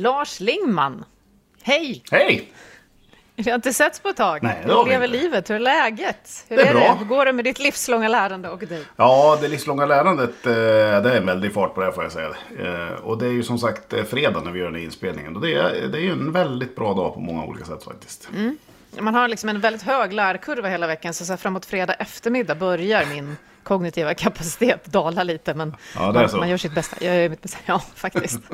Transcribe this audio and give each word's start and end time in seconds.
Lars 0.00 0.40
Lingman. 0.40 1.04
Hej! 1.62 2.02
Hej! 2.10 2.52
Vi 3.36 3.50
har 3.50 3.54
inte 3.54 3.72
setts 3.72 4.00
på 4.00 4.08
ett 4.08 4.16
tag. 4.16 4.42
Nej, 4.42 4.62
det 4.66 4.72
har 4.72 4.84
vi 4.84 4.90
lever 4.90 5.06
inte. 5.06 5.18
livet? 5.18 5.50
Hur 5.50 5.54
är 5.54 5.58
läget? 5.60 6.44
Hur 6.48 6.56
Det 6.56 6.62
är 6.62 6.66
är 6.66 6.72
bra. 6.74 6.80
det? 6.82 6.98
Hur 6.98 7.04
går 7.04 7.24
det 7.24 7.32
med 7.32 7.44
ditt 7.44 7.58
livslånga 7.58 8.08
lärande 8.08 8.48
och 8.48 8.58
dig? 8.58 8.84
Ja, 8.96 9.38
det 9.40 9.48
livslånga 9.48 9.86
lärandet, 9.86 10.46
eh, 10.46 10.52
det 10.52 11.12
är 11.12 11.16
en 11.16 11.26
väldig 11.26 11.52
fart 11.54 11.74
på 11.74 11.80
det 11.80 11.86
här 11.86 11.92
får 11.92 12.02
jag 12.02 12.12
säga. 12.12 12.28
Eh, 12.58 12.92
Och 13.04 13.18
det 13.18 13.26
är 13.26 13.30
ju 13.30 13.42
som 13.42 13.58
sagt 13.58 13.92
eh, 13.92 14.04
fredag 14.04 14.40
när 14.44 14.50
vi 14.50 14.58
gör 14.58 14.66
den 14.66 14.74
här 14.74 14.82
inspelningen. 14.82 15.36
Och 15.36 15.42
det 15.42 15.54
är, 15.54 15.88
det 15.88 15.98
är 15.98 16.02
ju 16.02 16.12
en 16.12 16.32
väldigt 16.32 16.76
bra 16.76 16.94
dag 16.94 17.14
på 17.14 17.20
många 17.20 17.44
olika 17.44 17.64
sätt 17.64 17.84
faktiskt. 17.84 18.28
Man 19.00 19.14
har 19.14 19.28
liksom 19.28 19.48
en 19.48 19.60
väldigt 19.60 19.82
hög 19.82 20.12
lärkurva 20.12 20.68
hela 20.68 20.86
veckan, 20.86 21.14
så, 21.14 21.24
så 21.24 21.36
framåt 21.36 21.66
fredag 21.66 21.94
eftermiddag 21.94 22.54
börjar 22.54 23.06
min 23.06 23.36
kognitiva 23.62 24.14
kapacitet 24.14 24.84
dala 24.84 25.22
lite, 25.22 25.54
men 25.54 25.76
Ja, 25.96 26.12
man, 26.12 26.28
man 26.38 26.48
gör 26.48 26.56
sitt 26.56 26.74
bästa. 26.74 26.96
Jag 27.00 27.16
gör 27.16 27.28
mitt 27.28 27.42
bästa, 27.42 27.58
ja, 27.66 27.82
faktiskt. 27.94 28.40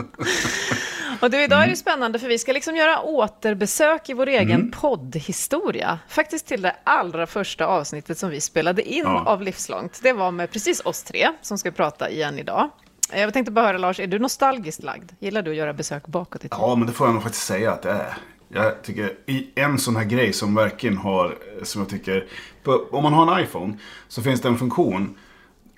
och 1.20 1.30
du, 1.30 1.42
idag 1.44 1.64
är 1.64 1.68
det 1.68 1.76
spännande, 1.76 2.18
för 2.18 2.28
vi 2.28 2.38
ska 2.38 2.52
liksom 2.52 2.76
göra 2.76 3.00
återbesök 3.02 4.08
i 4.08 4.12
vår 4.14 4.26
egen 4.28 4.60
Mm. 4.60 4.70
poddhistoria. 4.70 5.98
Faktiskt 6.08 6.46
till 6.46 6.62
det 6.62 6.76
allra 6.84 7.26
första 7.26 7.66
avsnittet 7.66 8.18
som 8.18 8.30
vi 8.30 8.40
spelade 8.40 8.82
in 8.82 9.04
Ja. 9.04 9.22
av 9.26 9.42
Livslångt. 9.42 10.00
Det 10.02 10.12
var 10.12 10.30
med 10.30 10.50
precis 10.50 10.80
oss 10.84 11.02
tre, 11.02 11.28
som 11.42 11.58
ska 11.58 11.70
prata 11.70 12.10
igen 12.10 12.38
idag. 12.38 12.70
Jag 13.14 13.32
tänkte 13.32 13.52
bara 13.52 13.66
höra, 13.66 13.78
Lars, 13.78 14.00
är 14.00 14.06
du 14.06 14.18
nostalgiskt 14.18 14.82
lagd? 14.82 15.10
Gillar 15.18 15.42
du 15.42 15.50
att 15.50 15.56
göra 15.56 15.72
besök 15.72 16.06
bakåt 16.06 16.40
i 16.44 16.48
tiden? 16.48 16.58
Ja, 16.60 16.74
men 16.74 16.86
det 16.86 16.92
får 16.92 17.06
jag 17.06 17.14
nog 17.14 17.22
faktiskt 17.22 17.46
säga 17.46 17.72
att 17.72 17.82
det 17.82 17.90
är. 17.90 18.14
Jag 18.48 18.82
tycker 18.82 19.12
i 19.26 19.48
en 19.54 19.78
sån 19.78 19.96
här 19.96 20.04
grej 20.04 20.32
som 20.32 20.54
verkligen 20.54 20.96
har, 20.96 21.38
som 21.62 21.80
jag 21.80 21.90
tycker, 21.90 22.26
på, 22.62 22.86
om 22.90 23.02
man 23.02 23.12
har 23.12 23.38
en 23.38 23.44
iPhone 23.44 23.78
så 24.08 24.22
finns 24.22 24.40
det 24.40 24.48
en 24.48 24.58
funktion 24.58 25.18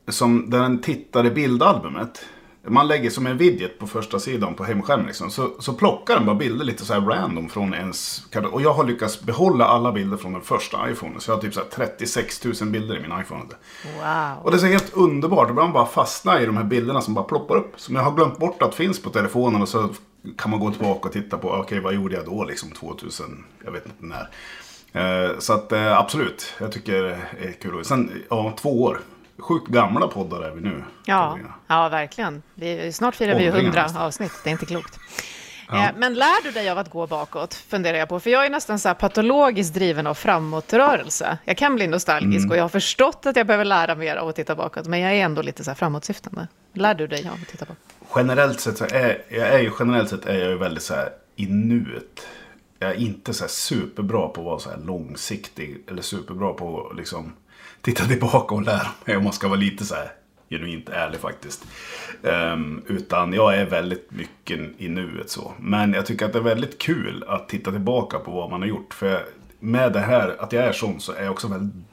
som 0.08 0.50
där 0.50 0.58
den 0.62 0.80
tittar 0.80 1.26
i 1.26 1.30
bildalbumet. 1.30 2.26
Man 2.66 2.88
lägger 2.88 3.10
som 3.10 3.26
en 3.26 3.36
widget 3.36 3.78
på 3.78 3.86
första 3.86 4.18
sidan 4.18 4.54
på 4.54 4.64
hemskärmen 4.64 5.06
liksom, 5.06 5.30
så, 5.30 5.50
så 5.58 5.72
plockar 5.72 6.14
den 6.14 6.26
bara 6.26 6.36
bilder 6.36 6.64
lite 6.64 6.84
så 6.84 6.94
här 6.94 7.00
random 7.00 7.48
från 7.48 7.74
ens 7.74 8.22
Och 8.52 8.62
jag 8.62 8.74
har 8.74 8.84
lyckats 8.84 9.20
behålla 9.20 9.64
alla 9.64 9.92
bilder 9.92 10.16
från 10.16 10.32
den 10.32 10.42
första 10.42 10.90
iPhonen. 10.90 11.20
Så 11.20 11.30
jag 11.30 11.36
har 11.36 11.42
typ 11.42 11.54
så 11.54 11.60
här 11.60 11.68
36 11.68 12.44
000 12.44 12.54
bilder 12.70 12.96
i 12.96 13.00
min 13.00 13.20
iPhone. 13.20 13.44
Wow. 13.84 14.44
Och 14.44 14.50
det 14.50 14.56
är 14.56 14.58
så 14.58 14.66
helt 14.66 14.94
underbart. 14.94 15.50
Ibland 15.50 15.72
bara 15.72 15.86
fastnar 15.86 16.40
i 16.40 16.46
de 16.46 16.56
här 16.56 16.64
bilderna 16.64 17.00
som 17.00 17.14
bara 17.14 17.24
ploppar 17.24 17.56
upp. 17.56 17.72
Som 17.76 17.96
jag 17.96 18.02
har 18.02 18.12
glömt 18.12 18.38
bort 18.38 18.62
att 18.62 18.74
finns 18.74 19.02
på 19.02 19.10
telefonen. 19.10 19.62
Och 19.62 19.68
så 19.68 19.88
kan 20.38 20.50
man 20.50 20.60
gå 20.60 20.70
tillbaka 20.70 21.08
och 21.08 21.12
titta 21.12 21.38
på, 21.38 21.50
okej 21.50 21.80
vad 21.80 21.94
gjorde 21.94 22.14
jag 22.14 22.24
då 22.24 22.44
liksom 22.44 22.70
2000, 22.70 23.44
jag 23.64 23.72
vet 23.72 23.86
inte 23.86 24.04
när. 24.06 24.28
Eh, 24.92 25.38
så 25.38 25.52
att 25.52 25.72
eh, 25.72 25.98
absolut, 25.98 26.54
jag 26.58 26.72
tycker 26.72 27.02
det 27.02 27.48
är 27.48 27.52
kul. 27.62 27.84
Sen, 27.84 28.22
ja, 28.30 28.54
två 28.60 28.82
år. 28.82 29.00
Sjukt 29.38 29.68
gamla 29.68 30.08
poddar 30.08 30.40
är 30.42 30.50
vi 30.50 30.60
nu. 30.60 30.82
Ja, 31.06 31.38
ja 31.66 31.88
verkligen. 31.88 32.42
Vi, 32.54 32.92
snart 32.92 33.14
firar 33.14 33.28
vi 33.34 33.34
Åldringar 33.48 33.58
100 33.64 33.82
nästan. 33.82 34.02
avsnitt, 34.02 34.32
det 34.44 34.50
är 34.50 34.52
inte 34.52 34.66
klokt. 34.66 34.98
Eh, 35.72 35.86
Men 35.96 36.14
lär 36.14 36.42
du 36.44 36.50
dig 36.50 36.70
av 36.70 36.78
att 36.78 36.90
gå 36.90 37.06
bakåt, 37.06 37.54
funderar 37.54 37.98
jag 37.98 38.08
på. 38.08 38.20
För 38.20 38.30
jag 38.30 38.46
är 38.46 38.50
nästan 38.50 38.78
så 38.78 38.88
här 38.88 38.94
patologiskt 38.94 39.74
driven 39.74 40.06
av 40.06 40.14
framåtrörelse. 40.14 41.38
Jag 41.44 41.56
kan 41.56 41.74
bli 41.74 41.86
nostalgisk 41.86 42.38
Mm. 42.44 42.50
och 42.50 42.56
jag 42.56 42.64
har 42.64 42.68
förstått 42.68 43.26
att 43.26 43.36
jag 43.36 43.46
behöver 43.46 43.64
lära 43.64 43.94
mer 43.94 44.16
av 44.16 44.28
att 44.28 44.36
titta 44.36 44.54
bakåt. 44.54 44.86
Men 44.86 45.00
jag 45.00 45.12
är 45.14 45.24
ändå 45.24 45.42
lite 45.42 45.64
så 45.64 45.70
här 45.70 45.74
framåtsyftande. 45.76 46.48
Lär 46.72 46.94
du 46.94 47.06
dig 47.06 47.28
av 47.28 47.38
att 47.42 47.48
titta 47.48 47.64
bakåt? 47.64 48.16
Generellt 48.16 48.60
sett 48.60 48.78
så 48.78 48.84
är 48.84 49.22
jag 49.28 49.48
är 49.48 49.58
ju, 49.58 49.70
generellt 49.78 50.08
sett 50.10 50.26
är 50.26 50.38
jag 50.38 50.48
ju 50.50 50.58
väldigt 50.58 50.82
så 50.82 50.94
här 50.94 51.08
i 51.36 51.46
nuet. 51.46 52.26
Jag 52.78 52.90
är 52.90 52.94
inte 52.94 53.34
så 53.34 53.44
här 53.44 53.48
superbra 53.48 54.28
på 54.28 54.40
att 54.40 54.44
vara 54.46 54.58
så 54.58 54.70
här 54.70 54.78
långsiktig. 54.78 55.84
Eller 55.90 56.02
superbra 56.02 56.52
på 56.52 56.88
att 56.90 56.96
liksom 56.96 57.32
titta 57.84 58.04
tillbaka 58.04 58.54
och 58.54 58.62
lära 58.62 58.86
mig 59.04 59.16
om 59.16 59.24
man 59.24 59.32
ska 59.32 59.48
vara 59.48 59.60
lite 59.60 59.84
så 59.84 59.94
här 59.94 60.12
genuint 60.50 60.88
ärlig 60.88 61.20
faktiskt. 61.20 61.64
Ehm, 62.22 62.82
utan 62.86 63.32
jag 63.32 63.56
är 63.56 63.64
väldigt 63.64 64.10
mycket 64.10 64.60
i 64.78 64.88
nuet 64.88 65.30
så. 65.30 65.52
Men 65.60 65.92
jag 65.92 66.06
tycker 66.06 66.26
att 66.26 66.32
det 66.32 66.38
är 66.38 66.42
väldigt 66.42 66.78
kul 66.78 67.24
att 67.28 67.48
titta 67.48 67.70
tillbaka 67.70 68.18
på 68.18 68.30
vad 68.30 68.50
man 68.50 68.60
har 68.60 68.68
gjort. 68.68 68.94
För 68.94 69.24
med 69.60 69.92
det 69.92 70.00
här, 70.00 70.36
att 70.38 70.52
jag 70.52 70.64
är 70.64 70.72
sån 70.72 71.00
så 71.00 71.12
är 71.12 71.22
jag 71.22 71.32
också 71.32 71.48
väldigt 71.48 71.84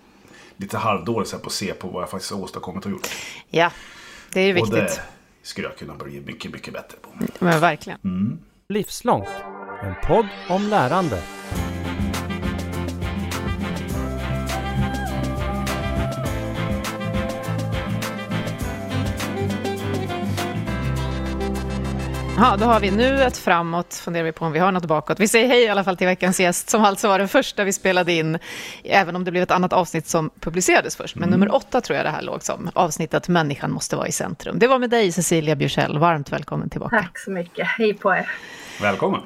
lite 0.58 0.78
halvdålig 0.78 1.28
så 1.28 1.35
här 1.35 1.44
på 1.44 1.47
att 1.47 1.53
se 1.53 1.74
på 1.74 1.88
vad 1.88 2.02
jag 2.02 2.09
faktiskt 2.09 2.34
har 2.34 2.40
åstadkommit 2.41 2.85
och 2.85 2.91
gjort. 2.91 3.08
Ja, 3.50 3.72
det 4.34 4.41
är 4.41 4.46
ju 4.46 4.62
Och 4.62 4.69
det 4.69 4.81
viktigt. 4.81 5.02
skulle 5.44 5.68
jag 5.68 5.78
kunna 5.78 5.94
bli 5.94 6.22
mycket, 6.22 6.52
mycket 6.52 6.73
bättre 6.73 6.97
på. 7.02 7.09
Men 7.40 7.59
verkligen. 7.59 8.40
Livslångt. 8.69 9.28
En 9.84 9.94
podd 10.08 10.28
om 10.50 10.68
lärande. 10.68 11.23
Ja, 22.41 22.57
då 22.57 22.66
har 22.66 22.79
vi 22.79 22.91
nuet 22.91 23.38
framåt, 23.38 23.94
funderar 23.94 24.24
vi 24.24 24.31
på 24.31 24.46
om 24.46 24.52
vi 24.52 24.59
har 24.59 24.72
något 24.72 24.85
bakåt. 24.85 25.19
Vi 25.19 25.28
säger 25.28 25.47
hej 25.47 25.63
i 25.63 25.68
alla 25.68 25.84
fall 25.84 25.97
till 25.97 26.07
veckans 26.07 26.40
gäst, 26.40 26.69
som 26.69 26.84
alltså 26.84 27.07
var 27.07 27.19
den 27.19 27.28
första 27.28 27.63
vi 27.63 27.74
spelade 27.74 28.13
in, 28.13 28.40
även 28.84 29.16
om 29.16 29.24
det 29.24 29.31
blev 29.31 29.44
ett 29.44 29.52
annat 29.52 29.74
avsnitt 29.74 30.07
som 30.07 30.29
publicerades 30.40 30.96
först. 30.96 31.16
Men 31.16 31.29
nummer 31.29 31.56
åtta 31.56 31.81
tror 31.81 31.97
jag 31.97 32.06
det 32.06 32.09
här 32.09 32.22
låg 32.22 32.44
som, 32.44 32.69
avsnittet 32.74 33.28
Människan 33.28 33.72
måste 33.72 33.96
vara 33.96 34.07
i 34.07 34.12
centrum. 34.12 34.59
Det 34.59 34.68
var 34.68 34.79
med 34.79 34.90
dig, 34.90 35.12
Cecilia 35.12 35.56
Bjursell. 35.56 35.97
Varmt 35.97 36.31
välkommen 36.31 36.69
tillbaka. 36.69 36.97
Tack 37.02 37.19
så 37.19 37.31
mycket. 37.31 37.68
Hej 37.68 37.94
på 37.94 38.13
er. 38.13 38.31
Välkommen! 38.81 39.22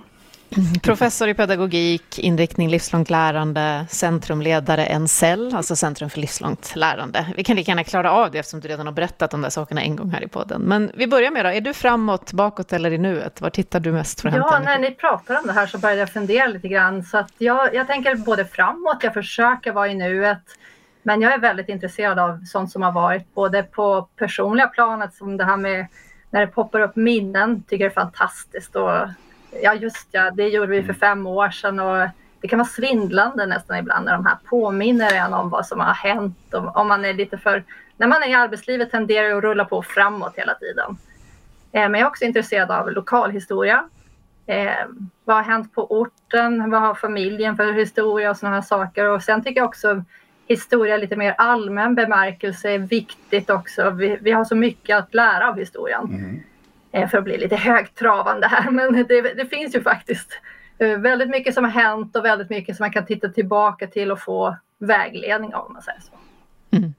Professor 0.83 1.29
i 1.29 1.33
pedagogik, 1.33 2.19
inriktning 2.19 2.69
livslångt 2.69 3.09
lärande, 3.09 3.85
centrumledare 3.89 4.99
NCEL, 4.99 5.55
alltså 5.55 5.75
Centrum 5.75 6.09
för 6.09 6.19
livslångt 6.19 6.75
lärande. 6.75 7.25
Vi 7.35 7.43
kan 7.43 7.55
lika 7.55 7.71
gärna 7.71 7.83
klara 7.83 8.11
av 8.11 8.31
det 8.31 8.37
eftersom 8.39 8.59
du 8.59 8.67
redan 8.67 8.85
har 8.85 8.93
berättat 8.93 9.33
om 9.33 9.41
de 9.41 9.45
där 9.45 9.49
sakerna 9.49 9.81
en 9.81 9.95
gång 9.95 10.09
här 10.09 10.23
i 10.23 10.27
podden. 10.27 10.61
Men 10.61 10.91
vi 10.95 11.07
börjar 11.07 11.31
med 11.31 11.45
då, 11.45 11.49
är 11.49 11.61
du 11.61 11.73
framåt, 11.73 12.33
bakåt 12.33 12.73
eller 12.73 12.91
i 12.91 12.97
nuet? 12.97 13.41
Var 13.41 13.49
tittar 13.49 13.79
du 13.79 13.91
mest 13.91 14.21
för 14.21 14.29
att 14.29 14.35
Ja, 14.35 14.61
när 14.65 14.79
ni 14.79 14.91
pratar 14.91 15.39
om 15.39 15.47
det 15.47 15.53
här 15.53 15.67
så 15.67 15.77
började 15.77 15.99
jag 15.99 16.09
fundera 16.09 16.47
lite 16.47 16.67
grann. 16.67 17.03
Så 17.03 17.17
att 17.17 17.31
jag, 17.37 17.75
jag 17.75 17.87
tänker 17.87 18.15
både 18.15 18.45
framåt, 18.45 18.97
jag 19.01 19.13
försöker 19.13 19.71
vara 19.71 19.87
i 19.87 19.95
nuet. 19.95 20.43
Men 21.03 21.21
jag 21.21 21.33
är 21.33 21.39
väldigt 21.39 21.69
intresserad 21.69 22.19
av 22.19 22.45
sånt 22.45 22.71
som 22.71 22.81
har 22.81 22.91
varit, 22.91 23.33
både 23.33 23.63
på 23.63 24.07
personliga 24.15 24.67
planet 24.67 25.13
som 25.13 25.37
det 25.37 25.43
här 25.43 25.57
med 25.57 25.87
när 26.29 26.41
det 26.41 26.47
poppar 26.47 26.79
upp 26.79 26.95
minnen, 26.95 27.63
tycker 27.63 27.83
jag 27.83 27.91
är 27.91 27.93
fantastiskt. 27.93 28.75
Och, 28.75 28.91
ja, 29.61 29.73
just 29.73 30.07
ja, 30.11 30.31
det 30.31 30.47
gjorde 30.47 30.71
vi 30.71 30.83
för 30.83 30.93
fem 30.93 31.27
år 31.27 31.49
sedan 31.49 31.79
och 31.79 32.07
det 32.41 32.47
kan 32.47 32.59
vara 32.59 32.69
svindlande 32.69 33.45
nästan 33.45 33.77
ibland 33.77 34.05
när 34.05 34.13
de 34.13 34.25
här 34.25 34.37
påminner 34.49 35.13
en 35.13 35.33
om 35.33 35.49
vad 35.49 35.65
som 35.65 35.79
har 35.79 35.93
hänt. 35.93 36.53
Om, 36.53 36.67
om 36.67 36.87
man 36.87 37.05
är 37.05 37.13
lite 37.13 37.37
för, 37.37 37.63
när 37.97 38.07
man 38.07 38.23
är 38.23 38.29
i 38.29 38.33
arbetslivet 38.33 38.91
tenderar 38.91 39.29
det 39.29 39.37
att 39.37 39.43
rulla 39.43 39.65
på 39.65 39.81
framåt 39.81 40.33
hela 40.35 40.53
tiden. 40.53 40.97
Eh, 41.71 41.89
Men 41.89 41.93
jag 41.93 42.01
är 42.01 42.07
också 42.07 42.25
intresserad 42.25 42.71
av 42.71 42.91
lokalhistoria. 42.91 43.89
Eh, 44.47 44.85
vad 45.23 45.35
har 45.35 45.43
hänt 45.43 45.73
på 45.73 45.91
orten? 45.91 46.71
Vad 46.71 46.81
har 46.81 46.95
familjen 46.95 47.55
för 47.55 47.73
historia 47.73 48.29
och 48.29 48.37
sådana 48.37 48.55
här 48.55 48.61
saker? 48.61 49.09
Och 49.09 49.23
sen 49.23 49.43
tycker 49.43 49.61
jag 49.61 49.67
också 49.67 50.03
historia 50.47 50.97
lite 50.97 51.15
mer 51.15 51.35
allmän 51.37 51.95
bemärkelse 51.95 52.69
är 52.69 52.79
viktigt 52.79 53.49
också. 53.49 53.89
Vi, 53.89 54.17
vi 54.21 54.31
har 54.31 54.45
så 54.45 54.55
mycket 54.55 54.97
att 54.97 55.13
lära 55.13 55.49
av 55.49 55.57
historien. 55.57 56.03
Eh, 56.03 56.54
Eh, 56.95 57.09
för 57.09 57.17
att 57.17 57.23
bli 57.23 57.37
lite 57.37 57.55
högtravande 57.55 58.47
här, 58.47 58.71
men 58.71 58.93
det, 58.93 59.21
det 59.21 59.45
finns 59.45 59.75
ju 59.75 59.81
faktiskt 59.81 60.41
eh, 60.77 60.97
väldigt 60.97 61.29
mycket 61.29 61.53
som 61.53 61.63
har 61.63 61.71
hänt 61.71 62.15
och 62.15 62.25
väldigt 62.25 62.49
mycket 62.49 62.75
som 62.75 62.83
man 62.83 62.91
kan 62.91 63.05
titta 63.05 63.29
tillbaka 63.29 63.87
till 63.87 64.11
och 64.11 64.21
få 64.21 64.57
vägledning 64.77 65.55
av 65.55 65.65
om 65.65 65.73
man 65.73 65.81
säger 65.81 65.99
så. 65.99 66.11
Mm. 66.77 66.93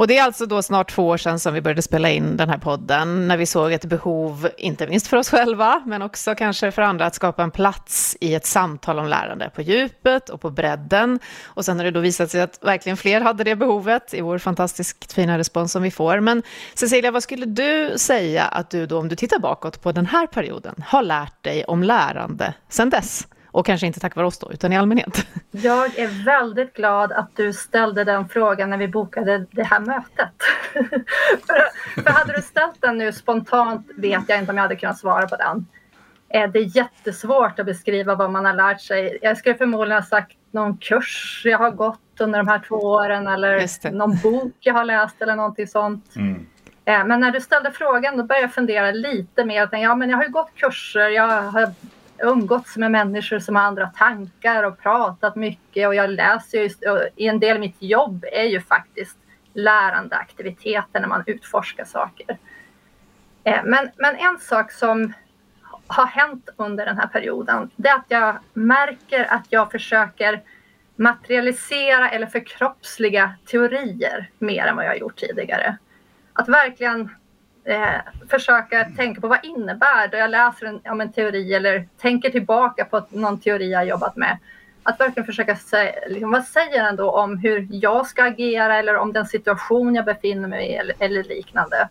Och 0.00 0.06
det 0.06 0.18
är 0.18 0.22
alltså 0.22 0.46
då 0.46 0.62
snart 0.62 0.90
två 0.90 1.08
år 1.08 1.16
sedan 1.16 1.38
som 1.38 1.54
vi 1.54 1.60
började 1.60 1.82
spela 1.82 2.10
in 2.10 2.36
den 2.36 2.48
här 2.48 2.58
podden, 2.58 3.28
när 3.28 3.36
vi 3.36 3.46
såg 3.46 3.72
ett 3.72 3.84
behov, 3.84 4.48
inte 4.58 4.86
minst 4.86 5.06
för 5.06 5.16
oss 5.16 5.30
själva, 5.30 5.82
men 5.86 6.02
också 6.02 6.34
kanske 6.34 6.70
för 6.70 6.82
andra, 6.82 7.06
att 7.06 7.14
skapa 7.14 7.42
en 7.42 7.50
plats 7.50 8.16
i 8.20 8.34
ett 8.34 8.46
samtal 8.46 8.98
om 8.98 9.06
lärande 9.06 9.50
på 9.54 9.62
djupet 9.62 10.28
och 10.28 10.40
på 10.40 10.50
bredden. 10.50 11.18
Och 11.44 11.64
sen 11.64 11.78
har 11.78 11.84
det 11.84 11.90
då 11.90 12.00
visat 12.00 12.30
sig 12.30 12.40
att 12.40 12.58
verkligen 12.62 12.96
fler 12.96 13.20
hade 13.20 13.44
det 13.44 13.56
behovet 13.56 14.14
i 14.14 14.20
vår 14.20 14.38
fantastiskt 14.38 15.12
fina 15.12 15.38
respons 15.38 15.72
som 15.72 15.82
vi 15.82 15.90
får. 15.90 16.20
Men 16.20 16.42
Cecilia, 16.74 17.10
vad 17.10 17.22
skulle 17.22 17.46
du 17.46 17.94
säga 17.96 18.44
att 18.44 18.70
du 18.70 18.86
då, 18.86 18.98
om 18.98 19.08
du 19.08 19.16
tittar 19.16 19.38
bakåt 19.38 19.82
på 19.82 19.92
den 19.92 20.06
här 20.06 20.26
perioden, 20.26 20.84
har 20.86 21.02
lärt 21.02 21.42
dig 21.42 21.64
om 21.64 21.82
lärande 21.82 22.54
sedan 22.68 22.90
dess? 22.90 23.26
Och 23.52 23.66
kanske 23.66 23.86
inte 23.86 24.00
tack 24.00 24.16
vare 24.16 24.26
oss 24.26 24.38
då, 24.38 24.52
utan 24.52 24.72
i 24.72 24.76
allmänhet. 24.76 25.26
Jag 25.50 25.98
är 25.98 26.24
väldigt 26.24 26.74
glad 26.74 27.12
att 27.12 27.30
du 27.36 27.52
ställde 27.52 28.04
den 28.04 28.28
frågan 28.28 28.70
när 28.70 28.76
vi 28.76 28.88
bokade 28.88 29.46
det 29.50 29.62
här 29.62 29.80
mötet. 29.80 30.34
för, 31.46 32.02
för 32.02 32.10
hade 32.10 32.32
du 32.32 32.42
ställt 32.42 32.80
den 32.80 32.98
nu 32.98 33.12
spontant 33.12 33.86
vet 33.96 34.22
jag 34.28 34.38
inte 34.38 34.50
om 34.50 34.56
jag 34.56 34.62
hade 34.62 34.76
kunnat 34.76 34.98
svara 34.98 35.28
på 35.28 35.36
den. 35.36 35.66
Eh, 36.28 36.50
Det 36.50 36.58
är 36.58 36.76
jättesvårt 36.76 37.58
att 37.58 37.66
beskriva 37.66 38.14
vad 38.14 38.30
man 38.30 38.44
har 38.44 38.54
lärt 38.54 38.80
sig. 38.80 39.18
Jag 39.22 39.36
skulle 39.36 39.54
förmodligen 39.54 40.02
ha 40.02 40.08
sagt 40.08 40.36
någon 40.50 40.76
kurs 40.78 41.42
jag 41.44 41.58
har 41.58 41.70
gått 41.70 42.00
under 42.20 42.38
de 42.38 42.48
här 42.48 42.62
två 42.68 42.76
åren 42.76 43.26
eller 43.28 43.90
någon 43.92 44.16
bok 44.22 44.52
jag 44.60 44.74
har 44.74 44.84
läst 44.84 45.22
eller 45.22 45.36
någonting 45.36 45.66
sånt. 45.66 46.16
Mm. 46.16 46.46
Eh, 46.84 47.04
Men 47.06 47.20
när 47.20 47.30
du 47.30 47.40
ställde 47.40 47.70
frågan 47.72 48.16
då 48.16 48.24
började 48.24 48.44
jag 48.44 48.54
fundera 48.54 48.90
lite 48.90 49.44
mer. 49.44 49.56
Jag 49.56 49.70
tänkte, 49.70 49.84
Ja, 49.84 49.94
men 49.94 50.10
jag 50.10 50.16
har 50.16 50.24
ju 50.24 50.30
gått 50.30 50.54
kurser, 50.54 51.08
jag 51.08 51.42
har 51.42 51.72
umgåtts 52.22 52.76
med 52.76 52.90
människor 52.90 53.38
som 53.38 53.56
har 53.56 53.62
andra 53.62 53.86
tankar 53.86 54.62
och 54.62 54.78
pratat 54.78 55.36
mycket 55.36 55.88
och 55.88 55.94
jag 55.94 56.10
läser 56.10 56.58
ju, 56.58 56.70
i 57.16 57.26
en 57.26 57.40
del 57.40 57.56
av 57.56 57.60
mitt 57.60 57.82
jobb 57.82 58.24
är 58.32 58.44
ju 58.44 58.60
faktiskt 58.60 59.18
lärandeaktiviteter 59.52 61.00
när 61.00 61.08
man 61.08 61.24
utforskar 61.26 61.84
saker. 61.84 62.38
Eh, 63.44 63.60
men, 63.64 63.90
men 63.96 64.16
en 64.16 64.38
sak 64.38 64.72
som 64.72 65.12
har 65.86 66.06
hänt 66.06 66.48
under 66.56 66.86
den 66.86 66.98
här 66.98 67.06
perioden, 67.06 67.70
det 67.76 67.88
är 67.88 67.96
att 67.96 68.04
jag 68.08 68.38
märker 68.52 69.32
att 69.32 69.46
jag 69.48 69.70
försöker 69.70 70.42
materialisera 70.96 72.10
eller 72.10 72.26
förkroppsliga 72.26 73.34
teorier 73.46 74.30
mer 74.38 74.66
än 74.66 74.76
vad 74.76 74.84
jag 74.84 74.98
gjort 74.98 75.16
tidigare. 75.16 75.76
Att 76.32 76.48
verkligen 76.48 77.10
eh, 77.64 78.00
försöka 78.28 78.84
tänka 78.84 79.20
på 79.20 79.28
vad 79.28 79.44
innebär 79.44 80.08
det 80.08 80.18
jag 80.18 80.30
läser 80.30 80.66
en, 80.66 80.80
om 80.84 81.00
en 81.00 81.12
teori 81.12 81.54
eller 81.54 81.88
tänker 81.98 82.30
tillbaka 82.30 82.84
på 82.84 83.06
någon 83.10 83.40
teori 83.40 83.70
jag 83.70 83.86
jobbat 83.86 84.16
med. 84.16 84.38
Att 84.82 85.00
verkligen 85.00 85.26
försöka 85.26 85.56
säga, 85.56 85.92
liksom, 86.08 86.30
vad 86.30 86.44
säger 86.44 86.82
den 86.84 86.96
då 86.96 87.10
om 87.10 87.38
hur 87.38 87.68
jag 87.70 88.06
ska 88.06 88.24
agera 88.24 88.76
eller 88.76 88.96
om 88.96 89.12
den 89.12 89.26
situation 89.26 89.94
jag 89.94 90.04
befinner 90.04 90.48
mig 90.48 90.66
i 90.66 90.74
eller, 90.74 90.96
eller 90.98 91.24
liknande. 91.24 91.88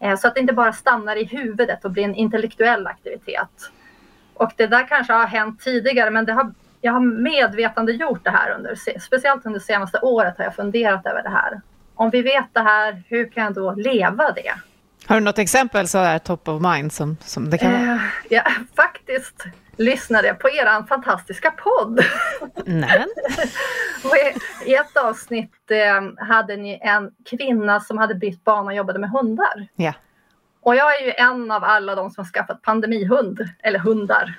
Eh, 0.00 0.16
så 0.16 0.28
att 0.28 0.34
det 0.34 0.40
inte 0.40 0.52
bara 0.52 0.72
stannar 0.72 1.16
i 1.16 1.24
huvudet 1.24 1.84
och 1.84 1.90
blir 1.90 2.04
en 2.04 2.14
intellektuell 2.14 2.86
aktivitet. 2.86 3.70
Och 4.34 4.52
det 4.56 4.66
där 4.66 4.86
kanske 4.86 5.12
har 5.12 5.26
hänt 5.26 5.60
tidigare 5.60 6.10
men 6.10 6.24
det 6.24 6.32
har, 6.32 6.52
jag 6.80 6.92
har 6.92 7.00
medvetande 7.00 7.92
gjort 7.92 8.24
det 8.24 8.30
här 8.30 8.50
under, 8.50 8.74
speciellt 8.98 9.46
under 9.46 9.60
senaste 9.60 9.98
året 9.98 10.38
har 10.38 10.44
jag 10.44 10.54
funderat 10.54 11.06
över 11.06 11.22
det 11.22 11.28
här. 11.28 11.60
Om 11.94 12.10
vi 12.10 12.22
vet 12.22 12.46
det 12.52 12.60
här, 12.60 13.02
hur 13.08 13.28
kan 13.30 13.44
jag 13.44 13.54
då 13.54 13.72
leva 13.72 14.32
det? 14.32 14.52
Har 15.10 15.16
du 15.16 15.24
något 15.24 15.38
exempel 15.38 15.88
så 15.88 15.98
är 15.98 16.18
top 16.18 16.48
of 16.48 16.62
mind 16.62 16.92
som, 16.92 17.16
som 17.20 17.50
det 17.50 17.58
kan 17.58 17.72
vara? 17.72 17.94
Eh, 17.94 18.00
ja, 18.30 18.42
faktiskt 18.76 19.44
lyssnade 19.76 20.28
jag 20.28 20.38
på 20.38 20.48
er 20.48 20.86
fantastiska 20.86 21.50
podd. 21.50 22.04
Nej. 22.64 23.06
I 24.66 24.74
ett 24.74 24.96
avsnitt 24.96 25.70
eh, 25.70 26.26
hade 26.26 26.56
ni 26.56 26.80
en 26.82 27.10
kvinna 27.30 27.80
som 27.80 27.98
hade 27.98 28.14
bytt 28.14 28.44
bana 28.44 28.66
och 28.66 28.74
jobbade 28.74 28.98
med 28.98 29.10
hundar. 29.10 29.68
Ja. 29.74 29.92
Och 30.60 30.76
jag 30.76 31.00
är 31.00 31.06
ju 31.06 31.12
en 31.12 31.50
av 31.50 31.64
alla 31.64 31.94
de 31.94 32.10
som 32.10 32.24
har 32.24 32.30
skaffat 32.30 32.62
pandemihund, 32.62 33.48
eller 33.62 33.78
hundar. 33.78 34.38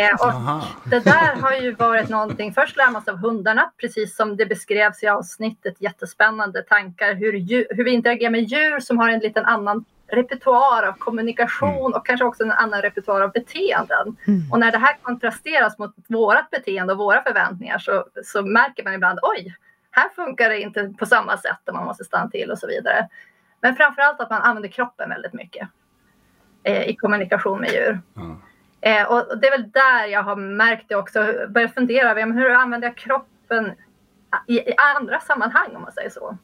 Eh, 0.00 0.26
och 0.26 0.62
det 0.90 1.00
där 1.00 1.40
har 1.40 1.52
ju 1.52 1.72
varit 1.72 2.08
någonting, 2.08 2.54
först 2.54 2.76
lär 2.76 2.90
man 2.90 3.02
sig 3.02 3.12
av 3.12 3.18
hundarna, 3.18 3.72
precis 3.80 4.16
som 4.16 4.36
det 4.36 4.46
beskrevs 4.46 5.02
i 5.02 5.08
avsnittet, 5.08 5.74
jättespännande 5.78 6.62
tankar 6.62 7.14
hur, 7.14 7.32
djur, 7.32 7.66
hur 7.70 7.84
vi 7.84 7.90
interagerar 7.90 8.30
med 8.30 8.42
djur 8.42 8.80
som 8.80 8.98
har 8.98 9.08
en 9.08 9.20
liten 9.20 9.44
annan 9.44 9.84
repertoar 10.12 10.82
av 10.82 10.92
kommunikation 10.92 11.78
mm. 11.78 11.92
och 11.92 12.06
kanske 12.06 12.24
också 12.24 12.42
en 12.42 12.52
annan 12.52 12.82
repertoar 12.82 13.20
av 13.20 13.32
beteenden. 13.32 14.16
Mm. 14.26 14.52
Och 14.52 14.60
när 14.60 14.72
det 14.72 14.78
här 14.78 14.96
kontrasteras 15.02 15.78
mot 15.78 15.94
vårat 16.08 16.50
beteende 16.50 16.92
och 16.92 16.98
våra 16.98 17.22
förväntningar 17.22 17.78
så, 17.78 18.04
så 18.24 18.42
märker 18.42 18.84
man 18.84 18.94
ibland 18.94 19.18
oj, 19.22 19.56
här 19.90 20.08
funkar 20.08 20.48
det 20.48 20.60
inte 20.60 20.94
på 20.98 21.06
samma 21.06 21.38
sätt 21.38 21.68
och 21.68 21.74
man 21.74 21.84
måste 21.84 22.04
stanna 22.04 22.30
till 22.30 22.50
och 22.50 22.58
så 22.58 22.66
vidare. 22.66 23.08
Men 23.60 23.76
framförallt 23.76 24.20
att 24.20 24.30
man 24.30 24.42
använder 24.42 24.68
kroppen 24.68 25.08
väldigt 25.08 25.32
mycket 25.32 25.68
eh, 26.62 26.82
i 26.82 26.96
kommunikation 26.96 27.60
med 27.60 27.70
djur. 27.70 28.00
Mm. 28.16 28.36
Eh, 28.80 29.04
och 29.04 29.38
det 29.38 29.46
är 29.46 29.50
väl 29.50 29.70
där 29.70 30.06
jag 30.06 30.22
har 30.22 30.36
märkt 30.36 30.88
det 30.88 30.96
också, 30.96 31.34
börjat 31.48 31.74
fundera 31.74 32.10
över 32.10 32.32
hur 32.32 32.50
använder 32.50 32.88
jag 32.88 32.96
kroppen 32.96 33.72
i, 34.46 34.58
i 34.58 34.74
andra 34.96 35.20
sammanhang 35.20 35.76
om 35.76 35.82
man 35.82 35.92
säger 35.92 36.10
så. 36.10 36.38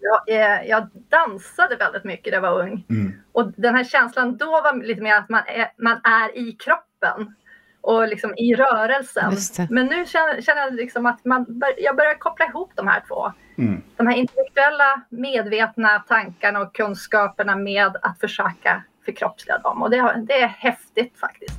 Jag, 0.00 0.28
eh, 0.28 0.68
jag, 0.68 0.88
dansade 1.08 1.76
väldigt 1.76 2.04
mycket 2.04 2.32
när 2.32 2.36
jag 2.36 2.42
var 2.42 2.62
ung. 2.62 2.86
Mm. 2.90 3.12
Och 3.32 3.52
den 3.56 3.74
här 3.74 3.84
känslan 3.84 4.36
då 4.36 4.50
var 4.50 4.84
lite 4.84 5.00
mer 5.00 5.14
att 5.16 5.28
man 5.28 5.42
är, 5.46 5.72
man 5.76 6.00
är 6.04 6.38
i 6.38 6.52
kroppen 6.52 7.34
och 7.80 8.08
liksom 8.08 8.34
i 8.36 8.54
rörelsen. 8.54 9.32
Men 9.70 9.86
nu 9.86 10.06
känner, 10.06 10.40
känner 10.40 10.60
jag 10.60 10.74
liksom 10.74 11.06
att 11.06 11.24
man 11.24 11.44
bör, 11.48 11.74
jag 11.78 11.96
börjar 11.96 12.14
koppla 12.14 12.46
ihop 12.46 12.72
de 12.74 12.88
här 12.88 13.02
två. 13.08 13.32
Mm. 13.58 13.82
De 13.96 14.06
här 14.06 14.16
intellektuella 14.16 15.02
medvetna 15.08 15.98
tankarna 16.08 16.60
och 16.60 16.74
kunskaperna 16.74 17.56
med 17.56 17.96
att 18.02 18.20
försöka 18.20 18.82
förkroppsliga 19.08 19.58
dem. 19.58 19.82
Och 19.82 19.90
det, 19.90 20.24
det 20.28 20.42
är 20.42 20.48
häftigt 20.48 21.18
faktiskt. 21.18 21.58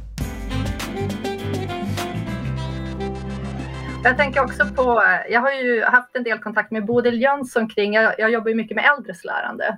Jag 4.04 4.18
tänker 4.18 4.44
också 4.44 4.66
på, 4.76 5.04
jag 5.30 5.42
har 5.42 5.52
ju 5.52 5.84
haft 5.84 6.16
en 6.16 6.24
del 6.24 6.40
kontakt 6.40 6.72
med 6.72 6.86
Bodil 6.86 7.22
Jönsson 7.22 7.70
kring, 7.70 7.94
jag, 7.94 8.14
jag 8.18 8.32
jobbar 8.32 8.50
ju 8.50 8.56
mycket 8.56 8.76
med 8.76 8.86
äldres 8.86 9.26
lärande. 9.26 9.78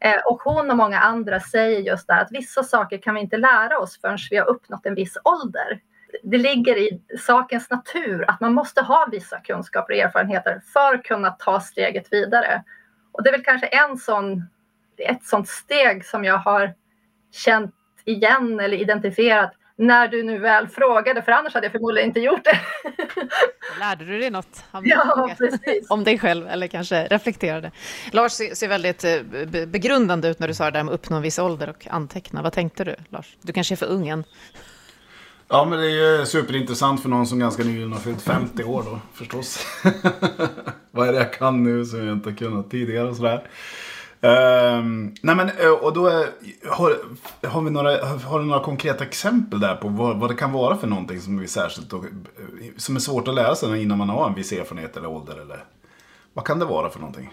Eh, 0.00 0.20
och 0.26 0.42
hon 0.42 0.70
och 0.70 0.76
många 0.76 0.98
andra 0.98 1.40
säger 1.40 1.80
just 1.80 2.06
det 2.06 2.14
att 2.14 2.32
vissa 2.32 2.62
saker 2.62 2.98
kan 2.98 3.14
vi 3.14 3.20
inte 3.20 3.36
lära 3.36 3.78
oss 3.78 4.00
förrän 4.00 4.18
vi 4.30 4.36
har 4.36 4.46
uppnått 4.46 4.86
en 4.86 4.94
viss 4.94 5.18
ålder. 5.24 5.80
Det 6.22 6.38
ligger 6.38 6.76
i 6.78 7.00
sakens 7.18 7.70
natur 7.70 8.24
att 8.28 8.40
man 8.40 8.54
måste 8.54 8.82
ha 8.82 9.08
vissa 9.10 9.40
kunskaper 9.40 9.94
och 9.94 10.00
erfarenheter 10.00 10.62
för 10.72 10.94
att 10.94 11.02
kunna 11.02 11.30
ta 11.30 11.60
steget 11.60 12.12
vidare. 12.12 12.62
Och 13.12 13.22
det 13.22 13.30
är 13.30 13.32
väl 13.32 13.44
kanske 13.44 13.66
en 13.66 13.96
sån, 13.96 14.48
ett 14.96 15.24
sånt 15.24 15.48
steg 15.48 16.04
som 16.04 16.24
jag 16.24 16.38
har 16.38 16.74
känt 17.32 17.74
igen 18.04 18.60
eller 18.60 18.76
identifierat 18.76 19.52
när 19.76 20.08
du 20.08 20.22
nu 20.22 20.38
väl 20.38 20.68
frågade, 20.68 21.22
för 21.22 21.32
annars 21.32 21.54
hade 21.54 21.66
jag 21.66 21.72
förmodligen 21.72 22.08
inte 22.08 22.20
gjort 22.20 22.44
det. 22.44 22.60
Lärde 23.80 24.04
du 24.04 24.18
dig 24.18 24.30
något 24.30 24.64
ja, 24.84 25.28
om 25.88 26.04
dig 26.04 26.18
själv 26.18 26.48
eller 26.48 26.66
kanske 26.66 27.06
reflekterade? 27.06 27.70
Lars 28.10 28.32
ser 28.32 28.68
väldigt 28.68 29.04
eh, 29.04 29.66
begrundande 29.66 30.28
ut 30.28 30.38
när 30.38 30.48
du 30.48 30.54
sa 30.54 30.64
det 30.64 30.70
där 30.70 30.84
med 30.84 30.94
uppnå 30.94 31.16
en 31.16 31.22
viss 31.22 31.38
ålder 31.38 31.68
och 31.68 31.86
anteckna. 31.90 32.42
Vad 32.42 32.52
tänkte 32.52 32.84
du, 32.84 32.96
Lars? 33.08 33.36
Du 33.42 33.52
kanske 33.52 33.74
är 33.74 33.76
för 33.76 33.86
ung 33.86 34.08
än? 34.08 34.24
Ja, 35.48 35.64
men 35.64 35.78
det 35.78 35.86
är 35.86 36.18
ju 36.18 36.26
superintressant 36.26 37.02
för 37.02 37.08
någon 37.08 37.26
som 37.26 37.38
ganska 37.38 37.62
nyligen 37.62 37.92
har 37.92 38.00
fyllt 38.00 38.22
50 38.22 38.64
år 38.64 38.82
då, 38.82 39.00
förstås. 39.14 39.66
Vad 40.90 41.08
är 41.08 41.12
det 41.12 41.18
jag 41.18 41.32
kan 41.32 41.64
nu 41.64 41.84
som 41.84 42.06
jag 42.06 42.16
inte 42.16 42.32
kunnat 42.32 42.70
tidigare 42.70 43.08
och 43.08 43.16
sådär. 43.16 43.48
Um, 44.24 45.14
nej 45.22 45.36
men, 45.36 45.48
eh, 45.48 45.70
och 45.70 45.92
då 45.92 46.06
är, 46.06 46.26
har, 46.70 46.96
har, 47.48 47.62
vi 47.62 47.70
några, 47.70 47.90
har 48.04 48.38
du 48.38 48.44
några 48.44 48.62
konkreta 48.62 49.04
exempel 49.04 49.60
där 49.60 49.76
på 49.76 49.88
vad, 49.88 50.20
vad 50.20 50.30
det 50.30 50.34
kan 50.34 50.52
vara 50.52 50.76
för 50.76 50.86
någonting 50.86 51.20
som 51.20 51.38
är 51.38 51.46
särskilt 51.46 51.90
då, 51.90 52.04
som 52.76 52.96
är 52.96 53.00
svårt 53.00 53.28
att 53.28 53.34
lära 53.34 53.54
sig 53.54 53.82
innan 53.82 53.98
man 53.98 54.08
har 54.08 54.26
en 54.26 54.34
viss 54.34 54.52
erfarenhet 54.52 54.96
eller 54.96 55.08
ålder? 55.08 55.40
Eller, 55.40 55.64
vad 56.32 56.44
kan 56.44 56.58
det 56.58 56.64
vara 56.64 56.90
för 56.90 56.98
någonting? 56.98 57.30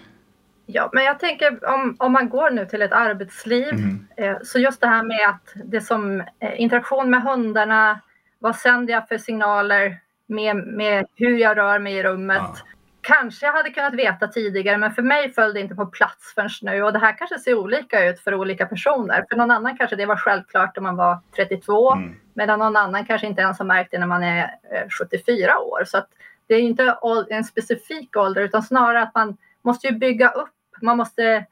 Ja, 0.66 0.90
men 0.94 1.04
jag 1.04 1.20
tänker 1.20 1.74
om, 1.74 1.96
om 2.00 2.12
man 2.12 2.30
går 2.30 2.52
nu 2.52 2.66
till 2.66 2.82
ett 2.82 2.94
arbetsliv, 2.94 3.74
mm. 3.74 4.08
eh, 4.18 4.38
så 4.44 4.60
just 4.60 4.82
det 4.82 4.88
här 4.88 5.04
med 5.04 5.30
att 5.30 5.54
det 5.66 5.82
som 5.82 6.22
eh, 6.40 6.62
interaktion 6.62 7.10
med 7.10 7.22
hundarna, 7.22 8.00
vad 8.40 8.56
sänder 8.56 8.94
jag 8.94 9.08
för 9.08 9.18
signaler 9.18 10.00
med, 10.28 10.56
med 10.56 11.06
hur 11.16 11.38
jag 11.38 11.58
rör 11.58 11.80
mig 11.80 11.94
i 11.94 12.04
rummet? 12.04 12.42
Ja 12.42 12.56
kanske 13.10 13.46
jag 13.46 13.54
hade 13.54 13.70
kunnat 13.70 13.94
veta 13.94 14.28
tidigare, 14.28 14.78
men 14.78 14.92
för 14.92 15.02
mig 15.02 15.34
föll 15.34 15.54
det 15.54 15.60
inte 15.60 15.76
på 15.76 15.86
plats 15.86 16.34
förrän 16.36 16.50
nu. 16.62 16.84
Och 16.84 16.94
det 16.94 17.00
här 17.00 17.18
kanske 17.18 17.40
ser 17.40 17.56
olika 17.56 18.06
ut 18.06 18.20
för 18.20 18.36
olika 18.36 18.66
personer. 18.66 19.26
För 19.30 19.38
någon 19.38 19.52
annan 19.52 19.78
kanske 19.78 19.96
det 19.96 20.06
var 20.06 20.16
självklart 20.16 20.76
när 20.76 20.84
man 20.84 20.96
var 20.96 21.20
32, 21.36 21.94
mm. 21.94 22.16
medan 22.34 22.60
någon 22.60 22.76
annan 22.76 23.06
kanske 23.06 23.28
inte 23.28 23.42
ens 23.42 23.60
har 23.60 23.66
märkt 23.66 23.92
det 23.92 24.00
när 24.00 24.08
man 24.08 24.24
är 24.24 24.50
74 25.00 25.52
eh, 25.52 25.58
år. 25.58 25.84
Så 25.86 26.06
det 26.48 26.56
är 26.56 26.62
inte 26.62 26.96
en 27.30 27.44
specifik 27.44 28.18
ålder, 28.18 28.42
utan 28.42 28.64
snarare 28.64 29.02
att 29.02 29.16
man 29.16 29.38
måste 29.62 29.88
ju 29.88 29.94
bygga 29.94 30.30
upp. 30.30 30.56
Man 30.82 30.98
måste 30.98 31.46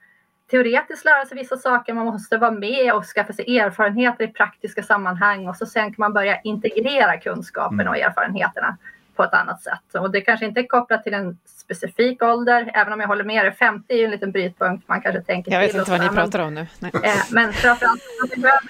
teoretiskt 0.52 1.06
lära 1.06 1.26
sig 1.26 1.38
vissa 1.38 1.58
saker, 1.58 1.94
man 1.94 2.06
måste 2.06 2.38
vara 2.38 2.52
med 2.52 2.94
och 2.94 3.06
skaffa 3.06 3.34
sig 3.34 3.58
erfarenheter 3.58 4.24
i 4.24 4.28
praktiska 4.28 4.84
sammanhang 4.84 5.48
och 5.48 5.56
så 5.56 5.66
sen 5.66 5.86
kan 5.86 5.96
man 5.98 6.14
börja 6.14 6.42
integrera 6.42 7.18
kunskapen 7.18 7.80
mm. 7.80 7.88
och 7.88 7.98
erfarenheterna 7.98 8.78
på 9.18 9.24
ett 9.24 9.34
annat 9.34 9.62
sätt. 9.62 9.96
Och 9.96 10.12
det 10.12 10.22
kanske 10.22 10.46
inte 10.46 10.60
är 10.60 10.68
kopplat 10.68 11.04
till 11.04 11.14
en 11.14 11.38
specifik 11.46 12.24
ålder, 12.24 12.72
även 12.74 12.94
om 12.94 13.00
jag 13.00 13.08
håller 13.08 13.24
med 13.24 13.46
dig. 13.46 13.54
50 13.54 13.94
är 13.94 13.98
ju 13.98 14.06
en 14.06 14.12
liten 14.12 14.32
brytpunkt 14.32 14.88
man 14.88 15.02
kanske 15.02 15.22
tänker 15.22 15.52
Jag 15.52 15.60
vet 15.60 15.76
inte 15.76 15.92
vad 15.92 16.02
ni 16.02 16.10
pratar 16.10 16.40
om 16.40 16.54
nu. 16.54 16.68
Nej. 16.80 16.92
Eh, 17.04 17.18
men 17.32 17.54
framförallt 17.54 18.02
man 18.22 18.30
behöver... 18.42 18.62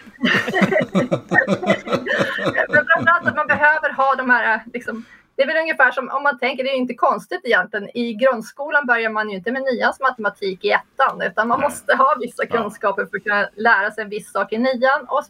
men 2.73 2.85
framförallt 2.85 3.27
att 3.27 3.35
man 3.35 3.47
behöver 3.47 3.93
ha 3.93 4.15
de 4.15 4.29
här, 4.29 4.63
liksom, 4.73 5.05
det 5.35 5.43
är 5.43 5.47
väl 5.47 5.57
ungefär 5.57 5.91
som 5.91 6.09
om 6.09 6.23
man 6.23 6.39
tänker, 6.39 6.63
det 6.63 6.69
är 6.69 6.73
ju 6.73 6.81
inte 6.81 6.93
konstigt 6.93 7.41
egentligen. 7.43 7.97
I 7.97 8.13
grundskolan 8.13 8.85
börjar 8.85 9.09
man 9.09 9.29
ju 9.29 9.35
inte 9.35 9.51
med 9.51 9.61
nians 9.61 9.99
matematik 9.99 10.65
i 10.65 10.71
ettan, 10.71 11.21
utan 11.21 11.47
man 11.47 11.59
måste 11.59 11.95
ha 11.95 12.15
vissa 12.19 12.45
kunskaper 12.45 13.05
för 13.05 13.17
att 13.17 13.23
kunna 13.23 13.49
lära 13.55 13.91
sig 13.91 14.03
en 14.03 14.09
viss 14.09 14.31
sak 14.31 14.53
i 14.53 14.57
nian 14.57 15.05
och 15.07 15.23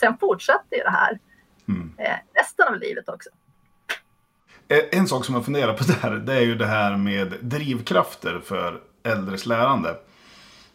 sen 0.00 0.18
fortsätter 0.18 0.76
ju 0.76 0.82
det 0.82 0.90
här 0.90 1.18
mm. 1.68 1.92
eh, 1.98 2.16
resten 2.34 2.68
av 2.68 2.80
livet 2.80 3.08
också. 3.08 3.30
Eh, 4.68 4.98
en 4.98 5.08
sak 5.08 5.24
som 5.24 5.34
jag 5.34 5.44
funderar 5.44 5.74
på 5.74 5.84
där, 6.02 6.16
det 6.16 6.34
är 6.34 6.40
ju 6.40 6.54
det 6.54 6.66
här 6.66 6.96
med 6.96 7.34
drivkrafter 7.40 8.40
för 8.44 8.80
äldres 9.02 9.46
lärande. 9.46 9.96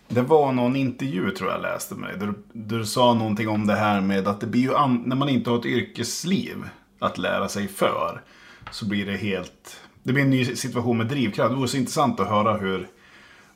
Det 0.08 0.22
var 0.22 0.52
någon 0.52 0.76
intervju 0.76 1.32
tror 1.32 1.52
jag 1.52 1.62
läste 1.62 1.96
med 1.96 2.10
dig, 2.10 2.20
där 2.20 2.28
du, 2.28 2.34
du 2.54 2.86
sa 2.86 3.14
någonting 3.14 3.50
om 3.50 3.68
det 3.68 3.76
här 3.76 4.02
med 4.02 4.28
att 4.28 4.40
det 4.40 4.48
blir 4.48 4.62
ju 4.62 4.76
an, 4.76 5.04
när 5.06 5.16
man 5.16 5.30
inte 5.30 5.50
har 5.50 5.60
ett 5.60 5.66
yrkesliv 5.66 6.70
att 7.00 7.18
lära 7.18 7.48
sig 7.48 7.68
för, 7.68 8.22
så 8.72 8.88
blir 8.88 9.06
det 9.06 9.18
helt, 9.18 9.82
det 10.04 10.14
blir 10.14 10.24
en 10.24 10.30
ny 10.30 10.46
situation 10.46 10.98
med 10.98 11.08
drivkraft. 11.08 11.50
Det 11.50 11.56
vore 11.56 11.68
så 11.68 11.78
intressant 11.78 12.20
att 12.20 12.30
höra 12.30 12.54
hur, 12.54 12.88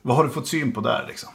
vad 0.02 0.16
har 0.16 0.24
du 0.24 0.30
fått 0.30 0.48
syn 0.48 0.72
på 0.72 0.80
där 0.80 1.04
liksom? 1.08 1.30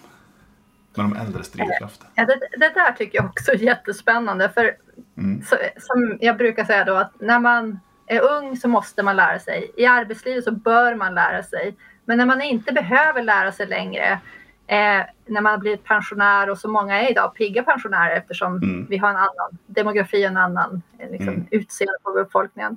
Med 0.95 1.05
de 1.05 1.15
äldres 1.15 1.51
drivkrafter. 1.51 2.07
Ja, 2.15 2.25
det, 2.25 2.39
det 2.57 2.73
där 2.73 2.91
tycker 2.91 3.17
jag 3.17 3.25
också 3.25 3.51
är 3.51 3.57
jättespännande, 3.57 4.49
för 4.49 4.75
mm. 5.17 5.43
så, 5.45 5.55
som 5.79 6.17
jag 6.21 6.37
brukar 6.37 6.65
säga 6.65 6.85
då, 6.85 6.95
att 6.95 7.21
när 7.21 7.39
man 7.39 7.79
är 8.07 8.21
ung 8.21 8.57
så 8.57 8.67
måste 8.67 9.03
man 9.03 9.15
lära 9.15 9.39
sig. 9.39 9.71
I 9.77 9.85
arbetslivet 9.85 10.43
så 10.43 10.51
bör 10.51 10.95
man 10.95 11.15
lära 11.15 11.43
sig. 11.43 11.75
Men 12.05 12.17
när 12.17 12.25
man 12.25 12.41
inte 12.41 12.73
behöver 12.73 13.21
lära 13.23 13.51
sig 13.51 13.67
längre, 13.67 14.19
eh, 14.67 15.01
när 15.25 15.41
man 15.41 15.45
har 15.51 15.57
blivit 15.57 15.83
pensionär 15.83 16.49
och 16.49 16.57
så 16.57 16.69
många 16.69 17.01
är 17.01 17.11
idag 17.11 17.35
pigga 17.35 17.63
pensionärer 17.63 18.15
eftersom 18.17 18.57
Mm. 18.57 18.87
vi 18.89 18.97
har 18.97 19.09
en 19.09 19.15
annan 19.15 19.57
demografi, 19.65 20.23
en 20.23 20.37
annan 20.37 20.81
eh, 20.99 21.09
liksom, 21.11 21.27
Mm. 21.33 21.47
utseende 21.51 21.97
på 22.03 22.11
befolkningen. 22.11 22.71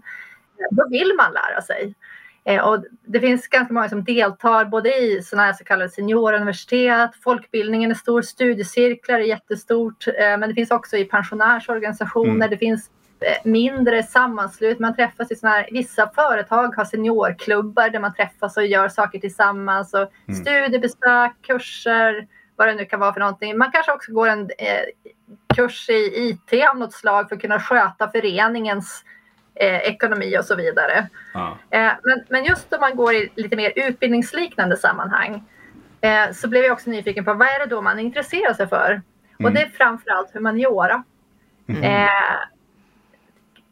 Eh, 0.58 0.66
Då 0.76 0.88
vill 0.88 1.12
man 1.16 1.32
lära 1.32 1.62
sig. 1.62 1.94
Eh, 2.44 2.68
och 2.68 2.84
det 3.04 3.20
finns 3.20 3.48
ganska 3.48 3.74
många 3.74 3.88
som 3.88 4.04
deltar 4.04 4.64
både 4.64 4.96
i 4.96 5.22
sådana 5.22 5.46
här 5.46 5.52
så 5.52 5.64
kallade 5.64 5.90
senioruniversitet, 5.90 7.10
folkbildningen 7.24 7.90
är 7.90 7.94
stor, 7.94 8.22
studiecirklar 8.22 9.14
är 9.18 9.22
jättestort, 9.24 10.06
eh, 10.08 10.38
men 10.38 10.40
det 10.48 10.54
finns 10.54 10.70
också 10.70 10.96
i 10.96 11.04
pensionärsorganisationer, 11.04 12.34
Mm. 12.34 12.50
det 12.50 12.58
finns 12.58 12.90
mindre 13.44 14.02
sammanslut, 14.02 14.78
man 14.78 14.96
träffas 14.96 15.30
i 15.30 15.36
sådana 15.36 15.56
här, 15.56 15.68
vissa 15.72 16.10
företag 16.14 16.76
har 16.76 16.84
seniorklubbar 16.84 17.88
där 17.90 17.98
man 18.00 18.14
träffas 18.14 18.56
och 18.56 18.66
gör 18.66 18.88
saker 18.88 19.18
tillsammans 19.18 19.94
och 19.94 20.12
Mm. 20.28 20.40
studiebesök, 20.40 21.32
kurser, 21.42 22.26
vad 22.56 22.68
det 22.68 22.74
nu 22.74 22.84
kan 22.84 23.00
vara 23.00 23.12
för 23.12 23.20
någonting. 23.20 23.58
Man 23.58 23.70
kanske 23.72 23.92
också 23.92 24.12
går 24.12 24.28
en 24.28 24.40
eh, 24.58 25.14
kurs 25.54 25.88
i 25.90 25.92
IT 26.52 26.68
av 26.70 26.78
något 26.78 26.92
slag 26.92 27.28
för 27.28 27.36
att 27.36 27.42
kunna 27.42 27.60
sköta 27.60 28.10
föreningens 28.10 29.04
eh, 29.54 29.76
ekonomi 29.76 30.38
och 30.38 30.44
så 30.44 30.54
vidare. 30.54 31.08
Ja. 31.34 31.58
Eh, 31.70 31.92
men, 32.02 32.24
men 32.28 32.44
just 32.44 32.72
om 32.72 32.80
man 32.80 32.96
går 32.96 33.14
i 33.14 33.28
lite 33.34 33.56
mer 33.56 33.72
utbildningsliknande 33.76 34.76
sammanhang 34.76 35.44
eh, 36.00 36.32
så 36.32 36.48
blev 36.48 36.64
jag 36.64 36.72
också 36.72 36.90
nyfiken 36.90 37.24
på 37.24 37.34
vad 37.34 37.48
är 37.48 37.58
det 37.58 37.66
då 37.66 37.82
man 37.82 37.98
intresserar 37.98 38.54
sig 38.54 38.68
för? 38.68 39.02
Och 39.34 39.40
Mm. 39.40 39.54
det 39.54 39.62
är 39.62 39.68
framförallt 39.68 40.34
humaniora. 40.34 41.04
Mm. 41.68 41.82
Eh, 41.82 42.08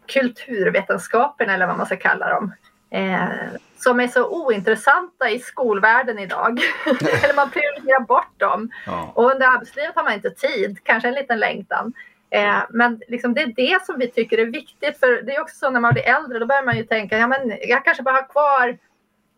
kulturvetenskaperna 0.06 1.54
eller 1.54 1.66
vad 1.66 1.76
man 1.76 1.86
ska 1.86 1.96
kalla 1.96 2.28
dem. 2.28 2.52
Eh, 2.90 3.28
som 3.76 4.00
är 4.00 4.08
så 4.08 4.28
ointressanta 4.28 5.30
i 5.30 5.38
skolvärlden 5.38 6.18
idag. 6.18 6.60
eller 6.86 7.36
man 7.36 7.50
prioriterar 7.50 8.00
bort 8.00 8.40
dem. 8.40 8.70
Ja. 8.86 9.12
Och 9.14 9.30
under 9.30 9.46
arbetslivet 9.46 9.94
har 9.94 10.04
man 10.04 10.12
inte 10.12 10.30
tid, 10.30 10.78
kanske 10.82 11.08
en 11.08 11.14
liten 11.14 11.38
längtan. 11.38 11.92
Eh, 12.30 12.62
men 12.70 13.00
liksom 13.08 13.34
det 13.34 13.42
är 13.42 13.52
det 13.56 13.84
som 13.86 13.98
vi 13.98 14.10
tycker 14.10 14.38
är 14.38 14.46
viktigt. 14.46 14.98
För 15.00 15.22
det 15.22 15.36
är 15.36 15.40
också 15.40 15.56
så 15.56 15.70
när 15.70 15.80
man 15.80 15.92
blir 15.92 16.08
äldre, 16.08 16.38
då 16.38 16.46
börjar 16.46 16.64
man 16.64 16.76
ju 16.76 16.84
tänka, 16.84 17.18
ja 17.18 17.26
men 17.26 17.58
jag 17.68 17.84
kanske 17.84 18.02
bara 18.02 18.14
har 18.14 18.28
kvar 18.28 18.78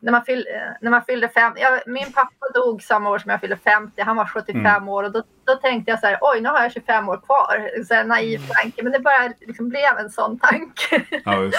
när 0.06 0.12
man, 0.12 0.25
fyll, 0.25 0.46
eh, 0.54 0.72
när 0.80 0.90
man 0.90 1.02
fyllde 1.04 1.28
fem, 1.28 1.52
ja, 1.56 1.78
min 1.86 2.12
pappa 2.12 2.46
dog 2.54 2.82
samma 2.82 3.10
år 3.10 3.18
som 3.18 3.30
jag 3.30 3.40
fyllde 3.40 3.56
50, 3.56 4.02
han 4.02 4.16
var 4.16 4.25
75 4.26 4.66
Mm. 4.66 4.88
år 4.88 5.02
och 5.04 5.12
då, 5.12 5.22
då 5.44 5.54
tänkte 5.54 5.90
jag 5.90 6.00
så 6.00 6.06
här, 6.06 6.18
oj 6.20 6.40
nu 6.40 6.48
har 6.48 6.62
jag 6.62 6.72
25 6.72 7.08
år 7.08 7.16
kvar. 7.26 7.70
Så 7.88 7.94
här 7.94 8.04
naiv 8.04 8.40
tanke, 8.48 8.82
men 8.82 8.92
det 8.92 9.00
bara 9.00 9.32
liksom 9.40 9.68
blev 9.68 9.98
en 9.98 10.10
sån 10.10 10.38
tanke. 10.38 11.04
ja, 11.25 11.42
just 11.42 11.58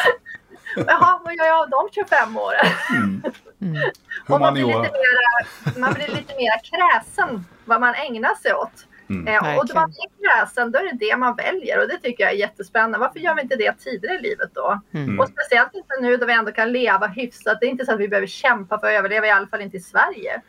det. 0.75 0.83
Jaha, 0.87 1.19
vad 1.25 1.33
gör 1.35 1.45
jag 1.45 1.59
av 1.59 1.69
de 1.69 1.89
25 1.91 2.37
åren? 2.37 2.65
Mm. 2.89 3.21
Mm. 3.61 3.91
Och 4.29 4.39
man 4.39 4.53
blir, 4.53 4.65
lite 4.65 4.79
mera, 4.79 5.79
man 5.79 5.93
blir 5.93 6.07
lite 6.07 6.33
mera 6.35 6.57
kräsen 6.63 7.45
vad 7.65 7.81
man 7.81 7.93
ägnar 7.95 8.35
sig 8.35 8.53
åt. 8.53 8.85
Mm. 9.09 9.27
Eh, 9.27 9.57
och 9.57 9.67
då 9.67 9.73
man 9.73 9.89
är 9.89 10.39
kräsen, 10.39 10.71
då 10.71 10.79
är 10.79 10.83
det 10.83 10.97
det 11.05 11.17
man 11.17 11.35
väljer 11.35 11.81
och 11.81 11.87
det 11.87 11.97
tycker 11.97 12.23
jag 12.23 12.33
är 12.33 12.37
jättespännande. 12.37 12.97
Varför 12.97 13.19
gör 13.19 13.35
vi 13.35 13.41
inte 13.41 13.55
det 13.55 13.73
tidigare 13.79 14.15
i 14.15 14.21
livet 14.21 14.49
då? 14.53 14.81
Mm. 14.93 15.19
Och 15.19 15.27
speciellt 15.29 15.73
inte 15.73 15.93
nu 16.01 16.17
då 16.17 16.25
vi 16.25 16.33
ändå 16.33 16.51
kan 16.51 16.71
leva 16.71 17.07
hyfsat. 17.07 17.57
Det 17.59 17.65
är 17.65 17.69
inte 17.69 17.85
så 17.85 17.93
att 17.93 17.99
vi 17.99 18.07
behöver 18.07 18.27
kämpa 18.27 18.79
för 18.79 18.87
att 18.87 18.93
överleva, 18.93 19.27
i 19.27 19.31
alla 19.31 19.47
fall 19.47 19.61
inte 19.61 19.77
i 19.77 19.79
Sverige. 19.79 20.41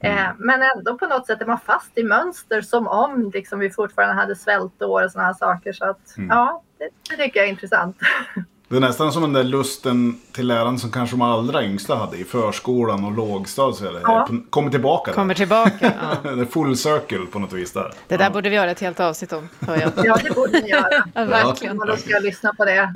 Mm. 0.00 0.18
Eh, 0.18 0.30
men 0.38 0.62
ändå 0.62 0.98
på 0.98 1.06
något 1.06 1.26
sätt 1.26 1.42
är 1.42 1.46
man 1.46 1.60
fast 1.60 1.98
i 1.98 2.02
mönster 2.04 2.60
som 2.60 2.86
om 2.86 3.30
liksom, 3.34 3.58
vi 3.58 3.70
fortfarande 3.70 4.14
hade 4.14 4.36
svältår 4.36 5.04
och 5.04 5.10
sådana 5.12 5.26
här 5.26 5.34
saker. 5.34 5.72
Så 5.72 5.84
att, 5.84 6.16
Mm. 6.16 6.28
ja, 6.30 6.62
det, 6.78 6.88
det 7.10 7.22
tycker 7.22 7.40
jag 7.40 7.46
är 7.46 7.50
intressant. 7.50 7.96
Det 8.70 8.76
är 8.76 8.80
nästan 8.80 9.12
som 9.12 9.22
den 9.22 9.32
där 9.32 9.44
lusten 9.44 10.20
till 10.32 10.46
lärande 10.46 10.80
som 10.80 10.90
kanske 10.90 11.16
de 11.16 11.22
allra 11.22 11.64
yngsta 11.64 11.96
hade 11.96 12.16
i 12.16 12.24
förskolan 12.24 13.04
och 13.04 13.12
lågstadiet. 13.12 14.02
Ja. 14.02 14.28
Kommer 14.50 14.70
tillbaka. 14.70 15.12
Kommer 15.12 15.34
tillbaka. 15.34 15.92
Ja. 16.00 16.30
Det 16.34 16.40
är 16.40 16.44
full 16.44 16.76
circle 16.76 17.26
på 17.32 17.38
något 17.38 17.52
vis 17.52 17.72
där. 17.72 17.92
Det 18.08 18.16
där 18.16 18.24
ja. 18.24 18.30
borde 18.30 18.48
vi 18.48 18.56
göra 18.56 18.70
ett 18.70 18.80
helt 18.80 19.00
avsnitt 19.00 19.32
om, 19.32 19.48
jag. 19.66 19.92
Ja, 19.96 20.18
det 20.22 20.34
borde 20.34 20.60
ni 20.60 20.68
göra. 20.68 21.04
Ja, 21.14 21.24
verkligen. 21.24 21.80
Och 21.80 21.86
då 21.86 21.96
ska 21.96 22.10
jag 22.10 22.22
lyssna 22.22 22.54
på 22.54 22.64
det. 22.64 22.74
Ja, 22.74 22.92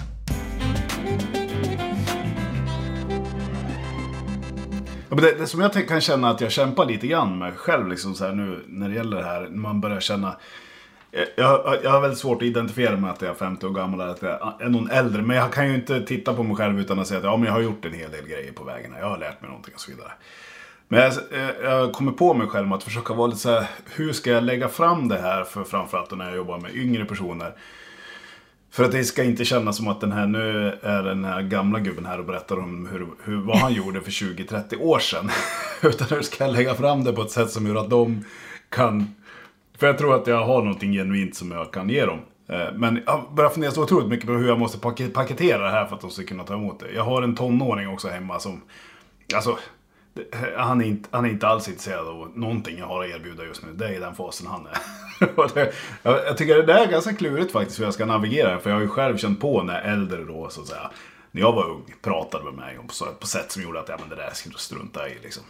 men 5.09 5.25
det, 5.25 5.33
det 5.39 5.47
som 5.47 5.61
jag 5.61 5.89
kan 5.89 6.01
känna 6.01 6.31
att 6.31 6.41
jag 6.41 6.53
kämpar 6.53 6.87
lite 6.87 7.07
grann 7.07 7.39
med 7.39 7.57
själv 7.57 7.89
liksom 7.89 8.15
så 8.15 8.25
här 8.25 8.33
nu 8.33 8.65
när 8.67 8.89
det 8.89 8.95
gäller 8.95 9.17
det 9.17 9.25
här. 9.25 9.41
När 9.41 9.59
man 9.59 9.81
börjar 9.81 10.01
känna. 10.01 10.37
Jag, 11.37 11.79
jag, 11.83 11.91
har 11.91 12.01
väldigt 12.01 12.19
svårt 12.19 12.37
att 12.37 12.43
identifiera 12.43 12.97
mig 12.97 13.11
att 13.11 13.23
jag 13.23 13.31
är 13.31 13.35
50 13.35 13.67
år 13.67 13.71
gammal 13.71 14.01
eller 14.01 14.13
att 14.13 14.23
jag 14.23 14.63
är 14.63 14.69
någon 14.69 14.91
äldre. 14.91 15.23
Men 15.23 15.37
jag 15.37 15.53
kan 15.53 15.69
ju 15.69 15.75
inte 15.75 16.01
titta 16.01 16.35
på 16.35 16.43
mig 16.43 16.57
själv 16.57 16.81
utan 16.81 16.99
att 16.99 17.07
säga 17.07 17.19
att 17.19 17.25
ja, 17.25 17.37
men 17.37 17.47
jag 17.47 17.53
har 17.53 17.61
gjort 17.61 17.85
en 17.85 17.93
hel 17.93 18.11
del 18.11 18.27
grejer 18.27 18.53
på 18.53 18.65
vägen. 18.65 18.95
Jag 19.01 19.09
har 19.09 19.19
lärt 19.19 19.41
mig 19.41 19.51
någonting 19.51 19.75
och 19.75 19.81
så 19.81 19.91
vidare. 19.91 20.13
Men 20.89 21.01
jag, 21.01 21.13
jag 21.63 21.93
kommer 21.93 22.13
på 22.13 22.35
mig 22.35 22.47
själv 22.47 22.69
med 22.69 22.77
att 22.77 22.85
försöka 22.85 23.15
vara 23.15 23.27
lite 23.27 23.41
så 23.41 23.51
här. 23.51 23.67
Hur 23.95 24.13
ska 24.13 24.31
jag 24.31 24.45
lägga 24.45 24.69
fram 24.69 25.09
det 25.09 25.19
här 25.19 25.45
för 25.45 25.65
framförallt 25.65 26.17
när 26.17 26.25
jag 26.25 26.37
jobbar 26.37 26.59
med 26.59 26.77
yngre 26.77 27.05
personer. 27.05 27.55
För 28.71 28.85
att 28.85 28.93
det 28.93 29.05
ska 29.05 29.25
inte 29.25 29.45
kännas 29.45 29.77
som 29.77 29.89
att 29.89 30.01
den 30.01 30.13
här, 30.13 30.27
nu 30.27 30.79
är 30.83 31.03
den 31.03 31.25
här 31.25 31.43
gamla 31.43 31.79
gubben 31.81 32.07
här 32.07 32.19
och 32.19 32.25
berättar 32.25 32.59
om 32.59 32.87
hur, 32.87 33.07
hur, 33.25 33.37
vad 33.37 33.57
han 33.57 33.73
gjorde 33.73 34.01
för 34.01 34.11
20-30 34.11 34.81
år 34.81 34.99
sedan. 34.99 35.31
Utan 35.83 36.09
hur 36.09 36.23
ska 36.23 36.45
jag 36.45 36.53
lägga 36.53 36.75
fram 36.75 37.05
det 37.05 37.13
på 37.13 37.23
ett 37.23 37.31
sätt 37.31 37.51
som 37.51 37.67
gör 37.67 37.77
att 37.77 37.91
de 37.91 38.25
kan... 38.69 39.15
För 39.83 39.87
jag 39.87 39.99
tror 39.99 40.15
att 40.15 40.27
jag 40.27 40.45
har 40.45 40.63
någonting 40.63 40.93
genuint 40.93 41.37
som 41.37 41.51
jag 41.51 41.73
kan 41.73 41.89
ge 41.89 42.07
dem. 42.07 42.21
Eh, 42.49 42.73
men 42.75 43.03
jag 43.07 43.35
börjar 43.35 43.51
fundera 43.51 43.71
så 43.71 43.83
otroligt 43.83 44.09
mycket 44.09 44.27
på 44.27 44.33
hur 44.33 44.49
jag 44.49 44.59
måste 44.59 44.79
paketera 45.13 45.63
det 45.63 45.71
här 45.71 45.87
för 45.87 45.95
att 45.95 46.01
de 46.01 46.11
ska 46.11 46.25
kunna 46.25 46.45
ta 46.45 46.55
emot 46.55 46.81
det. 46.81 46.93
Jag 46.93 47.05
har 47.05 47.23
en 47.23 47.35
tonåring 47.35 47.89
också 47.89 48.09
hemma 48.09 48.39
som... 48.39 48.63
Alltså, 49.35 49.59
eh, 50.33 50.39
han 50.57 50.81
är, 50.81 50.85
inte, 50.85 51.09
han 51.13 51.25
är 51.25 51.29
inte 51.29 51.49
alls 51.49 51.69
intresserad 51.69 52.09
av 52.09 52.33
någonting 52.35 52.79
jag 52.79 52.87
har 52.87 53.05
att 53.05 53.11
erbjuda 53.11 53.45
just 53.45 53.63
nu. 53.67 53.73
Det 53.73 53.87
är 53.87 53.93
i 53.93 53.99
den 53.99 54.15
fasen 54.15 54.47
han 54.47 54.67
är. 54.67 54.79
Det, 55.55 55.73
jag, 56.03 56.27
jag 56.27 56.37
tycker 56.37 56.57
det 56.57 56.67
där 56.67 56.87
är 56.87 56.91
ganska 56.91 57.13
klurigt 57.13 57.53
faktiskt 57.53 57.81
hur 57.81 57.85
jag 57.85 57.95
ska 57.95 58.07
navigera. 58.07 58.59
För 58.59 58.71
jag 58.71 58.77
har 58.77 58.83
ju 58.83 58.89
själv 58.89 59.17
känt 59.17 59.41
på 59.41 59.63
när 59.63 59.81
äldre 59.81 60.25
då 60.25 60.49
så 60.49 60.61
att 60.61 60.67
säga. 60.67 60.91
När 61.31 61.41
jag 61.41 61.53
var 61.53 61.71
ung 61.71 61.95
pratade 62.03 62.45
med 62.45 62.55
mig 62.55 62.77
på, 62.77 63.07
på 63.21 63.27
sätt 63.27 63.53
som 63.53 63.63
gjorde 63.63 63.81
att 63.81 63.89
ja, 63.89 63.97
men 64.01 64.09
det 64.09 64.17
där 64.17 64.31
ska 64.33 64.51
du 64.51 64.59
strunta 64.59 65.09
i 65.09 65.19
liksom. 65.23 65.43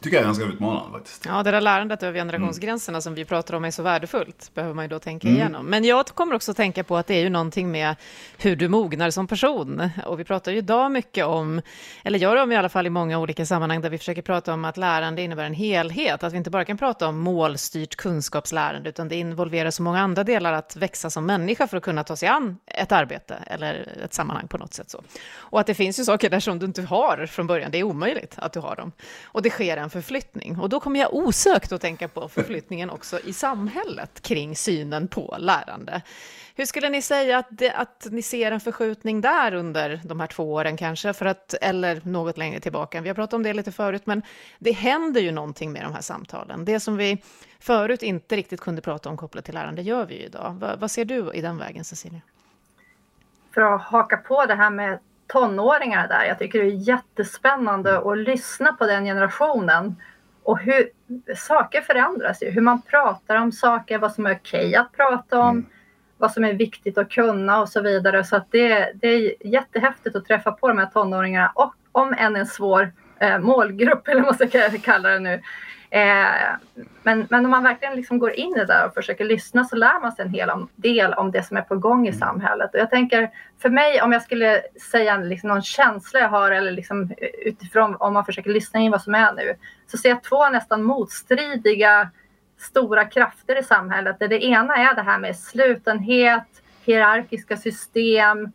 Tycker 0.00 0.16
jag 0.16 0.22
är 0.22 0.26
ganska 0.26 0.44
utmanande 0.44 0.98
faktiskt. 0.98 1.26
Ja, 1.26 1.42
det 1.42 1.50
där 1.50 1.60
lärandet 1.60 2.02
över 2.02 2.18
generationsgränserna 2.18 3.00
som 3.00 3.14
vi 3.14 3.24
pratar 3.24 3.54
om 3.54 3.64
är 3.64 3.70
så 3.70 3.82
värdefullt, 3.82 4.50
behöver 4.54 4.74
man 4.74 4.84
ju 4.84 4.88
då 4.88 4.98
tänka 4.98 5.28
Mm. 5.28 5.40
igenom. 5.40 5.66
Men 5.66 5.84
jag 5.84 6.06
kommer 6.06 6.34
också 6.34 6.54
tänka 6.54 6.84
på 6.84 6.96
att 6.96 7.06
det 7.06 7.14
är 7.14 7.22
ju 7.22 7.28
någonting 7.30 7.70
med 7.70 7.96
hur 8.38 8.56
du 8.56 8.68
mognar 8.68 9.10
som 9.10 9.26
person. 9.26 9.90
Och 10.06 10.20
vi 10.20 10.24
pratar 10.24 10.52
ju 10.52 10.58
idag 10.58 10.92
mycket 10.92 11.24
om, 11.24 11.62
eller 12.04 12.18
gör 12.18 12.36
om 12.36 12.52
i 12.52 12.56
alla 12.56 12.68
fall 12.68 12.86
i 12.86 12.90
många 12.90 13.18
olika 13.18 13.46
sammanhang, 13.46 13.80
där 13.80 13.90
vi 13.90 13.98
försöker 13.98 14.22
prata 14.22 14.54
om 14.54 14.64
att 14.64 14.76
lärande 14.76 15.22
innebär 15.22 15.44
en 15.44 15.54
helhet, 15.54 16.22
att 16.22 16.32
vi 16.32 16.36
inte 16.36 16.50
bara 16.50 16.64
kan 16.64 16.78
prata 16.78 17.08
om 17.08 17.18
målstyrt 17.18 17.96
kunskapslärande, 17.96 18.88
utan 18.88 19.08
det 19.08 19.16
involverar 19.16 19.70
så 19.70 19.82
många 19.82 20.00
andra 20.00 20.24
delar 20.24 20.52
att 20.52 20.76
växa 20.76 21.10
som 21.10 21.26
människa 21.26 21.66
för 21.66 21.76
att 21.76 21.82
kunna 21.82 22.04
ta 22.04 22.16
sig 22.16 22.28
an 22.28 22.58
ett 22.66 22.92
arbete 22.92 23.38
eller 23.46 23.88
ett 24.04 24.14
sammanhang 24.14 24.48
på 24.48 24.58
något 24.58 24.74
sätt 24.74 24.90
så. 24.90 25.02
Och 25.36 25.60
att 25.60 25.66
det 25.66 25.74
finns 25.74 26.00
ju 26.00 26.04
saker 26.04 26.30
där 26.30 26.40
som 26.40 26.58
du 26.58 26.66
inte 26.66 26.82
har 26.82 27.26
från 27.26 27.46
början, 27.46 27.70
det 27.70 27.78
är 27.78 27.82
omöjligt 27.82 28.34
att 28.36 28.52
du 28.52 28.60
har 28.60 28.76
dem. 28.76 28.92
Och 29.32 29.42
det 29.42 29.50
sker 29.50 29.76
en 29.76 29.90
förflyttning. 29.90 30.58
Och 30.58 30.68
då 30.68 30.80
kommer 30.80 31.00
jag 31.00 31.14
osökt 31.14 31.72
att 31.72 31.80
tänka 31.80 32.08
på 32.08 32.28
förflyttningen 32.28 32.90
också 32.90 33.20
i 33.20 33.32
samhället 33.32 34.20
kring 34.20 34.56
synen 34.56 35.08
på 35.08 35.36
lärande. 35.38 36.02
Hur 36.54 36.64
skulle 36.64 36.88
ni 36.88 37.02
säga 37.02 37.38
att, 37.38 37.46
det, 37.50 37.72
att 37.72 38.06
ni 38.10 38.22
ser 38.22 38.52
en 38.52 38.60
förskjutning 38.60 39.20
där 39.20 39.54
under 39.54 40.00
de 40.04 40.20
här 40.20 40.26
två 40.26 40.52
åren 40.52 40.76
kanske, 40.76 41.12
för 41.12 41.26
att, 41.26 41.54
eller 41.54 42.00
något 42.04 42.38
längre 42.38 42.60
tillbaka? 42.60 43.00
Vi 43.00 43.08
har 43.08 43.14
pratat 43.14 43.34
om 43.34 43.42
det 43.42 43.52
lite 43.52 43.72
förut, 43.72 44.02
men 44.06 44.22
det 44.58 44.72
händer 44.72 45.20
ju 45.20 45.32
någonting 45.32 45.72
med 45.72 45.82
de 45.82 45.92
här 45.92 46.00
samtalen. 46.00 46.64
Det 46.64 46.80
som 46.80 46.96
vi 46.96 47.22
förut 47.58 48.02
inte 48.02 48.36
riktigt 48.36 48.60
kunde 48.60 48.82
prata 48.82 49.08
om 49.08 49.16
kopplat 49.16 49.44
till 49.44 49.54
lärande 49.54 49.82
gör 49.82 50.06
vi 50.06 50.14
ju 50.14 50.24
idag. 50.24 50.56
Vad, 50.60 50.80
vad 50.80 50.90
ser 50.90 51.04
du 51.04 51.32
i 51.32 51.40
den 51.40 51.58
vägen, 51.58 51.84
Cecilia? 51.84 52.20
för 53.54 53.60
att 53.60 53.82
haka 53.82 54.16
på 54.16 54.46
det 54.46 54.54
här 54.54 54.70
med 54.70 54.98
tonåringarna 55.32 56.06
där. 56.06 56.24
Jag 56.24 56.38
tycker 56.38 56.58
det 56.58 56.64
är 56.64 56.88
jättespännande 56.88 57.98
att 57.98 58.18
lyssna 58.18 58.72
på 58.72 58.86
den 58.86 59.04
generationen 59.04 59.96
och 60.42 60.58
hur 60.58 60.90
saker 61.36 61.80
förändras 61.80 62.42
ju. 62.42 62.50
Hur 62.50 62.60
man 62.60 62.82
pratar 62.82 63.36
om 63.36 63.52
saker, 63.52 63.98
vad 63.98 64.12
som 64.12 64.26
är 64.26 64.34
okej 64.34 64.74
att 64.74 64.92
prata 64.92 65.38
om, 65.38 65.50
Mm. 65.50 65.66
vad 66.18 66.32
som 66.32 66.44
är 66.44 66.52
viktigt 66.52 66.98
att 66.98 67.10
kunna 67.10 67.60
och 67.60 67.68
så 67.68 67.80
vidare. 67.80 68.24
Så 68.24 68.40
det, 68.50 68.92
det 68.94 69.08
är 69.08 69.46
jättehäftigt 69.46 70.16
att 70.16 70.24
träffa 70.24 70.52
på 70.52 70.68
de 70.68 70.78
här 70.78 70.86
tonåringarna 70.86 71.52
och 71.54 71.74
om 71.92 72.14
än 72.18 72.36
en 72.36 72.46
svår 72.46 72.92
eh, 73.20 73.38
målgrupp 73.38 74.08
eller 74.08 74.22
vad 74.22 74.40
man 74.40 74.48
ska 74.48 74.70
kalla 74.82 75.08
det 75.08 75.18
nu. 75.18 75.40
Eh, 75.90 76.56
men, 77.02 77.26
men 77.30 77.44
om 77.44 77.50
man 77.50 77.62
verkligen 77.62 77.96
liksom 77.96 78.18
går 78.18 78.32
in 78.32 78.56
i 78.56 78.58
det 78.58 78.64
där 78.64 78.86
och 78.86 78.94
försöker 78.94 79.24
lyssna 79.24 79.64
så 79.64 79.76
lär 79.76 80.00
man 80.00 80.12
sig 80.12 80.24
en 80.24 80.34
hel 80.34 80.50
del 80.76 81.12
om 81.14 81.30
det 81.30 81.42
som 81.42 81.56
är 81.56 81.62
på 81.62 81.76
gång 81.76 82.08
i 82.08 82.12
samhället. 82.12 82.74
Och 82.74 82.80
jag 82.80 82.90
tänker, 82.90 83.30
för 83.62 83.68
mig 83.68 84.02
om 84.02 84.12
jag 84.12 84.22
skulle 84.22 84.62
säga 84.90 85.16
liksom 85.16 85.48
någon 85.48 85.62
känsla 85.62 86.20
jag 86.20 86.28
har 86.28 86.50
eller 86.50 86.70
liksom 86.70 87.12
utifrån 87.44 87.96
om 87.96 88.14
man 88.14 88.24
försöker 88.24 88.50
lyssna 88.50 88.80
in 88.80 88.90
vad 88.90 89.02
som 89.02 89.14
är 89.14 89.32
nu, 89.32 89.54
så 89.86 89.98
ser 89.98 90.08
jag 90.08 90.22
två 90.22 90.48
nästan 90.48 90.82
motstridiga 90.82 92.10
stora 92.58 93.04
krafter 93.04 93.58
i 93.58 93.62
samhället. 93.62 94.16
Det 94.18 94.44
ena 94.44 94.76
är 94.76 94.94
det 94.94 95.02
här 95.02 95.18
med 95.18 95.36
slutenhet, 95.36 96.62
hierarkiska 96.84 97.56
system, 97.56 98.52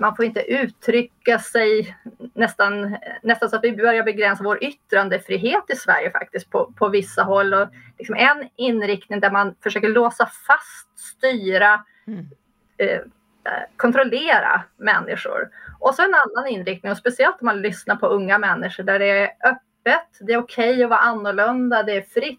man 0.00 0.16
får 0.16 0.24
inte 0.24 0.40
uttrycka 0.40 1.38
sig 1.38 1.96
nästan, 2.34 2.96
nästan 3.22 3.50
så 3.50 3.56
att 3.56 3.64
vi 3.64 3.76
börjar 3.76 4.02
begränsa 4.02 4.44
vår 4.44 4.64
yttrandefrihet 4.64 5.64
i 5.68 5.76
Sverige 5.76 6.10
faktiskt 6.10 6.50
på, 6.50 6.72
på 6.76 6.88
vissa 6.88 7.22
håll. 7.22 7.54
Och 7.54 7.68
liksom 7.98 8.16
en 8.16 8.48
inriktning 8.56 9.20
där 9.20 9.30
man 9.30 9.54
försöker 9.62 9.88
låsa 9.88 10.26
fast, 10.26 10.98
styra, 10.98 11.84
mm. 12.06 12.26
eh, 12.76 13.00
kontrollera 13.76 14.62
människor. 14.76 15.48
Och 15.78 15.94
så 15.94 16.02
en 16.02 16.14
annan 16.14 16.46
inriktning, 16.50 16.92
och 16.92 16.98
speciellt 16.98 17.36
om 17.40 17.46
man 17.46 17.62
lyssnar 17.62 17.96
på 17.96 18.06
unga 18.06 18.38
människor 18.38 18.82
där 18.82 18.98
det 18.98 19.10
är 19.10 19.30
öppet, 19.44 20.08
det 20.20 20.32
är 20.32 20.38
okej 20.38 20.70
okay 20.70 20.82
att 20.82 20.90
vara 20.90 21.00
annorlunda, 21.00 21.82
det 21.82 21.92
är 21.92 22.02
fritt. 22.02 22.38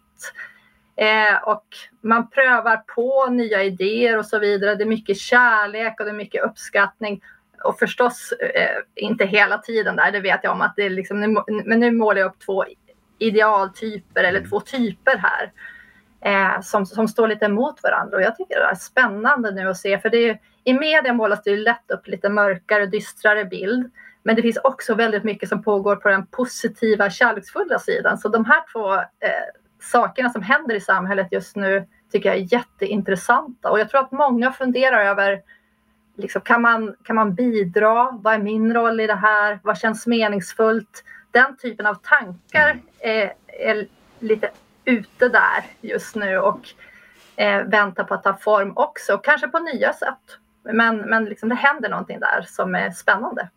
Eh, 0.95 1.43
och 1.43 1.65
man 2.01 2.29
prövar 2.29 2.77
på 2.77 3.25
nya 3.29 3.63
idéer 3.63 4.17
och 4.17 4.25
så 4.25 4.39
vidare. 4.39 4.75
Det 4.75 4.83
är 4.83 4.87
mycket 4.87 5.17
kärlek 5.17 5.99
och 5.99 6.05
det 6.05 6.11
är 6.11 6.15
mycket 6.15 6.43
uppskattning. 6.43 7.21
Och 7.63 7.79
förstås 7.79 8.33
eh, 8.39 9.03
inte 9.03 9.25
hela 9.25 9.57
tiden 9.57 9.95
där, 9.95 10.11
det 10.11 10.19
vet 10.19 10.39
jag 10.43 10.53
om 10.53 10.61
att 10.61 10.73
det 10.75 10.83
är 10.83 10.89
liksom, 10.89 11.43
men 11.65 11.79
nu 11.79 11.91
målar 11.91 12.21
jag 12.21 12.29
upp 12.29 12.39
två 12.45 12.65
idealtyper 13.19 14.23
eller 14.23 14.39
mm. 14.39 14.49
två 14.49 14.59
typer 14.59 15.17
här. 15.17 15.51
Eh, 16.25 16.61
som, 16.61 16.85
som 16.85 17.07
står 17.07 17.27
lite 17.27 17.45
emot 17.45 17.83
varandra 17.83 18.17
och 18.17 18.23
jag 18.23 18.37
tycker 18.37 18.55
det 18.55 18.65
är 18.65 18.75
spännande 18.75 19.51
nu 19.51 19.69
att 19.69 19.77
se 19.77 19.99
för 19.99 20.09
det 20.09 20.29
är, 20.29 20.39
i 20.63 20.73
media 20.73 21.13
målas 21.13 21.43
det 21.43 21.49
ju 21.49 21.57
lätt 21.57 21.91
upp 21.91 22.07
lite 22.07 22.29
mörkare, 22.29 22.85
dystrare 22.85 23.45
bild. 23.45 23.91
Men 24.23 24.35
det 24.35 24.41
finns 24.41 24.57
också 24.63 24.95
väldigt 24.95 25.23
mycket 25.23 25.49
som 25.49 25.63
pågår 25.63 25.95
på 25.95 26.09
den 26.09 26.25
positiva, 26.25 27.09
kärleksfulla 27.09 27.79
sidan. 27.79 28.17
Så 28.17 28.29
de 28.29 28.45
här 28.45 28.63
två 28.73 28.93
eh, 28.93 29.62
sakerna 29.91 30.29
som 30.29 30.41
händer 30.41 30.75
i 30.75 30.81
samhället 30.81 31.27
just 31.31 31.55
nu 31.55 31.87
tycker 32.11 32.29
jag 32.29 32.37
är 32.37 32.53
jätteintressanta. 32.53 33.71
Och 33.71 33.79
jag 33.79 33.89
tror 33.89 34.01
att 34.01 34.11
många 34.11 34.51
funderar 34.51 35.05
över 35.05 35.41
liksom, 36.15 36.41
kan, 36.41 36.61
man, 36.61 36.95
kan 37.03 37.15
man 37.15 37.35
bidra? 37.35 38.11
Vad 38.11 38.33
är 38.33 38.39
min 38.39 38.73
roll 38.73 38.99
i 38.99 39.07
det 39.07 39.15
här? 39.15 39.59
Vad 39.63 39.77
känns 39.77 40.07
meningsfullt? 40.07 41.03
Den 41.31 41.57
typen 41.57 41.85
av 41.85 41.95
tankar 41.95 42.79
är, 42.99 43.33
är 43.47 43.87
lite 44.19 44.49
ute 44.85 45.29
där 45.29 45.63
just 45.81 46.15
nu 46.15 46.37
och 46.37 46.69
eh, 47.35 47.63
väntar 47.63 48.03
på 48.03 48.13
att 48.13 48.23
ta 48.23 48.37
form 48.37 48.73
också, 48.75 49.17
kanske 49.17 49.47
på 49.47 49.59
nya 49.59 49.93
sätt. 49.93 50.37
Men, 50.63 50.97
men 50.97 51.25
liksom 51.25 51.49
det 51.49 51.55
händer 51.55 51.89
någonting 51.89 52.19
där 52.19 52.41
som 52.47 52.75
är 52.75 52.91
spännande. 52.91 53.49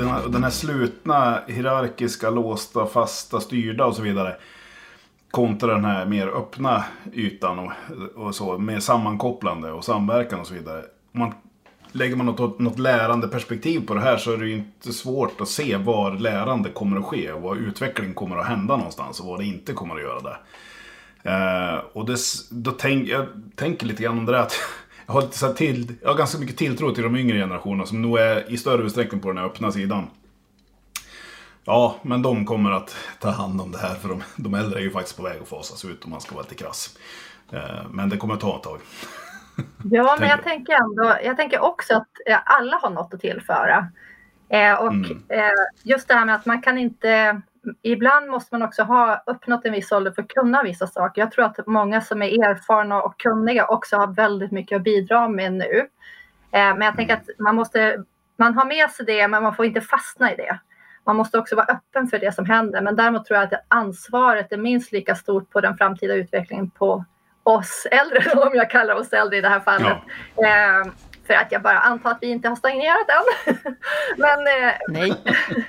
Den 0.00 0.08
här, 0.08 0.28
den 0.28 0.44
här 0.44 0.50
slutna, 0.50 1.42
hierarkiska, 1.46 2.30
låsta, 2.30 2.86
fasta, 2.86 3.40
styrda 3.40 3.84
och 3.84 3.96
så 3.96 4.02
vidare. 4.02 4.36
Kontra 5.30 5.74
den 5.74 5.84
här 5.84 6.06
mer 6.06 6.26
öppna 6.28 6.84
ytan 7.12 7.58
och, 7.58 7.72
och 8.14 8.34
så, 8.34 8.58
mer 8.58 8.80
sammankopplande 8.80 9.72
och 9.72 9.84
samverkan 9.84 10.40
och 10.40 10.46
så 10.46 10.54
vidare. 10.54 10.84
Man, 11.12 11.34
lägger 11.92 12.16
man 12.16 12.26
något, 12.26 12.58
något 12.58 12.78
lärande 12.78 13.28
perspektiv 13.28 13.86
på 13.86 13.94
det 13.94 14.00
här 14.00 14.16
så 14.16 14.32
är 14.32 14.36
det 14.36 14.46
ju 14.46 14.54
inte 14.54 14.92
svårt 14.92 15.40
att 15.40 15.48
se 15.48 15.76
var 15.76 16.12
lärande 16.12 16.70
kommer 16.70 16.96
att 16.96 17.04
ske. 17.04 17.32
Och 17.32 17.42
var 17.42 17.56
utveckling 17.56 18.14
kommer 18.14 18.36
att 18.36 18.46
hända 18.46 18.76
någonstans 18.76 19.20
och 19.20 19.26
var 19.26 19.38
det 19.38 19.44
inte 19.44 19.72
kommer 19.72 19.94
att 19.94 20.02
göra 20.02 20.20
det. 20.20 20.36
Uh, 21.24 21.80
och 21.92 22.06
det, 22.06 22.18
då 22.50 22.70
tänk, 22.70 23.08
jag 23.08 23.26
tänker 23.56 23.86
lite 23.86 24.02
grann 24.02 24.18
om 24.18 24.26
det 24.26 24.32
där 24.32 24.42
att 24.42 24.56
jag 25.10 25.14
har, 25.14 25.22
lite 25.22 25.38
så 25.38 25.52
till, 25.52 25.92
jag 26.02 26.08
har 26.08 26.16
ganska 26.16 26.38
mycket 26.38 26.56
tilltro 26.56 26.94
till 26.94 27.02
de 27.02 27.16
yngre 27.16 27.38
generationerna 27.38 27.86
som 27.86 28.02
nog 28.02 28.18
är 28.18 28.50
i 28.50 28.56
större 28.56 28.82
utsträckning 28.82 29.20
på 29.20 29.28
den 29.28 29.38
här 29.38 29.44
öppna 29.44 29.72
sidan. 29.72 30.10
Ja, 31.64 31.96
men 32.02 32.22
de 32.22 32.46
kommer 32.46 32.70
att 32.70 32.96
ta 33.20 33.30
hand 33.30 33.60
om 33.60 33.72
det 33.72 33.78
här 33.78 33.94
för 33.94 34.08
de, 34.08 34.22
de 34.36 34.54
äldre 34.54 34.78
är 34.78 34.82
ju 34.82 34.90
faktiskt 34.90 35.16
på 35.16 35.22
väg 35.22 35.42
att 35.42 35.48
fasas 35.48 35.84
ut 35.84 36.04
om 36.04 36.10
man 36.10 36.20
ska 36.20 36.34
vara 36.34 36.42
lite 36.42 36.54
krass. 36.64 36.98
Uh, 37.52 37.90
men 37.90 38.08
det 38.08 38.16
kommer 38.16 38.34
att 38.34 38.40
ta 38.40 38.56
ett 38.56 38.62
tag. 38.62 38.80
Ja, 39.90 40.16
men 40.20 40.28
jag 40.28 40.42
tänker 40.42 40.72
ändå, 40.72 41.16
jag 41.24 41.36
tänker 41.36 41.60
också 41.60 41.94
att 41.94 42.08
alla 42.44 42.76
har 42.76 42.90
något 42.90 43.14
att 43.14 43.20
tillföra. 43.20 43.88
Eh, 44.48 44.74
och 44.74 44.92
mm. 44.92 45.22
eh, 45.28 45.50
just 45.82 46.08
det 46.08 46.14
här 46.14 46.24
med 46.24 46.34
att 46.34 46.46
man 46.46 46.62
kan 46.62 46.78
inte 46.78 47.40
ibland 47.82 48.30
måste 48.30 48.54
man 48.54 48.62
också 48.62 48.82
ha 48.82 49.22
uppnått 49.26 49.64
en 49.64 49.72
viss 49.72 49.92
ålder 49.92 50.12
för 50.12 50.22
att 50.22 50.28
kunna 50.28 50.62
vissa 50.62 50.86
saker. 50.86 51.22
Jag 51.22 51.32
tror 51.32 51.44
att 51.44 51.66
många 51.66 52.00
som 52.00 52.22
är 52.22 52.44
erfarna 52.44 53.02
och 53.02 53.20
kunniga 53.20 53.66
också 53.66 53.96
har 53.96 54.06
väldigt 54.06 54.50
mycket 54.50 54.76
att 54.76 54.82
bidra 54.82 55.28
med 55.28 55.52
nu. 55.52 55.88
Eh, 56.52 56.74
men 56.76 56.80
jag 56.80 56.96
tänker 56.96 57.14
att 57.14 57.28
man 57.38 57.54
måste, 57.54 58.04
man 58.36 58.54
har 58.54 58.64
med 58.64 58.90
sig 58.90 59.06
det, 59.06 59.28
men 59.28 59.42
man 59.42 59.54
får 59.54 59.64
inte 59.64 59.80
fastna 59.80 60.32
i 60.32 60.36
det. 60.36 60.58
Man 61.04 61.16
måste 61.16 61.38
också 61.38 61.56
vara 61.56 61.66
öppen 61.66 62.06
för 62.06 62.18
det 62.18 62.34
som 62.34 62.46
händer. 62.46 62.82
Men 62.82 62.96
däremot 62.96 63.24
tror 63.24 63.38
jag 63.38 63.54
att 63.54 63.64
ansvaret 63.68 64.52
är 64.52 64.56
minst 64.56 64.92
lika 64.92 65.14
stort 65.14 65.50
på 65.50 65.60
den 65.60 65.76
framtida 65.76 66.14
utvecklingen 66.14 66.70
på 66.70 67.04
oss 67.42 67.86
äldre, 67.90 68.40
om 68.46 68.54
jag 68.54 68.70
kallar 68.70 68.94
oss 68.94 69.12
äldre 69.12 69.38
i 69.38 69.40
det 69.40 69.48
här 69.48 69.60
fallet. 69.60 69.98
Ja. 70.36 70.84
För 71.30 71.34
att 71.34 71.52
jag 71.52 71.62
bara 71.62 71.78
antar 71.78 72.10
att 72.10 72.18
vi 72.20 72.26
inte 72.26 72.48
har 72.48 72.56
stagnerat 72.56 73.08
än. 73.08 73.54
men, 74.16 74.38
eh, 74.38 74.74
Nej. 74.88 75.14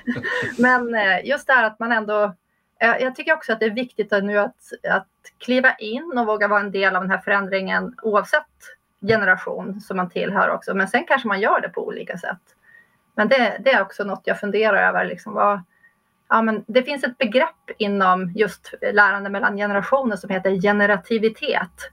men 0.58 0.94
eh, 0.94 1.26
just 1.26 1.46
det 1.46 1.52
här 1.52 1.64
att 1.64 1.78
man 1.78 1.92
ändå 1.92 2.34
eh, 2.80 2.96
jag 3.00 3.14
tycker 3.14 3.34
också 3.34 3.52
att 3.52 3.60
det 3.60 3.66
är 3.66 3.70
viktigt 3.70 4.10
nu 4.10 4.38
att, 4.38 4.56
att 4.90 5.08
kliva 5.38 5.74
in 5.74 6.18
och 6.18 6.26
våga 6.26 6.48
vara 6.48 6.60
en 6.60 6.70
del 6.70 6.96
av 6.96 7.02
den 7.02 7.10
här 7.10 7.18
förändringen 7.18 7.94
oavsett 8.02 8.42
generation 9.06 9.80
som 9.80 9.96
man 9.96 10.10
tillhör 10.10 10.48
också. 10.48 10.74
Men 10.74 10.88
sen 10.88 11.04
kanske 11.04 11.28
man 11.28 11.40
gör 11.40 11.60
det 11.60 11.68
på 11.68 11.86
olika 11.86 12.18
sätt. 12.18 12.42
Men 13.14 13.28
det, 13.28 13.56
det 13.64 13.72
är 13.72 13.82
också 13.82 14.04
något 14.04 14.22
jag 14.24 14.40
funderar 14.40 14.88
över. 14.88 15.04
Liksom, 15.04 15.34
vad, 15.34 15.62
ja, 16.28 16.42
men 16.42 16.64
det 16.66 16.82
finns 16.82 17.04
ett 17.04 17.18
begrepp 17.18 17.70
inom 17.78 18.32
just 18.34 18.74
lärande 18.92 19.30
mellan 19.30 19.56
generationer 19.56 20.16
som 20.16 20.30
heter 20.30 20.60
generativitet. 20.60 21.90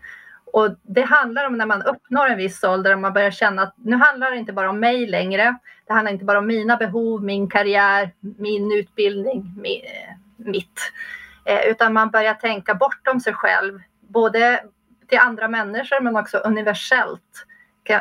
Och 0.53 0.75
det 0.81 1.01
handlar 1.01 1.47
om 1.47 1.57
när 1.57 1.65
man 1.65 1.81
uppnår 1.81 2.27
en 2.27 2.37
viss 2.37 2.63
ålder 2.63 2.93
och 2.93 2.99
man 2.99 3.13
börjar 3.13 3.31
känna 3.31 3.61
att 3.61 3.73
nu 3.77 3.95
handlar 3.95 4.31
det 4.31 4.37
inte 4.37 4.53
bara 4.53 4.69
om 4.69 4.79
mig 4.79 5.07
längre. 5.07 5.57
Det 5.87 5.93
handlar 5.93 6.11
inte 6.11 6.25
bara 6.25 6.39
om 6.39 6.47
mina 6.47 6.77
behov, 6.77 7.23
min 7.23 7.49
karriär, 7.49 8.11
min 8.19 8.71
utbildning, 8.71 9.53
eh, 9.65 10.15
mitt. 10.37 10.91
Eh, 11.45 11.69
utan 11.69 11.93
man 11.93 12.09
börjar 12.09 12.33
tänka 12.33 12.75
bortom 12.75 13.19
sig 13.19 13.33
själv, 13.33 13.79
både 14.01 14.63
till 15.07 15.19
andra 15.19 15.47
människor 15.47 16.01
men 16.01 16.15
också 16.15 16.37
universellt. 16.37 17.45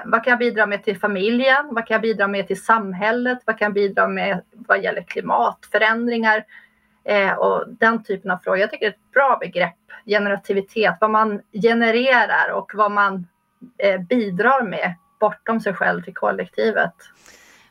Vad 0.05 0.25
kan 0.25 0.31
jag 0.31 0.39
bidra 0.39 0.67
med 0.67 0.85
till 0.85 0.99
familjen? 0.99 1.69
Vad 1.71 1.87
kan 1.87 1.95
jag 1.95 2.03
bidra 2.03 2.29
med 2.29 2.47
till 2.47 2.65
samhället? 2.65 3.39
Vad 3.45 3.59
kan 3.59 3.67
jag 3.67 3.75
bidra 3.75 4.09
med 4.09 4.43
vad 4.53 4.83
gäller 4.83 5.03
klimatförändringar? 5.03 6.45
Eh, 7.09 7.33
och 7.33 7.65
den 7.69 8.03
typen 8.03 8.31
av 8.31 8.39
frågor. 8.39 8.59
Jag 8.59 8.71
tycker 8.71 8.87
det 8.87 8.91
är 8.91 8.97
ett 8.97 9.13
bra 9.13 9.39
begrepp, 9.41 9.75
generativitet, 10.07 10.97
vad 11.01 11.11
man 11.11 11.41
genererar 11.53 12.53
och 12.53 12.73
vad 12.75 12.91
man 12.91 13.27
eh, 13.79 14.01
bidrar 14.01 14.63
med 14.63 14.95
bortom 15.21 15.61
sig 15.61 15.75
själv 15.75 16.03
till 16.03 16.15
kollektivet. 16.15 16.95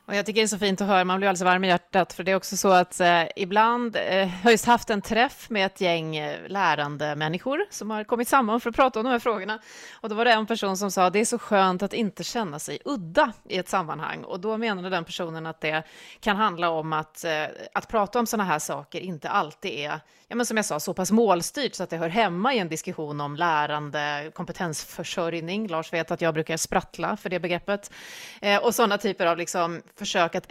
Och 0.08 0.14
jag 0.14 0.26
tycker 0.26 0.40
det 0.40 0.44
är 0.44 0.48
så 0.48 0.58
fint 0.58 0.80
att 0.80 0.86
höra, 0.86 1.04
man 1.04 1.18
blir 1.18 1.28
alldeles 1.28 1.42
varm 1.42 1.64
i 1.64 1.68
hjärtat, 1.68 2.12
för 2.12 2.24
det 2.24 2.30
är 2.30 2.36
också 2.36 2.56
så 2.56 2.68
att 2.68 3.00
eh, 3.00 3.22
ibland 3.36 3.96
eh, 3.96 4.28
har 4.28 4.50
just 4.50 4.64
haft 4.64 4.90
en 4.90 5.02
träff 5.02 5.50
med 5.50 5.66
ett 5.66 5.80
gäng 5.80 6.16
eh, 6.16 6.48
lärande 6.48 7.16
människor 7.16 7.64
som 7.70 7.90
har 7.90 8.04
kommit 8.04 8.28
samman 8.28 8.60
för 8.60 8.70
att 8.70 8.76
prata 8.76 9.00
om 9.00 9.04
de 9.04 9.10
här 9.10 9.18
frågorna. 9.18 9.58
Och 10.00 10.08
då 10.08 10.14
var 10.14 10.24
det 10.24 10.32
en 10.32 10.46
person 10.46 10.76
som 10.76 10.90
sa, 10.90 11.10
det 11.10 11.18
är 11.18 11.24
så 11.24 11.38
skönt 11.38 11.82
att 11.82 11.92
inte 11.92 12.24
känna 12.24 12.58
sig 12.58 12.78
udda 12.84 13.32
i 13.48 13.58
ett 13.58 13.68
sammanhang. 13.68 14.24
Och 14.24 14.40
då 14.40 14.56
menade 14.56 14.90
den 14.90 15.04
personen 15.04 15.46
att 15.46 15.60
det 15.60 15.82
kan 16.20 16.36
handla 16.36 16.70
om 16.70 16.92
att, 16.92 17.24
eh, 17.24 17.44
att 17.74 17.88
prata 17.88 18.18
om 18.18 18.26
sådana 18.26 18.44
här 18.44 18.58
saker 18.58 19.00
inte 19.00 19.28
alltid 19.28 19.72
är, 19.72 20.00
ja 20.28 20.36
men 20.36 20.46
som 20.46 20.56
jag 20.56 20.66
sa, 20.66 20.80
så 20.80 20.94
pass 20.94 21.10
målstyrt 21.10 21.74
så 21.74 21.82
att 21.82 21.90
det 21.90 21.96
hör 21.96 22.08
hemma 22.08 22.54
i 22.54 22.58
en 22.58 22.68
diskussion 22.68 23.20
om 23.20 23.36
lärande, 23.36 24.30
kompetensförsörjning. 24.34 25.68
Lars 25.68 25.92
vet 25.92 26.10
att 26.10 26.20
jag 26.20 26.34
brukar 26.34 26.56
sprattla 26.56 27.16
för 27.16 27.30
det 27.30 27.40
begreppet. 27.40 27.92
Eh, 28.40 28.64
och 28.64 28.74
sådana 28.74 28.98
typer 28.98 29.26
av 29.26 29.38
liksom 29.38 29.82
försök 29.96 30.34
att 30.34 30.44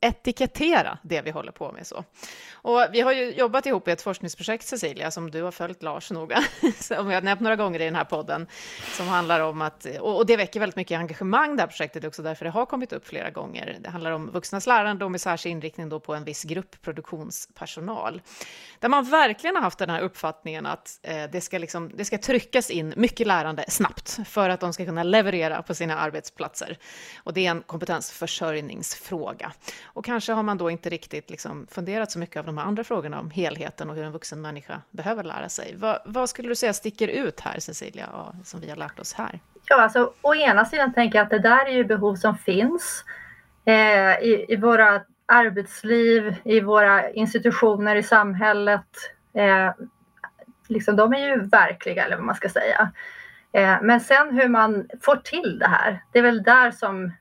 etikettera 0.00 0.98
det 1.02 1.22
vi 1.22 1.30
håller 1.30 1.52
på 1.52 1.72
med. 1.72 1.86
Så. 1.86 2.04
Och 2.52 2.86
vi 2.92 3.00
har 3.00 3.12
ju 3.12 3.30
jobbat 3.30 3.66
ihop 3.66 3.88
i 3.88 3.90
ett 3.90 4.02
forskningsprojekt, 4.02 4.66
Cecilia, 4.66 5.10
som 5.10 5.30
du 5.30 5.42
har 5.42 5.50
följt 5.50 5.82
Lars 5.82 6.10
noga, 6.10 6.44
som 6.80 7.08
vi 7.08 7.14
har 7.14 7.22
nämnt 7.22 7.40
några 7.40 7.56
gånger 7.56 7.80
i 7.80 7.84
den 7.84 7.94
här 7.94 8.04
podden, 8.04 8.46
som 8.96 9.08
handlar 9.08 9.40
om 9.40 9.62
att, 9.62 9.86
och 10.00 10.26
det 10.26 10.36
väcker 10.36 10.60
väldigt 10.60 10.76
mycket 10.76 10.98
engagemang, 10.98 11.56
det 11.56 11.62
här 11.62 11.66
projektet, 11.66 12.04
också 12.04 12.22
därför 12.22 12.44
det 12.44 12.50
har 12.50 12.66
kommit 12.66 12.92
upp 12.92 13.06
flera 13.06 13.30
gånger. 13.30 13.76
Det 13.80 13.90
handlar 13.90 14.10
om 14.10 14.30
vuxnas 14.30 14.66
lärande 14.66 15.04
och 15.04 15.10
med 15.10 15.20
särskild 15.20 15.52
inriktning 15.52 15.88
då 15.88 16.00
på 16.00 16.14
en 16.14 16.24
viss 16.24 16.44
grupp 16.44 16.82
produktionspersonal, 16.82 18.22
där 18.80 18.88
man 18.88 19.04
verkligen 19.04 19.56
har 19.56 19.62
haft 19.62 19.78
den 19.78 19.90
här 19.90 20.00
uppfattningen 20.00 20.66
att 20.66 21.00
eh, 21.02 21.24
det, 21.32 21.40
ska 21.40 21.58
liksom, 21.58 21.90
det 21.94 22.04
ska 22.04 22.18
tryckas 22.18 22.70
in 22.70 22.94
mycket 22.96 23.26
lärande 23.26 23.64
snabbt 23.68 24.18
för 24.26 24.48
att 24.50 24.60
de 24.60 24.72
ska 24.72 24.84
kunna 24.84 25.02
leverera 25.02 25.62
på 25.62 25.74
sina 25.74 25.98
arbetsplatser. 25.98 26.78
Och 27.16 27.32
det 27.32 27.46
är 27.46 27.50
en 27.50 27.62
kompetensförsörjningsfråga. 27.62 29.52
Och 29.96 30.04
kanske 30.04 30.32
har 30.32 30.42
man 30.42 30.58
då 30.58 30.70
inte 30.70 30.88
riktigt 30.88 31.30
liksom 31.30 31.66
funderat 31.70 32.10
så 32.10 32.18
mycket 32.18 32.36
av 32.36 32.46
de 32.46 32.58
här 32.58 32.64
andra 32.64 32.84
frågorna 32.84 33.20
om 33.20 33.30
helheten 33.30 33.90
och 33.90 33.96
hur 33.96 34.04
en 34.04 34.12
vuxen 34.12 34.40
människa 34.40 34.80
behöver 34.90 35.24
lära 35.24 35.48
sig. 35.48 35.74
Vad, 35.76 35.98
vad 36.04 36.28
skulle 36.30 36.48
du 36.48 36.54
säga 36.54 36.72
sticker 36.72 37.08
ut 37.08 37.40
här, 37.40 37.60
Cecilia, 37.60 38.08
som 38.44 38.60
vi 38.60 38.68
har 38.68 38.76
lärt 38.76 38.98
oss 38.98 39.14
här? 39.14 39.40
Ja, 39.68 39.82
alltså, 39.82 40.12
å 40.22 40.34
ena 40.34 40.64
sidan 40.64 40.92
tänker 40.92 41.18
jag 41.18 41.24
att 41.24 41.30
det 41.30 41.38
där 41.38 41.66
är 41.66 41.72
ju 41.72 41.84
behov 41.84 42.14
som 42.14 42.38
finns 42.38 43.04
eh, 43.64 44.18
i, 44.18 44.46
i 44.48 44.56
våra 44.56 45.00
arbetsliv, 45.26 46.34
i 46.44 46.60
våra 46.60 47.10
institutioner 47.10 47.96
i 47.96 48.02
samhället. 48.02 48.86
Eh, 49.34 49.72
liksom, 50.68 50.96
de 50.96 51.12
är 51.12 51.18
ju 51.18 51.40
verkliga, 51.40 52.04
eller 52.04 52.16
vad 52.16 52.26
man 52.26 52.34
ska 52.34 52.48
säga. 52.48 52.92
Eh, 53.52 53.76
men 53.82 54.00
sen 54.00 54.38
hur 54.38 54.48
man 54.48 54.88
får 55.02 55.16
till 55.16 55.58
det 55.58 55.68
här, 55.68 56.02
det 56.12 56.18
är 56.18 56.22
väl 56.22 56.42
där 56.42 56.70
som 56.70 57.12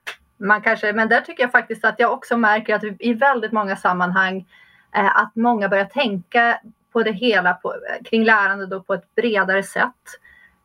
man 0.46 0.62
kanske, 0.62 0.94
men 0.94 1.10
där 1.10 1.22
tycker 1.22 1.44
jag 1.44 1.52
faktiskt 1.52 1.86
att 1.86 2.00
jag 2.00 2.14
också 2.14 2.38
märker 2.38 2.76
att 2.76 2.84
i 3.00 3.14
väldigt 3.14 3.52
många 3.52 3.76
sammanhang 3.76 4.48
eh, 4.96 5.18
att 5.18 5.36
många 5.36 5.70
börjar 5.70 5.86
tänka 5.86 6.60
på 6.94 7.04
det 7.04 7.12
hela 7.12 7.54
på, 7.54 7.74
eh, 7.74 8.04
kring 8.04 8.24
lärande 8.24 8.66
då 8.66 8.84
på 8.84 8.94
ett 8.94 9.16
bredare 9.16 9.64
sätt. 9.64 10.20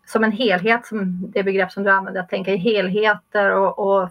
Som 0.07 0.25
en 0.25 0.33
helhet, 0.33 0.87
som 0.87 1.31
det 1.31 1.43
begrepp 1.43 1.73
som 1.73 1.83
du 1.83 1.91
använder, 1.91 2.21
att 2.21 2.29
tänka 2.29 2.53
i 2.53 2.57
helheter 2.57 3.51
och, 3.51 3.79
och 3.79 4.11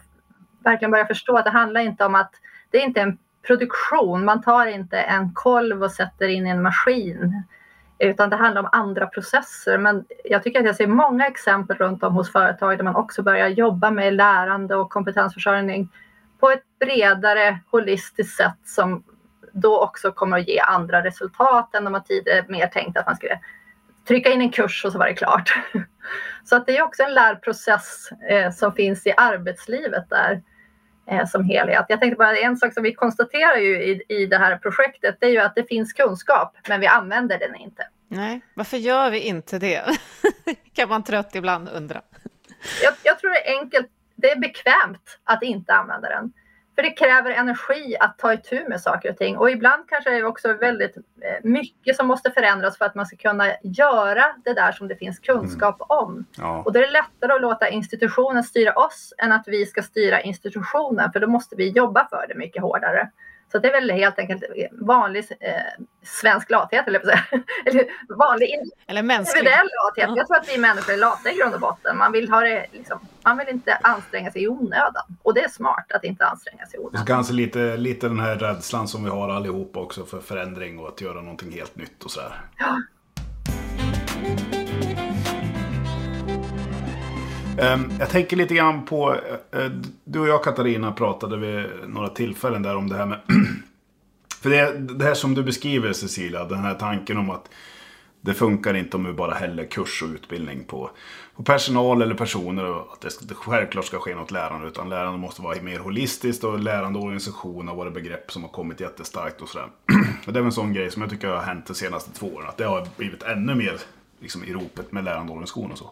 verkligen 0.63 0.91
börja 0.91 1.05
förstå 1.05 1.37
att 1.37 1.45
det 1.45 1.51
handlar 1.51 1.81
inte 1.81 2.05
om 2.05 2.15
att 2.15 2.31
det 2.71 2.77
är 2.77 2.81
inte 2.81 3.01
en 3.01 3.17
produktion. 3.47 4.25
Man 4.25 4.41
tar 4.41 4.65
inte 4.65 4.97
en 4.99 5.33
kolv 5.33 5.83
och 5.83 5.91
sätter 5.91 6.27
in 6.27 6.47
i 6.47 6.49
en 6.49 6.61
maskin 6.61 7.43
utan 7.99 8.29
det 8.29 8.35
handlar 8.35 8.61
om 8.61 8.69
andra 8.71 9.07
processer. 9.07 9.77
Men 9.77 10.05
jag 10.23 10.43
tycker 10.43 10.59
att 10.59 10.65
jag 10.65 10.75
ser 10.75 10.87
många 10.87 11.27
exempel 11.27 11.77
runt 11.77 12.03
om 12.03 12.13
hos 12.13 12.31
företag 12.31 12.77
där 12.77 12.83
man 12.83 12.95
också 12.95 13.23
börjar 13.23 13.47
jobba 13.47 13.91
med 13.91 14.13
lärande 14.13 14.75
och 14.75 14.89
kompetensförsörjning 14.89 15.89
på 16.39 16.49
ett 16.49 16.63
bredare 16.79 17.59
holistiskt 17.71 18.37
sätt 18.37 18.59
som 18.65 19.03
då 19.51 19.83
också 19.83 20.11
kommer 20.11 20.39
att 20.39 20.47
ge 20.47 20.59
andra 20.59 21.03
resultat 21.03 21.75
än 21.75 21.87
om 21.87 21.91
man 21.91 22.03
tidigare 22.03 22.45
mer 22.47 22.67
tänkt 22.67 22.97
att 22.97 23.05
man 23.05 23.15
skulle 23.15 23.39
trycka 24.07 24.31
in 24.31 24.41
en 24.41 24.51
kurs 24.51 24.85
och 24.85 24.91
så 24.91 24.97
var 24.97 25.05
det 25.05 25.13
klart. 25.13 25.53
Så 26.43 26.55
att 26.55 26.65
det 26.67 26.77
är 26.77 26.83
också 26.83 27.03
en 27.03 27.13
lärprocess 27.13 28.09
eh, 28.29 28.51
som 28.51 28.73
finns 28.73 29.07
i 29.07 29.13
arbetslivet 29.17 30.09
där 30.09 30.31
eh, 30.31 30.39
som 31.27 31.45
helhet. 31.45 31.85
Jag 31.89 31.99
tänkte 31.99 32.17
bara 32.17 32.37
en 32.37 32.57
sak 32.57 32.73
som 32.73 32.83
vi 32.83 32.93
konstaterar 32.93 33.57
ju 33.57 33.83
i, 33.83 34.03
i 34.07 34.25
det 34.25 34.37
här 34.37 34.57
projektet, 34.57 35.17
det 35.19 35.25
är 35.25 35.31
ju 35.31 35.39
att 35.39 35.55
det 35.55 35.63
finns 35.63 35.93
kunskap, 35.93 36.57
men 36.67 36.81
vi 36.81 36.87
använder 36.87 37.39
den 37.39 37.55
inte. 37.55 37.87
Nej, 38.07 38.41
varför 38.53 38.77
gör 38.77 39.11
vi 39.11 39.19
inte 39.19 39.59
det? 39.59 39.83
kan 40.73 40.89
man 40.89 41.03
trött 41.03 41.35
ibland 41.35 41.69
undra. 41.69 42.01
Jag, 42.83 42.93
jag 43.03 43.19
tror 43.19 43.31
det 43.31 43.49
är 43.49 43.59
enkelt, 43.59 43.87
det 44.15 44.31
är 44.31 44.39
bekvämt 44.39 45.19
att 45.23 45.43
inte 45.43 45.73
använda 45.73 46.09
den. 46.09 46.33
För 46.79 46.83
det 46.83 46.91
kräver 46.91 47.31
energi 47.31 47.95
att 47.99 48.17
ta 48.17 48.33
itu 48.33 48.69
med 48.69 48.81
saker 48.81 49.09
och 49.11 49.17
ting. 49.17 49.37
Och 49.37 49.51
ibland 49.51 49.89
kanske 49.89 50.09
det 50.09 50.15
är 50.15 50.25
också 50.25 50.53
väldigt 50.53 50.97
eh, 50.97 51.03
mycket 51.43 51.95
som 51.95 52.07
måste 52.07 52.31
förändras 52.31 52.77
för 52.77 52.85
att 52.85 52.95
man 52.95 53.05
ska 53.05 53.17
kunna 53.17 53.45
göra 53.63 54.25
det 54.43 54.53
där 54.53 54.71
som 54.71 54.87
det 54.87 54.95
finns 54.95 55.19
kunskap 55.19 55.75
mm. 55.75 56.03
om. 56.03 56.25
Ja. 56.37 56.63
Och 56.65 56.73
då 56.73 56.79
är 56.79 56.83
det 56.83 56.91
lättare 56.91 57.33
att 57.33 57.41
låta 57.41 57.69
institutionen 57.69 58.43
styra 58.43 58.73
oss 58.73 59.13
än 59.17 59.31
att 59.31 59.43
vi 59.47 59.65
ska 59.65 59.81
styra 59.81 60.21
institutionen. 60.21 61.11
För 61.11 61.19
då 61.19 61.27
måste 61.27 61.55
vi 61.55 61.69
jobba 61.69 62.07
för 62.09 62.25
det 62.27 62.35
mycket 62.35 62.61
hårdare. 62.61 63.09
Så 63.51 63.59
det 63.59 63.67
är 63.67 63.71
väl 63.71 63.91
helt 63.91 64.19
enkelt 64.19 64.43
vanlig 64.71 65.25
eh, 65.39 65.53
svensk 66.03 66.49
lathet, 66.49 66.87
eller, 66.87 66.99
eller 67.65 67.85
vanlig 68.17 68.49
eller 68.87 69.03
mänsklig. 69.03 69.39
individuell 69.39 69.69
lathet. 69.83 70.17
Jag 70.17 70.27
tror 70.27 70.37
att 70.37 70.49
vi 70.49 70.57
människor 70.57 70.93
är 70.93 70.97
lata 70.97 71.31
i 71.31 71.35
grund 71.35 71.53
och 71.53 71.59
botten. 71.59 71.97
Man 71.97 72.11
vill, 72.11 72.29
ha 72.29 72.41
det, 72.41 72.65
liksom, 72.71 72.99
man 73.23 73.37
vill 73.37 73.49
inte 73.49 73.73
anstränga 73.81 74.31
sig 74.31 74.43
i 74.43 74.47
onödan. 74.47 75.03
Och 75.23 75.33
det 75.33 75.43
är 75.43 75.49
smart 75.49 75.91
att 75.91 76.03
inte 76.03 76.25
anstränga 76.25 76.65
sig 76.65 76.79
i 76.79 76.83
onödan. 76.83 77.05
Kanske 77.05 77.33
lite, 77.33 77.77
lite 77.77 78.07
den 78.07 78.19
här 78.19 78.35
rädslan 78.35 78.87
som 78.87 79.03
vi 79.03 79.09
har 79.09 79.29
allihopa 79.29 79.79
också 79.79 80.05
för 80.05 80.19
förändring 80.19 80.79
och 80.79 80.87
att 80.87 81.01
göra 81.01 81.21
någonting 81.21 81.51
helt 81.51 81.75
nytt 81.75 82.03
och 82.03 82.11
sådär. 82.11 82.41
Ja. 82.57 82.77
Ehm, 87.61 87.91
jag 87.99 88.09
tänker 88.09 88.37
lite 88.37 88.55
grann 88.55 88.85
på, 88.85 89.15
eh, 89.51 89.61
eh, 89.61 89.71
du 90.03 90.19
och 90.19 90.27
jag 90.27 90.43
Katarina 90.43 90.91
pratade 90.91 91.37
vid 91.37 91.65
några 91.87 92.09
tillfällen 92.09 92.63
där 92.63 92.75
om 92.75 92.89
det 92.89 92.95
här 92.95 93.05
med 93.05 93.19
För 94.41 94.49
det, 94.49 94.79
det 94.79 95.05
här 95.05 95.13
som 95.13 95.35
du 95.35 95.43
beskriver 95.43 95.93
Cecilia, 95.93 96.45
den 96.45 96.59
här 96.59 96.73
tanken 96.75 97.17
om 97.17 97.29
att 97.29 97.49
det 98.21 98.33
funkar 98.33 98.73
inte 98.73 98.97
om 98.97 99.05
vi 99.05 99.13
bara 99.13 99.33
häller 99.33 99.65
kurs 99.65 100.03
och 100.03 100.09
utbildning 100.09 100.63
på, 100.63 100.91
på 101.35 101.43
personal 101.43 102.01
eller 102.01 102.15
personer 102.15 102.65
och 102.65 102.93
att 102.93 103.01
det, 103.01 103.27
det 103.27 103.33
självklart 103.33 103.85
ska 103.85 103.99
ske 103.99 104.15
något 104.15 104.31
lärande. 104.31 104.67
Utan 104.67 104.89
lärande 104.89 105.19
måste 105.19 105.41
vara 105.41 105.61
mer 105.61 105.79
holistiskt 105.79 106.43
och 106.43 106.59
lärande 106.59 106.99
organisation 106.99 107.67
har 107.67 107.75
varit 107.75 107.93
begrepp 107.93 108.31
som 108.31 108.43
har 108.43 108.49
kommit 108.49 108.79
jättestarkt 108.79 109.41
och 109.41 109.49
sådär. 109.49 109.67
Och 110.27 110.33
det 110.33 110.39
är 110.39 110.43
en 110.43 110.51
sån 110.51 110.73
grej 110.73 110.91
som 110.91 111.01
jag 111.01 111.11
tycker 111.11 111.27
har 111.27 111.41
hänt 111.41 111.65
de 111.67 111.73
senaste 111.73 112.11
två 112.11 112.27
åren. 112.27 112.49
Att 112.49 112.57
det 112.57 112.65
har 112.65 112.87
blivit 112.97 113.23
ännu 113.23 113.55
mer 113.55 113.77
liksom, 114.19 114.43
i 114.43 114.53
ropet 114.53 114.91
med 114.91 115.03
lärande 115.03 115.31
organisation 115.31 115.71
och 115.71 115.77
så. 115.77 115.91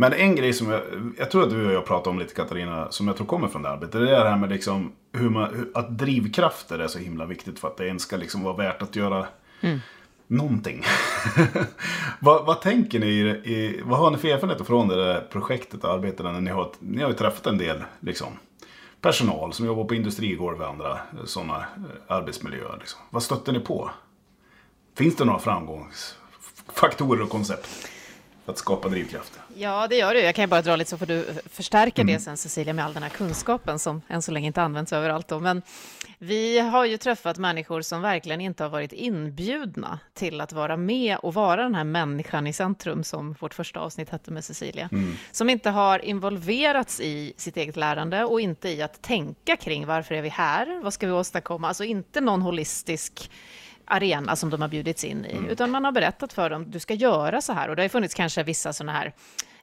Men 0.00 0.12
en 0.12 0.36
grej 0.36 0.52
som 0.52 0.70
jag, 0.70 0.82
jag 1.18 1.30
tror 1.30 1.42
att 1.42 1.50
du 1.50 1.66
och 1.66 1.72
jag 1.72 1.86
pratade 1.86 2.10
om 2.10 2.18
lite 2.18 2.34
Katarina, 2.34 2.90
som 2.90 3.06
jag 3.08 3.16
tror 3.16 3.26
kommer 3.26 3.48
från 3.48 3.62
det 3.62 3.68
arbetet. 3.68 3.92
Det 3.92 4.16
är 4.16 4.24
det 4.24 4.30
här 4.30 4.36
med 4.36 4.50
liksom 4.50 4.92
hur 5.12 5.30
man, 5.30 5.70
att 5.74 5.98
drivkrafter 5.98 6.78
är 6.78 6.88
så 6.88 6.98
himla 6.98 7.26
viktigt 7.26 7.58
för 7.58 7.68
att 7.68 7.76
det 7.76 7.86
ens 7.86 8.02
ska 8.02 8.16
liksom 8.16 8.42
vara 8.42 8.56
värt 8.56 8.82
att 8.82 8.96
göra 8.96 9.26
mm. 9.60 9.78
någonting. 10.26 10.84
vad, 12.20 12.46
vad, 12.46 12.60
tänker 12.60 12.98
ni, 12.98 13.06
i, 13.06 13.80
vad 13.84 13.98
har 13.98 14.10
ni 14.10 14.18
för 14.18 14.28
erfarenheter 14.28 14.64
från 14.64 14.88
det 14.88 15.04
där 15.04 15.20
projektet 15.20 15.84
och 15.84 15.92
arbetet? 15.92 16.24
När 16.24 16.40
ni, 16.40 16.50
har, 16.50 16.72
ni 16.78 17.02
har 17.02 17.08
ju 17.08 17.16
träffat 17.16 17.46
en 17.46 17.58
del 17.58 17.84
liksom, 18.00 18.28
personal 19.00 19.52
som 19.52 19.66
jobbar 19.66 19.84
på 19.84 19.94
industrigolv 19.94 20.60
och 20.60 20.68
andra 20.68 20.98
sådana 21.24 21.56
eh, 21.56 21.64
arbetsmiljöer. 22.16 22.76
Liksom. 22.78 23.00
Vad 23.10 23.22
stötte 23.22 23.52
ni 23.52 23.60
på? 23.60 23.90
Finns 24.96 25.16
det 25.16 25.24
några 25.24 25.38
framgångsfaktorer 25.38 27.22
och 27.22 27.30
koncept? 27.30 27.88
att 28.48 28.58
skapa 28.58 28.88
drivkrafter. 28.88 29.42
Ja, 29.60 29.86
det 29.88 29.96
gör 29.96 30.14
du. 30.14 30.20
Jag 30.20 30.34
kan 30.34 30.42
ju 30.42 30.46
bara 30.46 30.62
dra 30.62 30.76
lite 30.76 30.90
så 30.90 30.98
får 30.98 31.06
du 31.06 31.26
förstärka 31.50 32.02
mm. 32.02 32.14
det 32.14 32.20
sen 32.20 32.36
Cecilia 32.36 32.74
med 32.74 32.84
all 32.84 32.94
den 32.94 33.02
här 33.02 33.10
kunskapen 33.10 33.78
som 33.78 34.02
än 34.08 34.22
så 34.22 34.32
länge 34.32 34.46
inte 34.46 34.62
används 34.62 34.92
överallt. 34.92 35.28
Då. 35.28 35.40
Men 35.40 35.62
vi 36.18 36.58
har 36.58 36.84
ju 36.84 36.96
träffat 36.96 37.38
människor 37.38 37.82
som 37.82 38.02
verkligen 38.02 38.40
inte 38.40 38.62
har 38.62 38.70
varit 38.70 38.92
inbjudna 38.92 39.98
till 40.14 40.40
att 40.40 40.52
vara 40.52 40.76
med 40.76 41.16
och 41.16 41.34
vara 41.34 41.62
den 41.62 41.74
här 41.74 41.84
människan 41.84 42.46
i 42.46 42.52
centrum 42.52 43.04
som 43.04 43.32
vårt 43.32 43.54
första 43.54 43.80
avsnitt 43.80 44.10
hette 44.10 44.30
med 44.30 44.44
Cecilia. 44.44 44.88
Mm. 44.92 45.14
Som 45.30 45.50
inte 45.50 45.70
har 45.70 45.98
involverats 46.04 47.00
i 47.00 47.32
sitt 47.36 47.56
eget 47.56 47.76
lärande 47.76 48.24
och 48.24 48.40
inte 48.40 48.68
i 48.68 48.82
att 48.82 49.02
tänka 49.02 49.56
kring 49.56 49.86
varför 49.86 50.14
är 50.14 50.22
vi 50.22 50.28
här? 50.28 50.80
Vad 50.82 50.92
ska 50.92 51.06
vi 51.06 51.12
åstadkomma? 51.12 51.68
Alltså 51.68 51.84
inte 51.84 52.20
någon 52.20 52.42
holistisk 52.42 53.30
arena 53.84 54.36
som 54.36 54.50
de 54.50 54.60
har 54.60 54.68
bjudits 54.68 55.04
in 55.04 55.24
i, 55.24 55.32
mm. 55.32 55.50
utan 55.50 55.70
man 55.70 55.84
har 55.84 55.92
berättat 55.92 56.32
för 56.32 56.50
dem, 56.50 56.70
du 56.70 56.80
ska 56.80 56.94
göra 56.94 57.40
så 57.40 57.52
här. 57.52 57.68
Och 57.68 57.76
det 57.76 57.82
har 57.82 57.88
funnits 57.88 58.14
kanske 58.14 58.42
vissa 58.42 58.72
sådana 58.72 58.92
här 58.92 59.12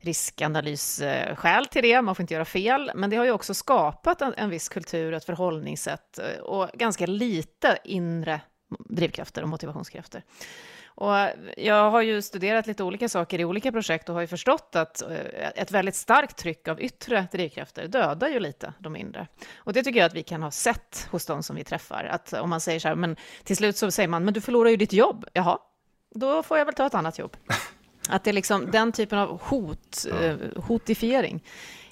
riskanalysskäl 0.06 1.66
till 1.66 1.82
det, 1.82 2.02
man 2.02 2.16
får 2.16 2.24
inte 2.24 2.34
göra 2.34 2.46
fel, 2.46 2.92
men 2.96 3.10
det 3.10 3.16
har 3.16 3.26
ju 3.26 3.32
också 3.32 3.54
skapat 3.54 4.22
en, 4.22 4.34
en 4.38 4.50
viss 4.50 4.70
kultur, 4.70 5.14
ett 5.14 5.26
förhållningssätt 5.26 6.20
eh, 6.20 6.42
och 6.42 6.70
ganska 6.74 7.06
lite 7.06 7.78
inre 7.84 8.42
drivkrafter 8.90 9.44
och 9.44 9.50
motivationskrafter. 9.50 10.24
Och 10.88 11.18
eh, 11.18 11.30
jag 11.58 11.92
har 11.92 12.02
ju 12.02 12.22
studerat 12.22 12.68
lite 12.68 12.84
olika 12.84 13.10
saker 13.10 13.40
i 13.40 13.46
olika 13.46 13.72
projekt 13.72 14.10
och 14.10 14.16
har 14.16 14.22
ju 14.22 14.28
förstått 14.28 14.76
att 14.76 15.02
eh, 15.02 15.50
ett 15.56 15.72
väldigt 15.72 15.96
starkt 15.96 16.38
tryck 16.38 16.68
av 16.68 16.82
yttre 16.82 17.28
drivkrafter 17.32 17.88
dödar 17.88 18.28
ju 18.28 18.40
lite 18.40 18.74
de 18.80 18.96
inre. 18.96 19.28
Och 19.56 19.74
det 19.74 19.84
tycker 19.84 20.00
jag 20.00 20.08
att 20.08 20.16
vi 20.16 20.24
kan 20.24 20.44
ha 20.44 20.52
sett 20.52 21.08
hos 21.12 21.26
de 21.26 21.44
som 21.44 21.56
vi 21.56 21.64
träffar. 21.64 22.04
Att 22.04 22.34
om 22.34 22.50
man 22.50 22.62
säger 22.62 22.80
så 22.80 22.88
här, 22.88 22.96
men 22.96 23.16
till 23.44 23.58
slut 23.58 23.78
så 23.78 23.92
säger 23.92 24.10
man, 24.10 24.26
men 24.26 24.34
du 24.34 24.42
förlorar 24.42 24.70
ju 24.70 24.78
ditt 24.78 24.94
jobb. 24.94 25.26
Jaha, 25.34 25.60
då 26.16 26.44
får 26.44 26.58
jag 26.58 26.66
väl 26.66 26.76
ta 26.76 26.86
ett 26.86 26.96
annat 26.96 27.20
jobb. 27.20 27.38
Att 28.10 28.24
det 28.24 28.32
är 28.32 28.34
liksom 28.34 28.72
den 28.72 28.92
typen 28.92 29.20
av 29.20 29.42
hot, 29.42 30.06
ja. 30.10 30.22
Eh, 30.22 30.38
hotifiering 30.56 31.42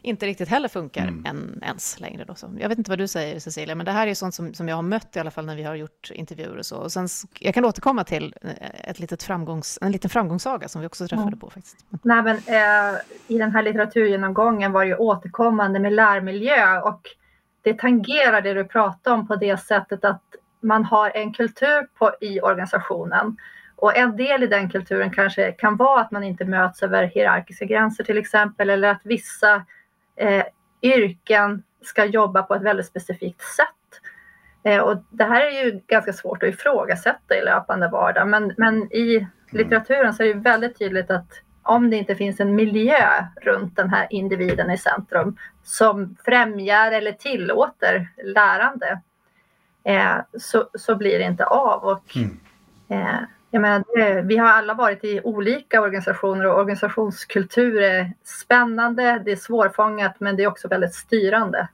inte 0.05 0.25
riktigt 0.25 0.49
heller 0.49 0.67
funkar 0.67 1.01
mm. 1.01 1.25
än, 1.25 1.59
ens 1.61 1.99
längre. 1.99 2.23
Då. 2.23 2.35
Så 2.35 2.49
jag 2.59 2.69
vet 2.69 2.77
inte 2.77 2.91
vad 2.91 2.97
du 2.97 3.07
säger 3.07 3.39
Cecilia, 3.39 3.75
men 3.75 3.85
det 3.85 3.91
här 3.91 4.07
är 4.07 4.13
sånt 4.13 4.35
som, 4.35 4.53
som 4.53 4.67
jag 4.67 4.75
har 4.75 4.83
mött 4.83 5.15
i 5.15 5.19
alla 5.19 5.31
fall 5.31 5.45
när 5.45 5.55
vi 5.55 5.63
har 5.63 5.75
gjort 5.75 6.11
intervjuer 6.13 6.57
och 6.57 6.65
så. 6.65 6.77
Och 6.77 6.91
sen, 6.91 7.07
jag 7.39 7.53
kan 7.53 7.65
återkomma 7.65 8.03
till 8.03 8.35
eh, 8.41 8.89
ett 8.89 8.99
litet 8.99 9.23
framgångs, 9.23 9.79
en 9.81 9.91
liten 9.91 10.09
framgångssaga 10.09 10.67
som 10.67 10.81
vi 10.81 10.87
också 10.87 11.07
träffade 11.07 11.27
mm. 11.27 11.39
på. 11.39 11.49
faktiskt. 11.49 11.85
Nej, 12.01 12.23
men, 12.23 12.35
eh, 12.35 12.99
I 13.27 13.37
den 13.37 13.51
här 13.51 13.63
litteraturgenomgången 13.63 14.71
var 14.71 14.81
det 14.81 14.87
ju 14.87 14.95
återkommande 14.95 15.79
med 15.79 15.93
lärmiljö 15.93 16.81
och 16.81 17.01
det 17.61 17.79
tangerar 17.79 18.41
det 18.41 18.53
du 18.53 18.63
pratar 18.63 19.11
om 19.11 19.27
på 19.27 19.35
det 19.35 19.57
sättet 19.57 20.05
att 20.05 20.23
man 20.61 20.83
har 20.83 21.09
en 21.09 21.33
kultur 21.33 21.87
på, 21.97 22.11
i 22.21 22.41
organisationen 22.41 23.37
och 23.75 23.97
en 23.97 24.15
del 24.15 24.43
i 24.43 24.47
den 24.47 24.69
kulturen 24.69 25.11
kanske 25.11 25.51
kan 25.51 25.77
vara 25.77 26.01
att 26.01 26.11
man 26.11 26.23
inte 26.23 26.45
möts 26.45 26.83
över 26.83 27.03
hierarkiska 27.03 27.65
gränser 27.65 28.03
till 28.03 28.17
exempel, 28.17 28.69
eller 28.69 28.87
att 28.87 29.01
vissa 29.03 29.65
eh, 30.15 30.43
yrken 30.81 31.63
ska 31.81 32.05
jobba 32.05 32.43
på 32.43 32.55
ett 32.55 32.61
väldigt 32.61 32.85
specifikt 32.85 33.41
sätt. 33.41 33.67
Eh, 34.63 34.79
och 34.79 35.03
det 35.09 35.23
här 35.23 35.41
är 35.41 35.63
ju 35.65 35.81
ganska 35.87 36.13
svårt 36.13 36.43
att 36.43 36.49
ifrågasätta 36.49 37.35
i 37.35 37.45
löpande 37.45 37.87
vardag, 37.87 38.27
men, 38.27 38.53
men 38.57 38.93
i 38.93 39.27
litteraturen 39.51 40.13
så 40.13 40.23
är 40.23 40.27
det 40.27 40.39
väldigt 40.39 40.79
tydligt 40.79 41.11
att 41.11 41.41
om 41.63 41.89
det 41.89 41.97
inte 41.97 42.15
finns 42.15 42.39
en 42.39 42.55
miljö 42.55 43.25
runt 43.41 43.75
den 43.75 43.89
här 43.89 44.07
individen 44.09 44.71
i 44.71 44.77
centrum 44.77 45.37
som 45.63 46.15
främjar 46.25 46.91
eller 46.91 47.11
tillåter 47.11 48.09
lärande 48.23 49.01
eh, 49.83 50.17
så, 50.39 50.69
så 50.73 50.95
blir 50.95 51.19
det 51.19 51.25
inte 51.25 51.45
av. 51.45 51.83
Och, 51.83 52.17
mm. 52.17 52.39
eh, 52.87 53.19
jag 53.53 53.61
menar, 53.61 53.83
det, 53.95 54.21
vi 54.21 54.37
har 54.37 54.47
alla 54.47 54.73
varit 54.73 55.03
i 55.03 55.21
olika 55.23 55.81
organisationer 55.81 56.45
och 56.45 56.59
organisationskultur 56.59 57.81
är 57.81 58.13
spännande, 58.23 59.21
det 59.25 59.31
är 59.31 59.35
svårfångat 59.35 60.15
men 60.19 60.35
det 60.35 60.43
är 60.43 60.47
också 60.47 60.67
väldigt 60.67 60.93
styrande 60.93 61.67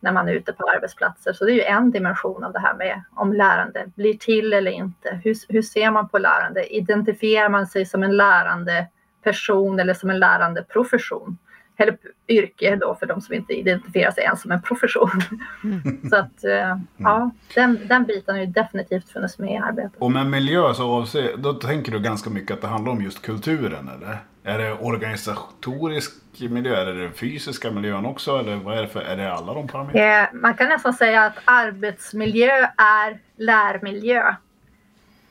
när 0.00 0.12
man 0.12 0.28
är 0.28 0.32
ute 0.32 0.52
på 0.52 0.64
arbetsplatser. 0.76 1.32
Så 1.32 1.44
det 1.44 1.52
är 1.52 1.54
ju 1.54 1.62
en 1.62 1.90
dimension 1.90 2.44
av 2.44 2.52
det 2.52 2.58
här 2.58 2.74
med 2.74 3.02
om 3.14 3.32
lärande 3.32 3.90
blir 3.94 4.14
till 4.14 4.52
eller 4.52 4.70
inte. 4.70 5.20
Hur, 5.24 5.36
hur 5.48 5.62
ser 5.62 5.90
man 5.90 6.08
på 6.08 6.18
lärande? 6.18 6.74
Identifierar 6.74 7.48
man 7.48 7.66
sig 7.66 7.86
som 7.86 8.02
en 8.02 8.16
lärande 8.16 8.86
person 9.24 9.80
eller 9.80 9.94
som 9.94 10.10
en 10.10 10.18
lärande 10.18 10.62
profession. 10.62 11.38
Eller 11.82 11.96
yrke 12.28 12.76
då 12.76 12.94
för 12.94 13.06
de 13.06 13.20
som 13.20 13.34
inte 13.34 13.52
identifierar 13.52 14.10
sig 14.10 14.24
ens 14.24 14.42
som 14.42 14.50
en 14.50 14.62
profession. 14.62 15.22
Mm. 15.64 16.00
så 16.10 16.16
att 16.16 16.44
eh, 16.44 16.78
ja, 16.96 17.30
den, 17.54 17.78
den 17.88 18.04
biten 18.04 18.34
har 18.34 18.40
ju 18.40 18.46
definitivt 18.46 19.08
funnits 19.08 19.38
med 19.38 19.50
i 19.50 19.56
arbetet. 19.56 19.92
Och 19.98 20.10
med 20.10 20.26
miljö 20.26 20.74
så 20.74 20.90
avser, 20.90 21.36
då 21.36 21.52
tänker 21.52 21.92
du 21.92 22.00
ganska 22.00 22.30
mycket 22.30 22.50
att 22.50 22.60
det 22.60 22.66
handlar 22.66 22.92
om 22.92 23.02
just 23.02 23.22
kulturen 23.22 23.88
eller? 23.88 24.18
Är 24.44 24.58
det 24.58 24.72
organisatorisk 24.72 26.12
miljö? 26.38 26.76
Är 26.76 26.86
det 26.86 27.02
den 27.02 27.12
fysiska 27.12 27.70
miljön 27.70 28.06
också? 28.06 28.38
Eller 28.38 28.56
vad 28.56 28.78
är 28.78 28.82
det 28.82 28.88
för, 28.88 29.00
är 29.00 29.16
det 29.16 29.32
alla 29.32 29.54
de 29.54 29.68
parametrarna? 29.68 30.22
Eh, 30.22 30.28
man 30.32 30.54
kan 30.54 30.68
nästan 30.68 30.94
säga 30.94 31.24
att 31.24 31.36
arbetsmiljö 31.44 32.66
är 32.76 33.18
lärmiljö. 33.36 34.34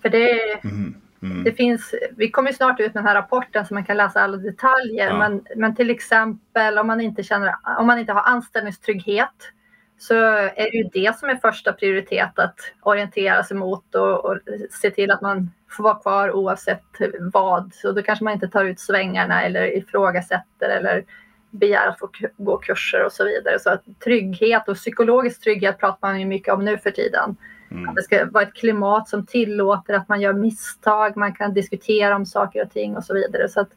För 0.02 0.10
det, 0.10 0.54
mm. 0.64 0.96
Mm. 1.24 1.44
det 1.44 1.52
finns, 1.52 1.96
vi 2.18 2.32
kommer 2.32 2.52
snart 2.52 2.80
ut 2.80 2.94
med 2.94 3.04
den 3.04 3.08
här 3.08 3.16
rapporten 3.16 3.66
så 3.66 3.74
man 3.74 3.86
kan 3.86 3.98
läsa 3.98 4.22
alla 4.22 4.38
detaljer. 4.38 5.08
Ja. 5.08 5.18
Men, 5.18 5.46
men 5.56 5.76
till 5.76 5.90
exempel 5.90 6.78
om 6.78 6.88
man, 6.88 7.02
inte 7.02 7.24
känner, 7.24 7.56
om 7.80 7.88
man 7.88 8.00
inte 8.00 8.14
har 8.14 8.22
anställningstrygghet 8.22 9.52
så 9.98 10.16
är 10.16 10.72
det 10.72 10.78
ju 10.78 10.84
det 10.94 11.18
som 11.18 11.30
är 11.30 11.36
första 11.36 11.74
prioritet 11.74 12.40
att 12.40 12.56
orientera 12.82 13.44
sig 13.44 13.58
mot 13.58 13.96
och, 13.96 14.26
och 14.26 14.38
se 14.72 14.92
till 14.92 15.12
att 15.12 15.22
man 15.22 15.52
får 15.70 15.84
vara 15.84 15.96
kvar 15.96 16.32
oavsett 16.32 16.84
vad. 17.20 17.74
Så 17.74 17.92
då 17.92 18.02
kanske 18.02 18.24
man 18.24 18.34
inte 18.34 18.48
tar 18.48 18.66
ut 18.66 18.80
svängarna 18.80 19.44
eller 19.44 19.78
ifrågasätter 19.78 20.70
eller 20.70 21.04
begär 21.50 21.88
att 21.88 22.00
få 22.00 22.10
gå 22.38 22.58
kurser 22.58 23.06
och 23.06 23.12
så 23.12 23.26
vidare. 23.26 23.60
Så 23.60 23.70
att 23.70 23.84
trygghet 24.04 24.70
och 24.70 24.76
psykologisk 24.76 25.42
trygghet 25.42 25.80
pratar 25.80 26.08
man 26.08 26.20
ju 26.20 26.26
mycket 26.26 26.54
om 26.54 26.66
nu 26.66 26.78
för 26.78 26.92
tiden. 26.92 27.36
Mm. 27.72 27.90
Att 27.90 27.96
det 27.96 28.02
ska 28.02 28.26
vara 28.26 28.44
ett 28.44 28.54
klimat 28.54 29.10
som 29.10 29.26
tillåter 29.26 29.94
att 29.94 30.10
man 30.10 30.22
gör 30.22 30.34
misstag, 30.34 31.18
man 31.18 31.34
kan 31.34 31.54
diskutera 31.54 32.16
om 32.16 32.26
saker 32.26 32.66
och 32.66 32.72
ting 32.72 32.98
och 32.98 33.04
så 33.04 33.14
vidare. 33.14 33.50
Så 33.50 33.62
att 33.62 33.72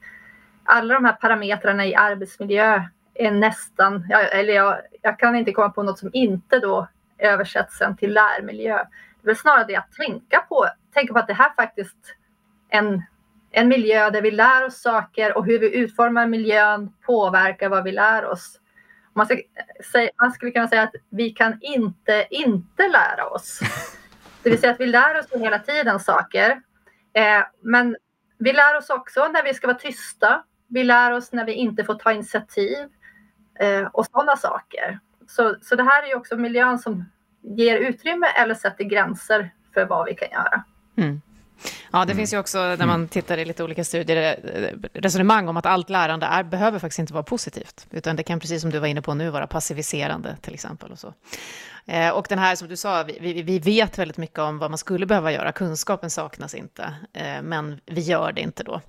alla 0.64 0.94
de 0.94 1.04
här 1.04 1.12
parametrarna 1.12 1.86
i 1.86 1.94
arbetsmiljö 1.94 2.82
är 3.14 3.30
nästan, 3.30 4.10
eller 4.32 4.54
jag, 4.54 4.76
jag 5.02 5.18
kan 5.18 5.36
inte 5.36 5.52
komma 5.52 5.68
på 5.68 5.82
något 5.82 5.98
som 5.98 6.10
inte 6.12 6.58
då 6.58 6.88
översätts 7.18 7.78
sen 7.78 7.96
till 7.96 8.12
lärmiljö. 8.12 8.76
Det 8.76 8.80
är 9.22 9.26
väl 9.26 9.36
snarare 9.36 9.64
det 9.64 9.76
att 9.76 9.92
tänka 9.92 10.40
på, 10.48 10.66
tänka 10.94 11.12
på 11.12 11.18
att 11.18 11.26
det 11.26 11.34
här 11.34 11.52
faktiskt 11.56 12.16
en, 12.68 13.02
en 13.50 13.68
miljö 13.68 14.10
där 14.10 14.22
vi 14.22 14.30
lär 14.30 14.66
oss 14.66 14.82
saker 14.82 15.36
och 15.36 15.46
hur 15.46 15.58
vi 15.58 15.76
utformar 15.76 16.26
miljön 16.26 16.92
påverkar 17.06 17.68
vad 17.68 17.84
vi 17.84 17.92
lär 17.92 18.24
oss. 18.24 18.60
Man, 19.14 19.26
ska, 19.26 19.38
man 20.20 20.32
skulle 20.32 20.50
kunna 20.50 20.68
säga 20.68 20.82
att 20.82 20.94
vi 21.10 21.30
kan 21.30 21.58
inte 21.60 22.26
inte 22.30 22.88
lära 22.88 23.26
oss. 23.26 23.60
Det 24.42 24.50
vill 24.50 24.60
säga 24.60 24.72
att 24.72 24.80
vi 24.80 24.86
lär 24.86 25.18
oss 25.18 25.26
hela 25.32 25.58
tiden 25.58 26.00
saker. 26.00 26.50
Eh, 27.12 27.42
men 27.60 27.96
vi 28.38 28.52
lär 28.52 28.76
oss 28.78 28.90
också 28.90 29.28
när 29.28 29.44
vi 29.44 29.54
ska 29.54 29.66
vara 29.66 29.78
tysta. 29.78 30.44
Vi 30.68 30.84
lär 30.84 31.12
oss 31.12 31.32
när 31.32 31.44
vi 31.44 31.52
inte 31.52 31.84
får 31.84 31.94
ta 31.94 32.12
initiativ 32.12 32.88
eh, 33.60 33.86
och 33.92 34.06
sådana 34.06 34.36
saker. 34.36 34.98
Så, 35.28 35.56
så 35.62 35.76
det 35.76 35.82
här 35.82 36.02
är 36.02 36.06
ju 36.06 36.14
också 36.14 36.36
miljön 36.36 36.78
som 36.78 37.04
ger 37.42 37.78
utrymme 37.78 38.26
eller 38.26 38.54
sätter 38.54 38.84
gränser 38.84 39.54
för 39.74 39.86
vad 39.86 40.06
vi 40.06 40.14
kan 40.14 40.28
göra. 40.30 40.64
Mm. 40.96 41.20
Ja, 41.94 41.98
det 41.98 42.12
mm. 42.12 42.16
finns 42.16 42.32
ju 42.32 42.38
också, 42.38 42.58
när 42.58 42.86
man 42.86 43.08
tittar 43.08 43.38
i 43.38 43.44
lite 43.44 43.64
olika 43.64 43.84
studier, 43.84 44.36
resonemang 44.92 45.48
om 45.48 45.56
att 45.56 45.66
allt 45.66 45.90
lärande 45.90 46.26
är, 46.26 46.42
behöver 46.42 46.78
faktiskt 46.78 46.98
inte 46.98 47.12
vara 47.12 47.22
positivt, 47.22 47.86
utan 47.90 48.16
det 48.16 48.22
kan, 48.22 48.40
precis 48.40 48.60
som 48.60 48.70
du 48.70 48.78
var 48.78 48.86
inne 48.86 49.02
på 49.02 49.14
nu, 49.14 49.30
vara 49.30 49.46
passiviserande 49.46 50.36
till 50.42 50.54
exempel. 50.54 50.92
Och 50.92 50.98
så. 50.98 51.14
Eh, 51.86 52.10
och 52.10 52.26
den 52.28 52.38
här, 52.38 52.56
som 52.56 52.68
du 52.68 52.76
sa, 52.76 53.02
vi, 53.20 53.42
vi, 53.42 53.58
vet 53.58 53.98
väldigt 53.98 54.16
mycket 54.16 54.38
om 54.38 54.58
vad 54.58 54.70
man 54.70 54.78
skulle 54.78 55.06
behöva 55.06 55.32
göra. 55.32 55.52
Kunskapen 55.52 56.10
saknas 56.10 56.54
inte, 56.54 56.94
eh, 57.12 57.42
men 57.42 57.80
vi 57.86 58.00
gör 58.00 58.32
det 58.32 58.40
inte 58.40 58.62
då. 58.62 58.80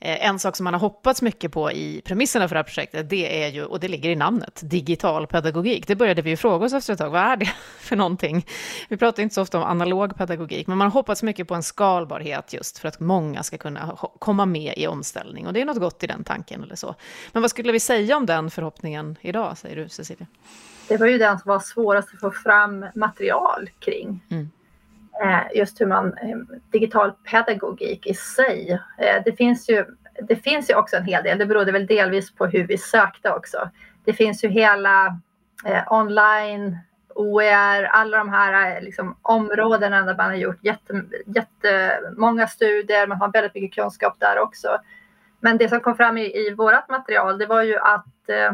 Eh, 0.00 0.26
en 0.26 0.38
sak 0.38 0.56
som 0.56 0.64
man 0.64 0.74
har 0.74 0.80
hoppats 0.80 1.22
mycket 1.22 1.52
på 1.52 1.72
i 1.72 2.02
premisserna 2.04 2.48
för 2.48 2.54
det 2.54 2.58
här 2.58 2.64
projektet, 2.64 3.10
det 3.10 3.44
är 3.44 3.48
ju, 3.48 3.64
och 3.64 3.80
det 3.80 3.88
ligger 3.88 4.10
i 4.10 4.16
namnet, 4.16 4.60
digital 4.64 5.26
pedagogik. 5.26 5.86
Det 5.86 5.96
började 5.96 6.22
vi 6.22 6.30
ju 6.30 6.36
fråga 6.36 6.66
oss 6.66 6.72
efter 6.72 6.92
ett 6.92 6.98
tag, 6.98 7.10
vad 7.10 7.22
är 7.22 7.36
det 7.36 7.52
för 7.78 7.96
någonting? 7.96 8.46
Vi 8.88 8.96
pratar 8.96 9.22
inte 9.22 9.34
så 9.34 9.42
ofta 9.42 9.58
om 9.58 9.64
analog 9.64 10.16
pedagogik, 10.16 10.66
men 10.66 10.78
man 10.78 10.86
har 10.86 10.92
hoppats 10.92 11.22
mycket 11.22 11.48
på 11.48 11.54
en 11.54 11.62
skalbarhet 11.62 12.45
just 12.52 12.78
för 12.78 12.88
att 12.88 13.00
många 13.00 13.42
ska 13.42 13.58
kunna 13.58 13.98
komma 14.18 14.46
med 14.46 14.74
i 14.76 14.86
omställning. 14.86 15.46
Och 15.46 15.52
det 15.52 15.60
är 15.60 15.64
något 15.64 15.80
gott 15.80 16.04
i 16.04 16.06
den 16.06 16.24
tanken 16.24 16.62
eller 16.62 16.76
så. 16.76 16.94
Men 17.32 17.42
vad 17.42 17.50
skulle 17.50 17.72
vi 17.72 17.80
säga 17.80 18.16
om 18.16 18.26
den 18.26 18.50
förhoppningen 18.50 19.16
idag, 19.20 19.58
säger 19.58 19.76
du 19.76 19.88
Cecilia? 19.88 20.26
det 20.88 20.96
var 20.96 21.06
ju 21.06 21.18
den 21.18 21.38
som 21.38 21.48
var 21.48 21.60
svårast 21.60 22.14
att 22.14 22.20
få 22.20 22.30
fram 22.30 22.86
material 22.94 23.70
kring. 23.78 24.20
Mm. 24.30 24.50
Eh, 25.22 25.58
just 25.58 25.80
hur 25.80 25.86
man, 25.86 26.06
eh, 26.06 26.58
digital 26.70 27.12
pedagogik 27.12 28.06
i 28.06 28.14
sig. 28.14 28.80
Eh, 28.98 29.22
det, 29.24 29.32
finns 29.32 29.68
ju, 29.68 29.84
det 30.28 30.36
finns 30.36 30.70
ju 30.70 30.74
också 30.74 30.96
en 30.96 31.04
hel 31.04 31.24
del, 31.24 31.38
det 31.38 31.46
berodde 31.46 31.72
väl 31.72 31.86
delvis 31.86 32.34
på 32.34 32.46
hur 32.46 32.66
vi 32.66 32.78
sökte 32.78 33.30
också. 33.30 33.70
Det 34.04 34.12
finns 34.12 34.44
ju 34.44 34.48
hela 34.48 35.20
online, 35.90 36.78
OER, 37.16 37.82
alla 37.82 38.18
de 38.18 38.28
här 38.28 38.76
eh, 38.76 38.82
liksom, 38.82 39.16
områdena 39.22 40.02
där 40.02 40.16
man 40.16 40.26
har 40.26 40.34
gjort 40.34 40.64
jätte, 40.64 41.02
jättemånga 41.26 42.46
studier, 42.46 43.06
man 43.06 43.18
har 43.18 43.32
väldigt 43.32 43.54
mycket 43.54 43.74
kunskap 43.74 44.16
där 44.20 44.38
också. 44.38 44.68
Men 45.40 45.58
det 45.58 45.68
som 45.68 45.80
kom 45.80 45.96
fram 45.96 46.18
i, 46.18 46.22
i 46.22 46.54
vårt 46.54 46.88
material, 46.88 47.38
det 47.38 47.46
var 47.46 47.62
ju 47.62 47.76
att 47.76 48.28
eh, 48.28 48.52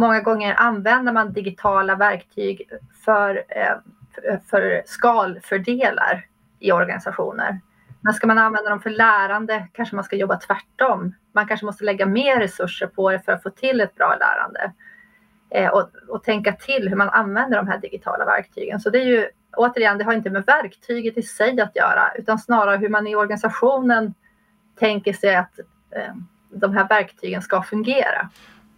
Många 0.00 0.20
gånger 0.20 0.54
använder 0.54 1.12
man 1.12 1.32
digitala 1.32 1.94
verktyg 1.94 2.70
för, 3.04 3.44
eh, 3.48 4.38
för 4.50 4.82
skalfördelar 4.86 6.26
i 6.58 6.72
organisationer. 6.72 7.60
Men 8.00 8.14
ska 8.14 8.26
man 8.26 8.38
använda 8.38 8.70
dem 8.70 8.80
för 8.80 8.90
lärande 8.90 9.68
kanske 9.72 9.94
man 9.94 10.04
ska 10.04 10.16
jobba 10.16 10.36
tvärtom. 10.36 11.14
Man 11.32 11.46
kanske 11.46 11.66
måste 11.66 11.84
lägga 11.84 12.06
mer 12.06 12.40
resurser 12.40 12.86
på 12.86 13.10
det 13.10 13.20
för 13.20 13.32
att 13.32 13.42
få 13.42 13.50
till 13.50 13.80
ett 13.80 13.94
bra 13.94 14.16
lärande. 14.20 14.72
Eh, 15.50 15.68
och, 15.68 15.90
och, 16.08 16.24
tänka 16.24 16.52
till 16.52 16.88
hur 16.88 16.96
man 16.96 17.08
använder 17.08 17.56
de 17.56 17.68
här 17.68 17.78
digitala 17.78 18.24
verktygen. 18.24 18.80
Så 18.80 18.90
det 18.90 18.98
är 18.98 19.04
ju 19.04 19.28
återigen, 19.56 19.98
det 19.98 20.04
har 20.04 20.12
inte 20.12 20.30
med 20.30 20.44
verktyget 20.46 21.18
i 21.18 21.22
sig 21.22 21.60
att 21.60 21.76
göra 21.76 22.12
utan 22.18 22.38
snarare 22.38 22.76
hur 22.76 22.88
man 22.88 23.06
i 23.06 23.16
organisationen 23.16 24.14
tänker 24.78 25.12
sig 25.12 25.36
att 25.36 25.58
eh, 25.90 26.14
de 26.50 26.74
här 26.74 26.88
verktygen 26.88 27.42
ska 27.42 27.62
fungera. 27.62 28.30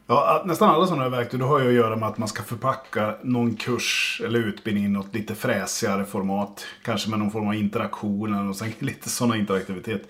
Ja, 0.07 0.43
nästan 0.47 0.71
alla 0.71 0.87
sådana 0.87 1.03
här 1.03 1.11
verktyg 1.11 1.41
har 1.41 1.61
ju 1.61 1.69
att 1.69 1.75
göra 1.75 1.97
med 1.97 2.09
att 2.09 2.19
man 2.19 2.29
ska 2.29 2.43
förpacka 2.43 3.15
någon 3.23 3.57
kurs 3.57 4.23
eller 4.25 4.39
utbildning 4.39 4.85
i 4.85 4.89
något 4.89 5.15
lite 5.15 5.35
fräsigare 5.35 6.05
format. 6.05 6.67
Kanske 6.83 7.11
med 7.11 7.19
någon 7.19 7.31
form 7.31 7.49
av 7.49 7.55
interaktion 7.55 8.49
och 8.49 8.57
sen 8.57 8.73
lite 8.79 9.09
sådana 9.09 9.37
interaktivitet. 9.37 10.09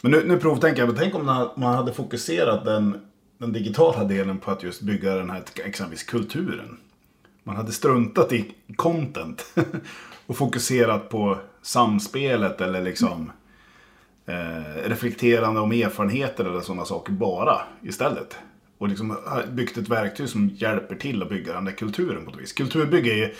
Men 0.00 0.12
nu, 0.12 0.24
nu 0.26 0.38
provtänker 0.38 0.82
jag, 0.82 0.88
men 0.88 0.98
tänk 0.98 1.14
om 1.14 1.50
man 1.56 1.74
hade 1.74 1.92
fokuserat 1.92 2.64
den, 2.64 3.00
den 3.42 3.52
digitala 3.52 4.04
delen 4.04 4.38
på 4.38 4.50
att 4.50 4.62
just 4.62 4.82
bygga 4.82 5.14
den 5.14 5.30
här 5.30 5.42
exempelvis 5.64 6.02
kulturen. 6.02 6.76
Man 7.44 7.56
hade 7.56 7.72
struntat 7.72 8.32
i 8.32 8.54
content 8.76 9.46
och 10.26 10.36
fokuserat 10.36 11.08
på 11.08 11.38
samspelet 11.62 12.60
eller 12.60 12.82
liksom 12.82 13.32
eh, 14.26 14.88
reflekterande 14.88 15.60
om 15.60 15.72
erfarenheter 15.72 16.44
eller 16.44 16.60
sådana 16.60 16.84
saker 16.84 17.12
bara 17.12 17.60
istället 17.82 18.36
och 18.78 18.88
liksom 18.88 19.10
eh, 19.10 19.50
byggt 19.50 19.76
ett 19.76 19.88
verktyg 19.88 20.28
som 20.28 20.48
hjälper 20.48 20.94
till 20.94 21.22
att 21.22 21.28
bygga 21.28 21.52
den 21.52 21.64
där 21.64 21.72
kulturen 21.72 22.24
på 22.24 22.30
ett 22.30 22.40
vis. 22.40 22.52
Kulturbygge 22.52 23.24
är, 23.24 23.32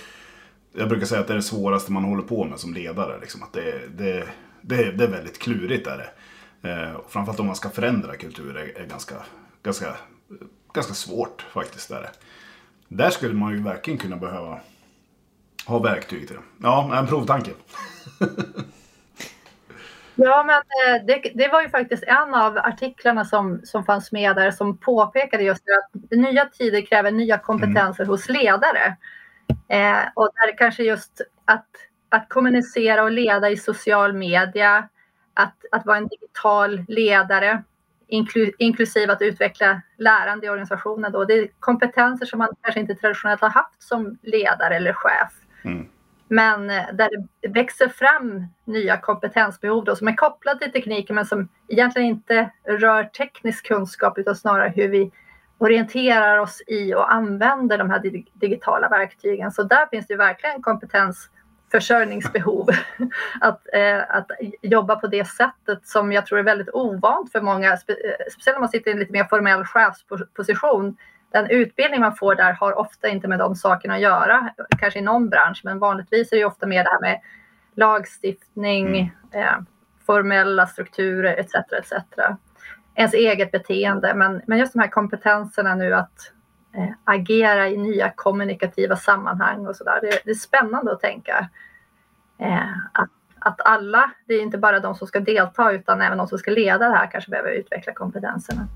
jag 0.72 0.88
brukar 0.88 1.06
säga 1.06 1.20
att 1.20 1.26
det 1.26 1.34
är 1.34 1.36
det 1.36 1.42
svåraste 1.42 1.92
man 1.92 2.04
håller 2.04 2.22
på 2.22 2.44
med 2.44 2.58
som 2.58 2.74
ledare. 2.74 3.20
Liksom. 3.20 3.42
Att 3.42 3.52
det, 3.52 3.88
det, 3.96 4.28
det, 4.60 4.92
det 4.92 5.04
är 5.04 5.10
väldigt 5.10 5.38
klurigt. 5.38 5.86
Är 5.86 5.98
det. 5.98 6.10
Eh, 6.70 7.00
framförallt 7.08 7.40
om 7.40 7.46
man 7.46 7.56
ska 7.56 7.68
förändra 7.68 8.16
kultur 8.16 8.56
är, 8.56 8.82
är 8.82 8.86
ganska, 8.86 9.14
ganska, 9.62 9.96
ganska 10.72 10.94
svårt 10.94 11.42
faktiskt. 11.42 11.90
Är 11.90 12.00
det. 12.00 12.10
Där 12.88 13.10
skulle 13.10 13.34
man 13.34 13.52
ju 13.52 13.62
verkligen 13.62 13.98
kunna 13.98 14.16
behöva 14.16 14.60
ha 15.66 15.78
verktyg 15.78 16.26
till 16.28 16.36
det. 16.36 16.42
Ja, 16.62 16.98
en 16.98 17.06
provtanke. 17.06 17.50
Ja, 20.14 20.44
men 20.46 20.56
eh, 20.56 21.04
det, 21.06 21.32
det, 21.34 21.48
var 21.48 21.62
ju 21.62 21.68
faktiskt 21.68 22.02
en 22.02 22.34
av 22.34 22.58
artiklarna 22.58 23.24
som, 23.24 23.60
som 23.64 23.84
fanns 23.84 24.12
med 24.12 24.36
där 24.36 24.50
som 24.50 24.76
påpekade 24.76 25.42
just 25.42 25.62
att 25.62 26.10
nya 26.10 26.44
tider 26.44 26.86
kräver 26.86 27.10
nya 27.10 27.38
kompetenser 27.38 28.02
mm. 28.02 28.10
hos 28.10 28.28
ledare. 28.28 28.96
Eh, 29.68 30.00
och 30.14 30.30
där 30.34 30.58
kanske 30.58 30.82
just 30.82 31.20
att, 31.44 31.68
att 32.08 32.28
kommunicera 32.28 33.02
och 33.02 33.10
leda 33.12 33.50
i 33.50 33.56
social 33.56 34.12
media, 34.12 34.88
att, 35.34 35.64
att 35.72 35.86
vara 35.86 35.96
en 35.96 36.08
digital 36.08 36.84
ledare, 36.88 37.62
inklu, 38.12 38.52
inklusive 38.58 39.12
att 39.12 39.22
utveckla 39.22 39.82
lärande 39.98 40.46
i 40.46 40.50
organisationen. 40.50 41.12
Då. 41.12 41.24
Det 41.24 41.34
är 41.34 41.48
kompetenser 41.60 42.26
som 42.26 42.38
man 42.38 42.48
kanske 42.62 42.80
inte 42.80 42.94
traditionellt 42.94 43.40
har 43.40 43.48
haft 43.48 43.82
som 43.82 44.18
ledare 44.22 44.76
eller 44.76 44.92
chef. 44.92 45.32
Mm. 45.64 45.86
Men 46.28 46.70
eh, 46.70 46.84
där 46.92 47.08
det 47.40 47.48
växer 47.48 47.88
fram 47.88 48.46
nya 48.64 48.96
kompetensbehov 48.96 49.84
då, 49.84 49.96
som 49.96 50.08
är 50.08 50.16
kopplade 50.16 50.58
till 50.58 50.72
tekniken 50.72 51.16
men 51.16 51.26
som 51.26 51.48
egentligen 51.68 52.08
inte 52.08 52.50
rör 52.64 53.04
teknisk 53.04 53.66
kunskap 53.66 54.18
utan 54.18 54.36
snarare 54.36 54.72
hur 54.76 54.88
vi 54.88 55.10
orienterar 55.58 56.38
oss 56.38 56.62
i 56.66 56.94
och 56.94 57.12
använder 57.12 57.78
de 57.78 57.90
här 57.90 58.24
digitala 58.32 58.88
verktygen. 58.88 59.52
Så 59.52 59.62
där 59.62 59.86
finns 59.86 60.06
det 60.06 60.16
verkligen 60.16 60.62
kompetens 60.62 61.30
försörjningsbehov. 61.72 62.68
Att, 63.40 63.60
eh, 63.72 64.00
att 64.08 64.30
jobba 64.62 64.96
på 64.96 65.06
det 65.06 65.24
sättet 65.24 65.86
som 65.86 66.12
jag 66.12 66.26
tror 66.26 66.38
är 66.38 66.42
väldigt 66.42 66.68
ovant 66.72 67.32
för 67.32 67.40
många, 67.40 67.76
spe, 67.76 67.92
eh, 67.92 68.32
speciellt 68.32 68.56
om 68.56 68.60
man 68.60 68.68
sitter 68.68 68.90
i 68.90 68.92
en 68.92 68.98
lite 68.98 69.12
mer 69.12 69.24
formell 69.24 69.64
chefsposition. 69.64 70.96
Den 71.32 71.50
utbildning 71.50 72.00
man 72.00 72.16
får 72.16 72.34
där 72.34 72.52
har 72.52 72.78
ofta 72.78 73.08
inte 73.08 73.28
med 73.28 73.38
de 73.38 73.56
sakerna 73.56 73.94
att 73.94 74.00
göra, 74.00 74.50
kanske 74.78 74.98
i 74.98 75.02
någon 75.02 75.28
bransch, 75.28 75.60
men 75.64 75.78
vanligtvis 75.78 76.32
är 76.32 76.36
det 76.36 76.44
ofta 76.44 76.66
mer 76.66 76.84
det 76.84 76.90
här 76.90 77.00
med 77.00 77.20
lagstiftning, 77.74 78.86
mm. 78.86 79.46
eh, 79.46 79.54
formella 80.06 80.66
strukturer 80.66 81.36
etc. 81.36 81.54
etc. 81.54 81.92
Ens 82.94 83.14
eget 83.14 83.52
beteende, 83.52 84.14
men, 84.14 84.42
men 84.46 84.58
just 84.58 84.72
de 84.72 84.78
här 84.78 84.88
kompetenserna 84.88 85.74
nu 85.74 85.94
att 85.94 86.32
Eh, 86.74 86.88
agera 87.04 87.68
i 87.68 87.76
nya 87.76 88.10
kommunikativa 88.10 88.96
sammanhang 88.96 89.66
och 89.66 89.76
sådär. 89.76 89.98
Det, 90.02 90.20
det, 90.24 90.30
är 90.30 90.34
spännande 90.34 90.92
att 90.92 91.00
tänka 91.00 91.48
eh, 92.38 92.72
att, 92.92 93.10
att 93.38 93.60
alla, 93.60 94.10
det 94.26 94.34
är 94.34 94.42
inte 94.42 94.58
bara 94.58 94.80
de 94.80 94.94
som 94.94 95.06
ska 95.06 95.20
delta 95.20 95.72
utan 95.72 96.00
även 96.00 96.18
de 96.18 96.28
som 96.28 96.38
ska 96.38 96.50
leda 96.50 96.88
det 96.88 96.96
här 96.96 97.10
kanske 97.10 97.30
behöver 97.30 97.50
utveckla 97.50 97.92
kompetenserna. 97.92 98.68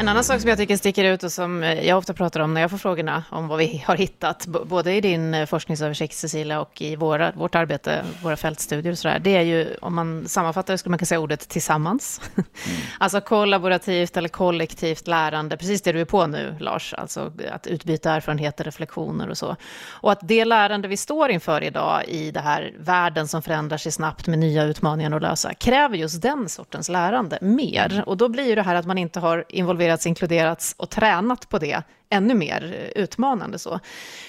En 0.00 0.08
annan 0.08 0.24
sak 0.24 0.40
som 0.40 0.48
jag 0.48 0.58
tycker 0.58 0.76
sticker 0.76 1.04
ut 1.04 1.22
och 1.22 1.32
som 1.32 1.62
jag 1.62 1.98
ofta 1.98 2.12
pratar 2.12 2.40
om 2.40 2.54
när 2.54 2.60
jag 2.60 2.70
får 2.70 2.78
frågorna 2.78 3.24
om 3.30 3.48
vad 3.48 3.58
vi 3.58 3.84
har 3.86 3.96
hittat, 3.96 4.46
både 4.46 4.94
i 4.94 5.00
din 5.00 5.34
eh, 5.34 5.46
forskningsöversikt 5.46 6.16
Cecilia 6.16 6.60
och 6.60 6.82
i 6.82 6.96
våra, 6.96 7.32
vårt 7.32 7.54
arbete, 7.54 8.04
våra 8.22 8.36
fältstudier 8.36 8.92
och 8.92 8.98
sådär, 8.98 9.18
det 9.18 9.36
är 9.36 9.42
ju, 9.42 9.74
om 9.80 9.94
man 9.94 10.28
sammanfattar 10.28 10.74
det 10.74 10.78
skulle 10.78 10.90
man 10.90 10.98
kunna 10.98 11.06
säga 11.06 11.20
ordet 11.20 11.48
tillsammans. 11.48 12.20
Mm. 12.66 12.80
alltså 12.98 13.20
kollaborativt 13.20 14.16
eller 14.16 14.28
kollektivt 14.28 15.06
lärande, 15.06 15.56
precis 15.56 15.82
det 15.82 15.92
du 15.92 16.00
är 16.00 16.04
på 16.04 16.26
nu 16.26 16.56
Lars, 16.60 16.94
alltså 16.94 17.32
att 17.52 17.66
utbyta 17.66 18.12
erfarenheter, 18.12 18.64
reflektioner 18.64 19.28
och 19.30 19.38
så. 19.38 19.56
Och 19.90 20.12
att 20.12 20.18
det 20.22 20.44
lärande 20.44 20.88
vi 20.88 20.96
står 20.96 21.30
inför 21.30 21.62
idag 21.62 22.04
i 22.08 22.30
det 22.30 22.40
här 22.40 22.72
världen 22.78 23.28
som 23.28 23.42
förändrar 23.42 23.78
sig 23.78 23.92
snabbt 23.92 24.26
med 24.26 24.38
nya 24.38 24.64
utmaningar 24.64 25.16
att 25.16 25.22
lösa, 25.22 25.54
kräver 25.54 25.96
just 25.96 26.22
den 26.22 26.48
sortens 26.48 26.88
lärande 26.88 27.38
mer. 27.40 28.02
Och 28.06 28.16
då 28.16 28.28
blir 28.28 28.44
ju 28.44 28.54
det 28.54 28.62
här 28.62 28.74
att 28.74 28.86
man 28.86 28.98
inte 28.98 29.20
har 29.20 29.44
involverat 29.48 29.89
involverats, 29.90 30.06
inkluderats 30.06 30.74
och 30.78 30.90
tränat 30.90 31.48
på 31.48 31.58
det 31.58 31.82
ännu 32.10 32.34
mer 32.34 32.90
utmanande. 32.96 33.58
Så. 33.58 33.80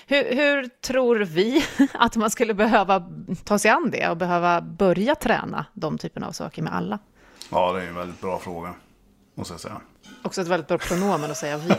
Hur, 0.07 0.35
hur, 0.35 0.69
tror 0.81 1.19
vi 1.19 1.63
att 1.93 2.15
man 2.15 2.29
skulle 2.29 2.53
behöva 2.53 3.03
ta 3.43 3.59
sig 3.59 3.71
an 3.71 3.91
det 3.91 4.09
och 4.09 4.17
behöva 4.17 4.61
börja 4.61 5.15
träna 5.15 5.65
de 5.73 5.97
typerna 5.97 6.27
av 6.27 6.31
saker 6.31 6.61
med 6.61 6.73
alla? 6.73 6.99
Ja, 7.49 7.73
det 7.73 7.83
är 7.83 7.87
en 7.87 7.95
väldigt 7.95 8.21
bra 8.21 8.39
fråga, 8.39 8.73
måste 9.35 9.53
jag 9.53 9.61
säga. 9.61 9.81
Också 10.23 10.41
ett 10.41 10.47
väldigt 10.47 10.67
bra 10.67 10.77
pronomen 10.77 11.31
att 11.31 11.37
säga 11.37 11.57
vi. 11.57 11.73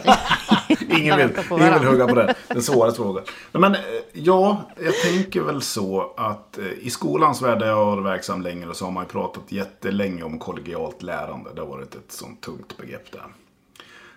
ingen, 0.99 1.17
vill, 1.17 1.31
ingen 1.51 1.81
vill 1.81 1.89
hugga 1.89 2.07
på 2.07 2.15
det. 2.15 2.35
Den 2.49 2.63
svåra 2.63 2.93
frågan. 2.93 3.25
Men 3.53 3.75
eh, 3.75 3.81
ja, 4.13 4.71
jag 4.81 4.95
tänker 4.95 5.41
väl 5.41 5.63
så 5.63 6.15
att 6.17 6.59
eh, 6.59 6.65
i 6.65 6.91
skolans 6.91 7.43
värld 7.43 7.59
där 7.59 7.67
jag 7.67 7.77
har 7.77 7.97
varit 7.97 8.05
verksam 8.05 8.43
längre 8.43 8.75
så 8.75 8.85
har 8.85 8.93
man 8.93 9.05
ju 9.05 9.09
pratat 9.09 9.53
jättelänge 9.53 10.23
om 10.23 10.39
kollegialt 10.39 11.03
lärande. 11.03 11.51
Det 11.55 11.61
har 11.61 11.69
varit 11.69 11.95
ett 11.95 12.13
sånt 12.13 12.41
tungt 12.41 12.77
begrepp 12.77 13.13
där 13.13 13.23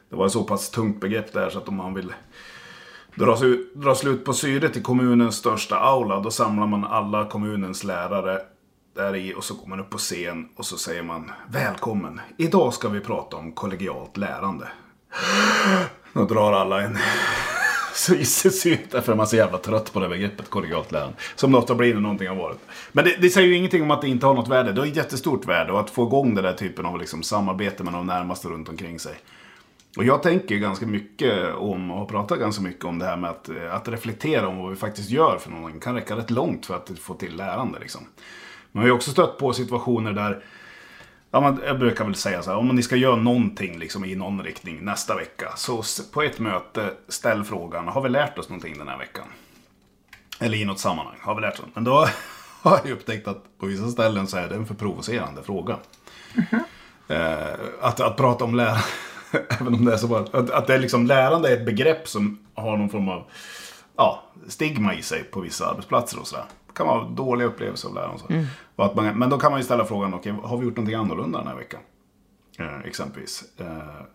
det 0.09 0.15
var 0.15 0.25
ett 0.25 0.31
så 0.31 0.43
pass 0.43 0.69
tungt 0.69 1.01
begrepp 1.01 1.33
där 1.33 1.49
så 1.49 1.57
att 1.57 1.67
om 1.67 1.75
man 1.75 1.93
vill 1.93 2.13
dra, 3.15 3.37
dra 3.73 3.95
slut 3.95 4.25
på 4.25 4.33
syret 4.33 4.77
i 4.77 4.81
kommunens 4.81 5.35
största 5.35 5.79
aula 5.79 6.19
då 6.19 6.31
samlar 6.31 6.67
man 6.67 6.85
alla 6.85 7.25
kommunens 7.25 7.83
lärare 7.83 8.41
där 8.95 9.15
i 9.15 9.33
och 9.33 9.43
så 9.43 9.53
går 9.53 9.67
man 9.67 9.79
upp 9.79 9.89
på 9.89 9.97
scen 9.97 10.49
och 10.55 10.65
så 10.65 10.77
säger 10.77 11.03
man 11.03 11.31
Välkommen! 11.49 12.21
Idag 12.37 12.73
ska 12.73 12.89
vi 12.89 12.99
prata 12.99 13.37
om 13.37 13.51
kollegialt 13.51 14.17
lärande. 14.17 14.67
Då 16.13 16.25
drar 16.25 16.53
alla 16.53 16.81
en 16.81 16.97
så 18.25 18.49
synt 18.49 18.91
därför 18.91 19.15
man 19.15 19.23
är 19.23 19.29
så 19.29 19.35
jävla 19.35 19.57
trött 19.57 19.93
på 19.93 19.99
det 19.99 20.09
begreppet 20.09 20.49
kollegialt 20.49 20.91
lärande. 20.91 21.15
Som 21.35 21.51
något 21.51 21.69
har 21.69 21.75
blivit 21.75 22.01
någonting 22.01 22.27
har 22.27 22.35
varit. 22.35 22.59
Men 22.91 23.05
det, 23.05 23.15
det, 23.21 23.29
säger 23.29 23.47
ju 23.47 23.55
ingenting 23.55 23.83
om 23.83 23.91
att 23.91 24.01
det 24.01 24.07
inte 24.07 24.25
har 24.25 24.33
något 24.33 24.47
värde. 24.47 24.71
Det 24.71 24.81
har 24.81 24.87
ett 24.87 24.95
jättestort 24.95 25.45
värde 25.45 25.71
och 25.71 25.79
att 25.79 25.89
få 25.89 26.07
igång 26.07 26.35
den 26.35 26.43
där 26.43 26.53
typen 26.53 26.85
av 26.85 26.99
liksom, 26.99 27.23
samarbete 27.23 27.83
med 27.83 27.93
de 27.93 28.07
närmaste 28.07 28.47
runt 28.47 28.69
omkring 28.69 28.99
sig. 28.99 29.15
Och 29.95 30.03
jag 30.03 30.23
tänker 30.23 30.55
ganska 30.55 30.86
mycket 30.86 31.53
om, 31.53 31.91
och 31.91 31.97
har 31.97 32.05
pratat 32.05 32.39
ganska 32.39 32.62
mycket 32.62 32.86
om 32.86 32.99
det 32.99 33.05
här 33.05 33.17
med 33.17 33.29
att, 33.29 33.49
att 33.71 33.88
reflektera 33.88 34.47
om 34.47 34.58
vad 34.58 34.69
vi 34.69 34.75
faktiskt 34.75 35.10
gör 35.10 35.38
för 35.38 35.51
någonting. 35.51 35.79
kan 35.79 35.95
räcka 35.95 36.15
rätt 36.15 36.31
långt 36.31 36.65
för 36.65 36.75
att 36.75 36.99
få 36.99 37.13
till 37.13 37.36
lärande. 37.36 37.79
Liksom. 37.79 38.01
Men 38.71 38.84
vi 38.84 38.89
har 38.89 38.95
också 38.95 39.12
stött 39.12 39.38
på 39.38 39.53
situationer 39.53 40.13
där, 40.13 40.43
ja, 41.31 41.41
man, 41.41 41.62
jag 41.65 41.79
brukar 41.79 42.05
väl 42.05 42.15
säga 42.15 42.43
så 42.43 42.49
här, 42.49 42.58
om 42.58 42.67
ni 42.67 42.84
ska 42.84 42.95
göra 42.95 43.15
någonting 43.15 43.79
liksom, 43.79 44.05
i 44.05 44.15
någon 44.15 44.43
riktning 44.43 44.86
nästa 44.86 45.15
vecka. 45.15 45.53
Så 45.55 45.84
på 46.13 46.21
ett 46.21 46.39
möte, 46.39 46.93
ställ 47.08 47.43
frågan, 47.43 47.88
har 47.88 48.01
vi 48.01 48.10
lärt 48.10 48.38
oss 48.38 48.49
någonting 48.49 48.77
den 48.77 48.88
här 48.88 48.97
veckan? 48.97 49.25
Eller 50.39 50.58
i 50.58 50.65
något 50.65 50.79
sammanhang, 50.79 51.17
har 51.21 51.36
vi 51.36 51.41
lärt 51.41 51.60
oss? 51.60 51.65
Men 51.73 51.84
då 51.84 52.08
har 52.62 52.79
jag 52.84 52.91
upptäckt 52.91 53.27
att 53.27 53.43
på 53.60 53.65
vissa 53.65 53.89
ställen 53.89 54.27
så 54.27 54.38
är 54.38 54.49
det 54.49 54.55
en 54.55 54.65
för 54.65 54.75
provocerande 54.75 55.43
fråga. 55.43 55.77
Mm 56.34 56.45
-hmm. 56.49 56.63
eh, 57.08 57.60
att, 57.81 57.99
att 57.99 58.17
prata 58.17 58.43
om 58.43 58.55
lärande 58.55 58.84
Även 59.61 59.73
om 59.73 59.85
det 59.85 59.93
är 59.93 59.97
så 59.97 60.07
bara, 60.07 60.19
att, 60.19 60.49
att 60.49 60.67
det 60.67 60.73
är 60.73 60.79
liksom, 60.79 61.05
lärande 61.05 61.49
är 61.49 61.57
ett 61.57 61.65
begrepp 61.65 62.07
som 62.07 62.39
har 62.53 62.77
någon 62.77 62.89
form 62.89 63.09
av 63.09 63.23
ja, 63.97 64.23
stigma 64.47 64.95
i 64.95 65.01
sig 65.01 65.23
på 65.23 65.41
vissa 65.41 65.69
arbetsplatser 65.69 66.19
och 66.19 66.27
sådär. 66.27 66.45
Det 66.67 66.73
kan 66.73 66.88
vara 66.88 67.07
dåliga 67.07 67.47
upplevelser 67.47 67.88
av 67.88 67.95
lärande. 67.95 68.23
Mm. 68.29 68.45
Att 68.75 68.95
man, 68.95 69.19
men 69.19 69.29
då 69.29 69.38
kan 69.38 69.51
man 69.51 69.59
ju 69.59 69.65
ställa 69.65 69.85
frågan, 69.85 70.13
okay, 70.13 70.33
har 70.43 70.57
vi 70.57 70.65
gjort 70.65 70.75
någonting 70.75 70.95
annorlunda 70.95 71.39
den 71.39 71.47
här 71.47 71.55
veckan? 71.55 71.79
Eh, 72.59 72.79
exempelvis. 72.85 73.43
Eh, 73.57 73.65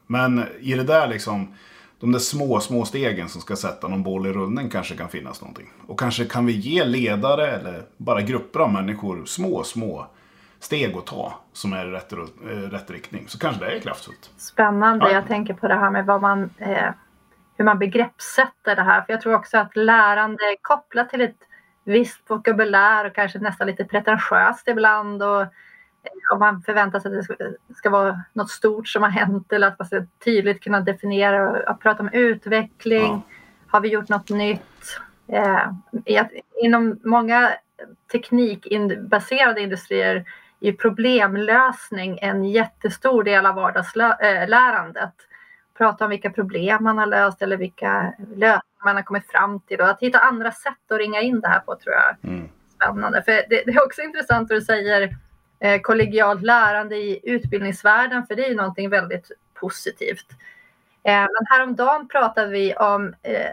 men 0.07 0.45
i 0.61 0.75
det 0.75 0.85
där 0.85 1.09
liksom, 1.09 1.55
de 2.01 2.13
där 2.13 2.19
små, 2.19 2.61
små 2.61 2.85
stegen 2.85 3.29
som 3.29 3.41
ska 3.41 3.57
sätta 3.57 3.89
någon 3.89 4.03
boll 4.03 4.27
i 4.27 4.33
rullning 4.33 4.71
kanske 4.71 4.97
kan 4.97 5.09
finnas 5.09 5.41
någonting. 5.41 5.71
Och 5.87 5.99
kanske 5.99 6.25
kan 6.25 6.47
vi 6.47 6.53
ge 6.53 6.85
ledare 6.85 7.51
eller 7.51 7.85
bara 7.97 8.23
grupper 8.23 8.61
av 8.61 8.73
människor 8.73 9.25
små, 9.25 9.65
små 9.65 10.07
steg 10.61 10.97
att 10.97 11.07
ta 11.07 11.41
som 11.53 11.73
är 11.73 11.87
i 11.87 11.91
rätt, 11.91 12.13
eh, 12.13 12.19
rätt 12.49 12.91
riktning. 12.91 13.29
Så 13.29 13.39
kanske 13.39 13.65
det 13.65 13.77
är 13.77 13.81
kraftfullt. 13.81 14.31
Spännande. 14.37 15.07
Ja. 15.07 15.13
Jag 15.13 15.27
tänker 15.27 15.55
på 15.55 15.69
det 15.69 15.75
här 15.75 15.91
med 15.91 16.07
vad 16.07 16.21
man, 16.21 16.51
eh, 16.59 16.91
hur 17.57 17.65
man 17.65 17.79
begreppssätter 17.79 18.77
det 18.77 18.83
här. 18.83 19.03
För 19.03 19.13
jag 19.13 19.21
tror 19.21 19.35
också 19.35 19.59
att 19.59 19.77
lärande 19.77 20.45
är 20.45 20.57
kopplat 20.63 21.11
till 21.11 21.21
ett 21.21 21.39
visst 21.85 22.31
vokabulär 22.31 23.07
och 23.07 23.15
kanske 23.15 23.39
nästan 23.39 23.67
lite 23.67 23.85
pretentiöst 23.85 24.69
ibland. 24.69 25.23
Och, 25.23 25.43
eh, 25.43 25.49
om 26.33 26.39
man 26.39 26.63
förväntar 26.63 27.01
sig 27.01 27.19
att 27.19 27.27
det 27.39 27.75
ska, 27.75 27.91
vara 27.91 28.23
något 28.33 28.51
stort 28.51 28.89
som 28.89 29.03
har 29.03 29.11
hänt 29.11 29.53
eller 29.53 29.69
att 29.69 29.79
man 29.79 29.87
ska 29.87 30.03
tydligt 30.25 30.63
kunna 30.63 30.81
definiera 30.81 31.51
och, 31.51 31.57
och 31.75 31.81
prata 31.81 32.03
om 32.03 32.09
utveckling. 32.13 33.03
Ja. 33.03 33.23
Har 33.67 33.81
vi 33.81 33.89
gjort 33.89 34.09
något 34.09 34.31
nytt? 34.31 35.01
Eh, 35.29 35.67
inom 36.63 37.01
många 37.05 37.51
teknikbaserade 38.13 39.61
industrier 39.61 40.25
är 40.61 40.73
problemlösning 40.73 42.19
en 42.23 42.45
jättestor 42.45 43.25
del 43.25 43.47
av 43.47 43.55
vardagslärandet. 43.55 45.15
Prata 45.79 46.05
om 46.05 46.11
vilka 46.11 46.31
problem 46.31 46.85
man 46.85 46.99
har 46.99 47.07
löst 47.07 47.43
eller 47.43 47.57
vilka 47.57 48.15
lösningar 48.19 48.85
man 48.85 48.97
har 48.97 49.03
kommit 49.03 49.31
fram 49.31 49.61
till 49.61 49.81
och 49.81 49.89
att 49.89 50.01
hitta 50.01 50.19
andra 50.19 50.53
sätt 50.53 50.91
att 50.91 50.99
ringa 50.99 51.21
in 51.21 51.41
det 51.41 51.49
här 51.49 51.61
på 51.61 51.77
tror 51.77 51.95
jag 51.95 52.33
är 52.33 52.49
spännande. 52.75 53.23
För 53.23 53.33
det, 53.33 53.63
det, 53.67 53.71
är 53.71 53.85
också 53.87 54.03
intressant 54.03 54.53
att 54.53 54.59
du 54.59 54.61
säger 54.61 55.17
eh, 55.61 55.81
kollegialt 55.81 56.43
lärande 56.43 56.97
i 56.97 57.21
utbildningsvärlden 57.23 58.27
för 58.27 58.35
det 58.35 58.45
är 58.45 58.49
ju 58.49 58.57
någonting 58.57 58.91
väldigt 58.91 59.31
positivt. 59.55 60.27
Eh, 61.03 61.13
men 61.13 61.47
häromdagen 61.49 62.09
pratade 62.09 62.49
vi 62.49 62.75
om 62.75 63.15
eh, 63.23 63.51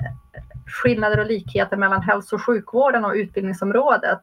skillnader 0.68 1.20
och 1.20 1.26
likheter 1.26 1.78
mellan 1.78 2.02
hälso 2.02 2.36
och 2.36 2.46
sjukvården 2.46 3.06
och 3.06 3.14
utbildningsområdet. 3.14 4.22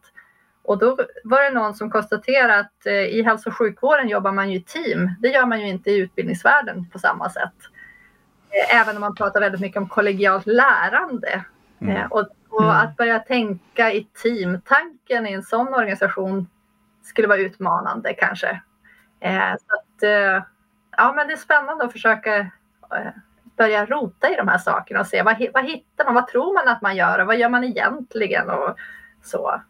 Och 0.65 0.79
då 0.79 0.99
var 1.25 1.43
det 1.43 1.51
någon 1.51 1.75
som 1.75 1.91
konstaterade 1.91 2.59
att 2.59 2.87
eh, 2.87 2.93
i 2.93 3.23
hälso 3.23 3.51
och 3.51 3.57
sjukvården 3.57 4.09
jobbar 4.09 4.33
man 4.33 4.51
ju 4.51 4.57
i 4.57 4.63
team. 4.63 5.11
Det 5.21 5.29
gör 5.29 5.47
man 5.47 5.61
ju 5.61 5.69
inte 5.69 5.91
i 5.91 5.99
utbildningsvärlden 5.99 6.91
på 6.91 6.99
samma 6.99 7.31
sätt. 7.31 7.55
Eh, 8.51 8.81
även 8.81 8.97
om 8.97 9.01
man 9.01 9.15
pratar 9.15 9.41
väldigt 9.41 9.61
mycket 9.61 9.83
om 9.83 9.89
kollegialt 9.89 10.47
lärande. 10.47 11.45
Mm. 11.81 11.97
Eh, 11.97 12.07
och, 12.07 12.27
och 12.49 12.63
mm. 12.63 12.77
att 12.77 12.97
börja 12.97 13.19
tänka 13.19 13.93
i 13.93 14.05
teamtanken 14.23 15.27
i 15.27 15.33
en 15.33 15.43
sån 15.43 15.75
organisation 15.75 16.47
skulle 17.03 17.29
vara 17.29 17.39
utmanande 17.39 18.15
kanske. 18.15 18.61
Så 19.59 19.75
att, 19.75 20.03
ja, 20.97 21.13
men 21.13 21.27
det 21.27 21.33
är 21.33 21.37
spännande 21.37 21.85
att 21.85 21.93
försöka 21.93 22.51
börja 23.57 23.87
rota 23.87 24.31
i 24.31 24.35
de 24.37 24.49
här 24.49 24.59
sakerna 24.59 25.01
och 25.01 25.07
se 25.07 25.23
vad, 25.23 25.47
vad 25.55 25.65
hittar 25.65 26.05
man, 26.05 26.15
vad 26.15 26.27
tror 26.27 26.55
man 26.55 26.69
att 26.69 26.83
man 26.83 26.97
gör 26.97 27.19
och 27.19 27.27
vad 27.27 27.37
gör 27.37 27.49
man 27.49 27.65
egentligen 27.65 28.51
och 28.51 28.77
så. 29.23 29.61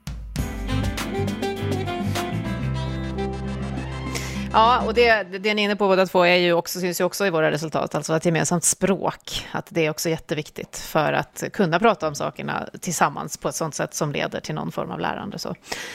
Ja, 4.55 4.83
och 4.87 4.95
det, 4.95 5.23
det 5.23 5.55
ni 5.55 5.63
är 5.63 5.65
inne 5.65 5.77
på 5.77 5.89
båda 5.89 6.07
två 6.07 6.25
är 6.25 6.37
ju 6.37 6.53
också, 6.53 6.81
syns 6.81 7.01
ju 7.01 7.05
också 7.05 7.27
i 7.27 7.31
våra 7.31 7.51
resultat, 7.51 7.95
alltså 7.95 8.17
ett 8.17 8.25
gemensamt 8.25 8.65
språk. 8.65 9.47
Att 9.53 9.67
det 9.69 9.87
är 9.87 9.91
också 9.91 10.09
jätteviktigt 10.09 10.79
för 10.79 11.13
att 11.13 11.45
kunna 11.53 11.79
prata 11.79 12.09
om 12.09 12.15
sakerna 12.15 12.69
tillsammans 12.81 13.37
på 13.37 13.49
ett 13.49 13.55
sånt 13.55 13.75
sätt 13.75 13.95
som 13.95 14.13
leder 14.13 14.41
till 14.41 14.55
någon 14.55 14.73
form 14.73 14.91
av 14.91 15.01
lärande. 15.01 15.39
Så. 15.39 15.49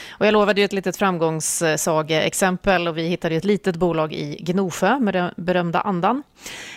Och 0.09 0.25
jag 0.25 0.31
lovade 0.31 0.61
ju 0.61 0.65
ett 0.65 0.73
litet 0.73 0.97
framgångssageexempel 0.97 2.87
och 2.87 2.97
vi 2.97 3.07
hittade 3.07 3.35
ett 3.35 3.45
litet 3.45 3.75
bolag 3.75 4.13
i 4.13 4.35
Gnosjö 4.39 4.99
med 4.99 5.13
den 5.13 5.33
berömda 5.37 5.81
andan. 5.81 6.23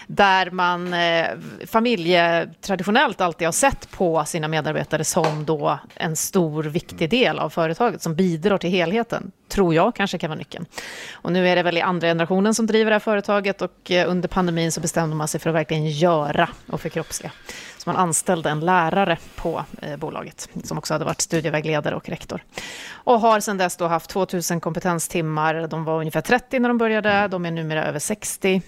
Där 0.06 0.50
man 0.50 0.94
eh, 0.94 1.26
familjetraditionellt 1.66 3.20
alltid 3.20 3.46
har 3.46 3.52
sett 3.52 3.90
på 3.90 4.24
sina 4.24 4.48
medarbetare 4.48 5.04
som 5.04 5.44
då 5.44 5.78
en 5.94 6.16
stor 6.16 6.62
viktig 6.62 7.10
del 7.10 7.38
av 7.38 7.50
företaget 7.50 8.02
som 8.02 8.14
bidrar 8.14 8.58
till 8.58 8.70
helheten 8.70 9.32
tror 9.52 9.74
jag 9.74 9.94
kanske 9.94 10.18
kan 10.18 10.30
vara 10.30 10.38
nyckeln. 10.38 10.66
Och 11.12 11.32
nu 11.32 11.48
är 11.48 11.56
det 11.56 11.62
väl 11.62 11.71
i 11.76 11.80
andra 11.80 12.08
generationen 12.08 12.54
som 12.54 12.66
driver 12.66 12.90
det 12.90 12.94
här 12.94 13.00
företaget 13.00 13.62
och 13.62 13.90
eh, 13.90 14.10
under 14.10 14.28
pandemin 14.28 14.72
så 14.72 14.80
bestämde 14.80 15.16
man 15.16 15.28
sig 15.28 15.40
för 15.40 15.50
att 15.50 15.56
verkligen 15.56 15.86
göra 15.86 16.48
och 16.66 16.80
förkroppsliga. 16.80 17.32
Så 17.78 17.90
man 17.90 17.96
anställde 17.96 18.50
en 18.50 18.60
lärare 18.60 19.18
på 19.36 19.64
eh, 19.82 19.96
bolaget 19.96 20.48
som 20.64 20.78
också 20.78 20.94
hade 20.94 21.04
varit 21.04 21.20
studievägledare 21.20 21.94
och 21.94 22.08
rektor. 22.08 22.44
Och 22.92 23.20
har 23.20 23.40
sedan 23.40 23.58
dess 23.58 23.76
då 23.76 23.86
haft 23.86 24.10
2000 24.10 24.60
kompetenstimmar. 24.60 25.66
De 25.66 25.84
var 25.84 26.00
ungefär 26.00 26.20
30 26.20 26.58
när 26.58 26.68
de 26.68 26.78
började, 26.78 27.28
de 27.28 27.46
är 27.46 27.50
numera 27.50 27.84
över 27.84 27.98
60. 27.98 28.62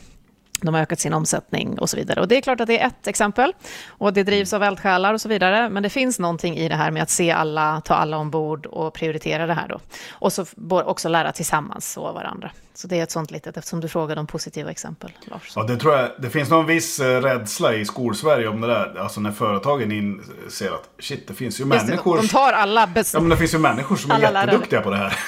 De 0.65 0.75
har 0.75 0.83
ökat 0.83 1.01
sin 1.01 1.13
omsättning 1.13 1.79
och 1.79 1.91
så 1.91 1.97
vidare. 1.97 2.21
Och 2.21 2.29
det 2.29 2.37
är 2.37 2.41
klart 2.41 2.61
att 2.61 2.67
det 2.67 2.81
är 2.81 2.87
ett 2.87 3.07
exempel. 3.07 3.53
Och 3.89 4.13
det 4.13 4.23
drivs 4.23 4.53
av 4.53 4.63
eldsjälar 4.63 5.15
och 5.15 5.21
så 5.21 5.29
vidare. 5.29 5.69
Men 5.69 5.83
det 5.83 5.91
finns 5.91 6.19
någonting 6.19 6.57
i 6.57 6.69
det 6.69 6.75
här 6.75 6.91
med 6.91 7.03
att 7.03 7.11
se 7.11 7.31
alla, 7.31 7.81
ta 7.81 7.95
alla 7.95 8.17
ombord 8.17 8.67
och 8.67 8.95
prioritera 8.95 9.47
det 9.47 9.55
här 9.55 9.69
då. 9.69 9.81
Och 10.11 10.33
så 10.33 10.47
också 10.69 11.09
lära 11.09 11.33
tillsammans 11.33 11.97
och 11.97 12.15
varandra. 12.15 12.51
Så 12.77 12.89
det 12.89 12.99
är 12.99 13.03
ett 13.03 13.11
sånt 13.11 13.31
litet, 13.31 13.57
eftersom 13.57 13.81
du 13.81 13.89
frågade 13.89 14.21
om 14.21 14.27
positiva 14.27 14.71
exempel, 14.71 15.13
Lars. 15.25 15.53
Ja, 15.57 15.63
det 15.63 15.77
tror 15.77 15.95
jag. 15.95 16.11
Det 16.19 16.31
finns 16.31 16.51
någon 16.51 16.67
viss 16.67 17.01
eh, 17.01 17.21
rädsla 17.21 17.75
i 17.75 17.85
skolsverige 17.85 18.49
om 18.49 18.61
det 18.61 18.67
där. 18.67 18.99
Alltså 18.99 19.21
när 19.21 19.33
företagen 19.33 19.93
inser 19.93 20.71
att 20.71 20.89
shit, 20.99 21.29
det 21.29 21.35
finns 21.35 21.61
ju 21.61 21.65
Just 21.65 21.87
människor. 21.87 22.17
Det, 22.17 22.23
de 22.23 22.29
tar 22.29 22.53
alla. 22.53 22.89
Ja, 23.13 23.21
men 23.21 23.29
det 23.29 23.37
finns 23.37 23.55
ju 23.55 23.59
människor 23.59 23.97
som 23.97 24.11
är 24.11 24.21
jätteduktiga 24.21 24.81
lärare. 24.81 24.83
på 24.83 24.91
det 24.91 24.97
här. 24.97 25.19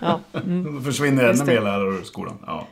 ja. 0.00 0.20
Mm. 0.34 0.74
Då 0.76 0.82
försvinner 0.82 1.24
ännu 1.24 1.44
mer 1.44 1.60
lärare 1.60 1.94
ur 1.94 2.02
skolan. 2.02 2.38
Ja. 2.46 2.68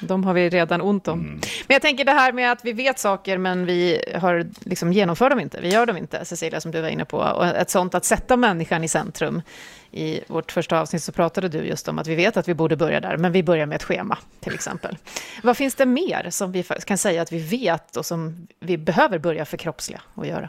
De 0.00 0.24
har 0.24 0.34
vi 0.34 0.48
redan 0.48 0.80
ont 0.80 1.08
om. 1.08 1.20
Mm. 1.20 1.32
Men 1.66 1.74
jag 1.74 1.82
tänker 1.82 2.04
det 2.04 2.12
här 2.12 2.32
med 2.32 2.52
att 2.52 2.64
vi 2.64 2.72
vet 2.72 2.98
saker 2.98 3.38
men 3.38 3.66
vi 3.66 4.04
har 4.20 4.46
liksom 4.60 4.92
genomför 4.92 5.30
dem 5.30 5.40
inte. 5.40 5.60
Vi 5.60 5.72
gör 5.72 5.86
dem 5.86 5.96
inte, 5.96 6.24
Cecilia, 6.24 6.60
som 6.60 6.70
du 6.70 6.80
var 6.80 6.88
inne 6.88 7.04
på. 7.04 7.18
Och 7.18 7.46
ett 7.46 7.70
sånt 7.70 7.94
att 7.94 8.04
sätta 8.04 8.36
människan 8.36 8.84
i 8.84 8.88
centrum. 8.88 9.42
I 9.90 10.20
vårt 10.26 10.52
första 10.52 10.80
avsnitt 10.80 11.02
så 11.02 11.12
pratade 11.12 11.48
du 11.48 11.58
just 11.58 11.88
om 11.88 11.98
att 11.98 12.06
vi 12.06 12.14
vet 12.14 12.36
att 12.36 12.48
vi 12.48 12.54
borde 12.54 12.76
börja 12.76 13.00
där, 13.00 13.16
men 13.16 13.32
vi 13.32 13.42
börjar 13.42 13.66
med 13.66 13.76
ett 13.76 13.82
schema 13.82 14.18
till 14.40 14.54
exempel. 14.54 14.98
Vad 15.42 15.56
finns 15.56 15.74
det 15.74 15.86
mer 15.86 16.26
som 16.30 16.52
vi 16.52 16.62
kan 16.62 16.98
säga 16.98 17.22
att 17.22 17.32
vi 17.32 17.38
vet 17.38 17.96
och 17.96 18.06
som 18.06 18.46
vi 18.60 18.78
behöver 18.78 19.18
börja 19.18 19.44
förkroppsliga 19.44 20.00
och 20.14 20.26
göra? 20.26 20.48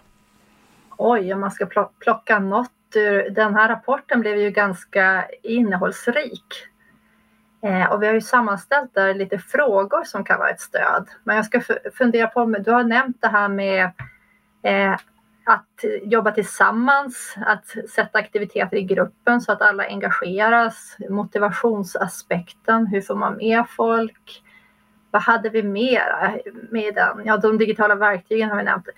Oj, 0.97 1.33
om 1.33 1.39
man 1.39 1.51
ska 1.51 1.65
plocka 1.99 2.39
något 2.39 2.71
ur 2.95 3.29
den 3.29 3.55
här 3.55 3.69
rapporten 3.69 4.21
blev 4.21 4.37
ju 4.37 4.51
ganska 4.51 5.25
innehållsrik. 5.43 6.43
Eh, 7.61 7.91
och 7.91 8.01
vi 8.01 8.07
har 8.07 8.13
ju 8.13 8.21
sammanställt 8.21 8.93
där 8.93 9.13
lite 9.13 9.37
frågor 9.39 10.03
som 10.03 10.23
kan 10.23 10.39
vara 10.39 10.49
ett 10.49 10.59
stöd. 10.59 11.07
Men 11.23 11.35
jag 11.35 11.45
ska 11.45 11.61
fundera 11.93 12.27
på, 12.27 12.45
du 12.45 12.71
har 12.71 12.83
nämnt 12.83 13.17
det 13.21 13.27
här 13.27 13.49
med 13.49 13.91
eh, 14.63 14.93
att 15.45 15.83
jobba 16.03 16.31
tillsammans, 16.31 17.35
att 17.45 17.67
sätta 17.89 18.19
aktiviteter 18.19 18.77
i 18.77 18.83
gruppen 18.83 19.41
så 19.41 19.51
att 19.51 19.61
alla 19.61 19.83
engageras, 19.83 20.97
motivationsaspekten, 21.09 22.87
hur 22.87 23.01
får 23.01 23.15
man 23.15 23.37
med 23.37 23.63
folk? 23.69 24.43
Vad 25.11 25.21
hade 25.21 25.49
vi 25.49 25.63
mer 25.63 26.03
eh, 26.21 26.53
med 26.69 26.95
den? 26.95 27.21
Ja, 27.25 27.37
de 27.37 27.57
digitala 27.57 27.95
verktygen 27.95 28.49
har 28.49 28.57
vi 28.57 28.63
nämnt. 28.63 28.89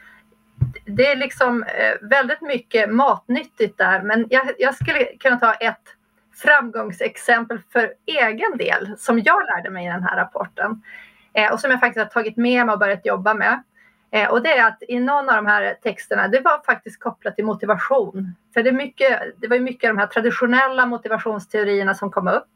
Det 0.85 1.07
är 1.07 1.15
liksom 1.15 1.65
väldigt 2.01 2.41
mycket 2.41 2.93
matnyttigt 2.93 3.77
där, 3.77 4.01
men 4.01 4.27
jag, 4.29 4.51
jag 4.57 4.75
skulle 4.75 5.05
kunna 5.05 5.39
ta 5.39 5.53
ett 5.53 5.95
framgångsexempel 6.41 7.59
för 7.73 7.93
egen 8.05 8.57
del 8.57 8.95
som 8.97 9.19
jag 9.19 9.41
lärde 9.45 9.69
mig 9.69 9.85
i 9.85 9.89
den 9.89 10.03
här 10.03 10.17
rapporten 10.17 10.81
eh, 11.33 11.51
och 11.51 11.59
som 11.59 11.71
jag 11.71 11.79
faktiskt 11.79 12.03
har 12.03 12.21
tagit 12.21 12.37
med 12.37 12.65
mig 12.65 12.73
och 12.73 12.79
börjat 12.79 13.05
jobba 13.05 13.33
med. 13.33 13.63
Eh, 14.11 14.29
och 14.29 14.43
det 14.43 14.57
är 14.57 14.67
att 14.67 14.83
i 14.87 14.99
någon 14.99 15.29
av 15.29 15.35
de 15.35 15.45
här 15.45 15.77
texterna, 15.83 16.27
det 16.27 16.39
var 16.39 16.65
faktiskt 16.65 16.99
kopplat 16.99 17.35
till 17.35 17.45
motivation. 17.45 18.35
För 18.53 18.63
det, 18.63 18.71
mycket, 18.71 19.21
det 19.37 19.47
var 19.47 19.55
ju 19.55 19.61
mycket 19.61 19.89
av 19.89 19.95
de 19.95 19.99
här 19.99 20.07
traditionella 20.07 20.85
motivationsteorierna 20.85 21.93
som 21.93 22.11
kom 22.11 22.27
upp. 22.27 22.47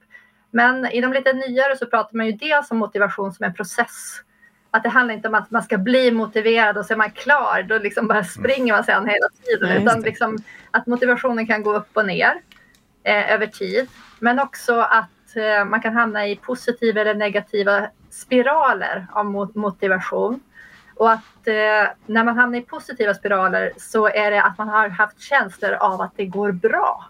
Men 0.52 0.86
i 0.86 1.02
de 1.02 1.14
lite 1.14 1.34
nyare 1.34 1.78
så 1.78 1.86
pratar 1.86 2.18
man 2.18 2.26
ju 2.26 2.32
dels 2.32 2.72
om 2.72 2.78
motivation 2.78 3.34
som 3.34 3.46
en 3.46 3.54
process. 3.54 4.22
Att 4.72 4.84
det 4.84 4.90
handlar 4.90 5.14
inte 5.14 5.28
om 5.28 5.36
att 5.36 5.52
man 5.52 5.64
ska 5.64 5.78
bli 5.78 6.12
motiverad 6.12 6.78
och 6.78 6.86
så 6.86 6.94
är 6.94 6.98
man 6.98 7.12
klar, 7.12 7.66
då 7.70 7.78
liksom 7.78 8.08
bara 8.08 8.24
springer 8.24 8.74
man 8.74 8.84
sen 8.84 9.08
hela 9.08 9.28
tiden. 9.44 9.82
Utan 9.82 10.02
liksom 10.02 10.38
att 10.72 10.88
motivationen 10.88 11.48
kan 11.48 11.64
gå 11.64 11.76
upp 11.76 11.90
och 11.94 12.06
ner 12.06 12.42
eh, 13.04 13.32
över 13.32 13.48
tid. 13.48 13.90
Men 14.20 14.40
också 14.40 14.80
att 14.80 15.36
eh, 15.36 15.66
man 15.66 15.82
kan 15.82 15.94
hamna 15.94 16.28
i 16.28 16.36
positiva 16.36 17.02
eller 17.02 17.16
negativa 17.16 17.88
spiraler 18.10 19.08
av 19.12 19.26
motivation. 19.56 20.40
Och 20.96 21.12
att 21.12 21.48
eh, 21.48 21.92
när 22.06 22.24
man 22.24 22.38
hamnar 22.38 22.60
i 22.60 22.62
positiva 22.62 23.14
spiraler 23.14 23.72
så 23.78 24.08
är 24.08 24.32
det 24.32 24.44
att 24.44 24.58
man 24.58 24.70
har 24.70 24.90
haft 24.90 25.20
känslor 25.20 25.74
av 25.74 26.02
att 26.02 26.14
det 26.16 26.26
går 26.26 26.52
bra. 26.52 27.10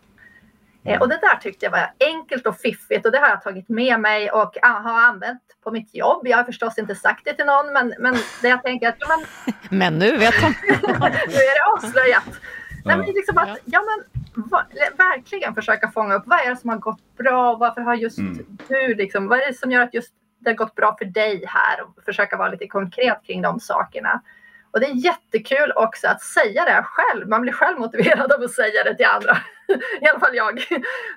Eh, 0.86 1.02
och 1.02 1.10
det 1.10 1.20
där 1.22 1.36
tyckte 1.36 1.66
jag 1.66 1.72
var 1.72 1.94
enkelt 2.00 2.48
och 2.48 2.58
fiffigt 2.58 3.06
och 3.06 3.12
det 3.12 3.18
har 3.18 3.30
jag 3.30 3.42
tagit 3.42 3.70
med 3.70 4.00
mig 4.00 4.32
och 4.32 4.58
har 4.62 5.02
använt 5.02 5.42
på 5.64 5.72
mitt 5.72 5.96
jobb. 5.96 6.28
Jag 6.28 6.38
har 6.38 6.44
förstås 6.44 6.78
inte 6.78 6.96
sagt 6.96 7.22
det 7.26 7.34
till 7.34 7.46
någon 7.46 7.74
men, 7.74 7.94
men 8.00 8.16
det 8.42 8.48
jag 8.50 8.64
tänker 8.64 8.88
att... 8.88 8.98
Man... 9.08 9.26
men 9.80 10.00
nu 10.00 10.18
vet 10.18 10.34
de. 10.42 10.48
nu 11.28 11.38
är 11.38 11.60
det 11.60 11.74
avslöjat. 11.76 12.40
Nej, 12.86 12.98
men 12.98 13.06
liksom 13.06 13.38
att, 13.38 13.60
ja, 13.66 13.82
men, 13.82 14.24
va, 14.50 14.66
verkligen 14.98 15.56
försöka 15.56 15.92
fånga 15.92 16.16
upp 16.16 16.24
vad 16.26 16.40
är 16.40 16.50
det 16.50 16.56
som 16.56 16.70
har 16.70 16.78
gått 16.78 17.18
bra? 17.18 17.56
Varför 17.56 17.82
har 17.82 17.96
just 17.96 18.18
mm. 18.18 18.58
du, 18.68 18.96
liksom, 18.96 19.28
vad 19.28 19.40
är 19.40 19.48
det 19.48 19.54
som 19.54 19.72
gör 19.72 19.82
att 19.82 19.94
just 19.94 20.14
det 20.40 20.50
har 20.50 20.56
gått 20.56 20.76
bra 20.76 20.96
för 20.98 21.06
dig 21.06 21.44
här? 21.48 21.84
Och 21.84 22.04
försöka 22.06 22.38
vara 22.38 22.50
lite 22.50 22.68
konkret 22.68 23.24
kring 23.26 23.42
de 23.42 23.60
sakerna. 23.60 24.22
Och 24.74 24.80
det 24.80 24.86
är 24.86 25.06
jättekul 25.06 25.72
också 25.76 26.08
att 26.08 26.22
säga 26.22 26.66
det 26.66 26.84
själv. 26.84 27.28
Man 27.28 27.42
blir 27.42 27.54
själv 27.54 27.80
motiverad 27.80 28.32
av 28.32 28.44
att 28.44 28.52
säga 28.52 28.84
det 28.84 28.96
till 28.96 29.06
andra. 29.06 29.38
I 30.02 30.08
alla 30.08 30.20
fall 30.20 30.36
jag. 30.36 30.60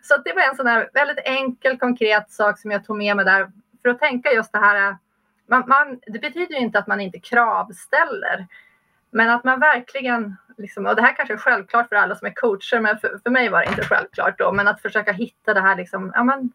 Så 0.02 0.16
det 0.24 0.32
var 0.32 0.42
en 0.42 0.56
sån 0.56 0.66
här 0.66 0.90
väldigt 0.94 1.18
enkel, 1.24 1.78
konkret 1.78 2.30
sak 2.30 2.58
som 2.58 2.70
jag 2.70 2.84
tog 2.84 2.96
med 2.96 3.16
mig 3.16 3.24
där. 3.24 3.50
För 3.82 3.88
att 3.88 3.98
tänka 3.98 4.32
just 4.32 4.52
det 4.52 4.58
här. 4.58 4.96
Man, 5.48 5.64
man, 5.66 6.00
det 6.06 6.18
betyder 6.18 6.54
ju 6.54 6.60
inte 6.60 6.78
att 6.78 6.86
man 6.86 7.00
inte 7.00 7.18
kravställer. 7.18 8.46
Men 9.10 9.30
att 9.30 9.44
man 9.44 9.60
verkligen, 9.60 10.36
liksom, 10.58 10.86
och 10.86 10.96
det 10.96 11.02
här 11.02 11.16
kanske 11.16 11.34
är 11.34 11.38
självklart 11.38 11.88
för 11.88 11.96
alla 11.96 12.14
som 12.14 12.26
är 12.26 12.32
coacher, 12.34 12.80
men 12.80 12.98
för, 12.98 13.18
för 13.22 13.30
mig 13.30 13.48
var 13.48 13.60
det 13.60 13.68
inte 13.68 13.84
självklart 13.84 14.38
då, 14.38 14.52
men 14.52 14.68
att 14.68 14.82
försöka 14.82 15.12
hitta 15.12 15.54
det 15.54 15.60
här 15.60 15.76
liksom, 15.76 16.12
ja 16.14 16.24
men 16.24 16.52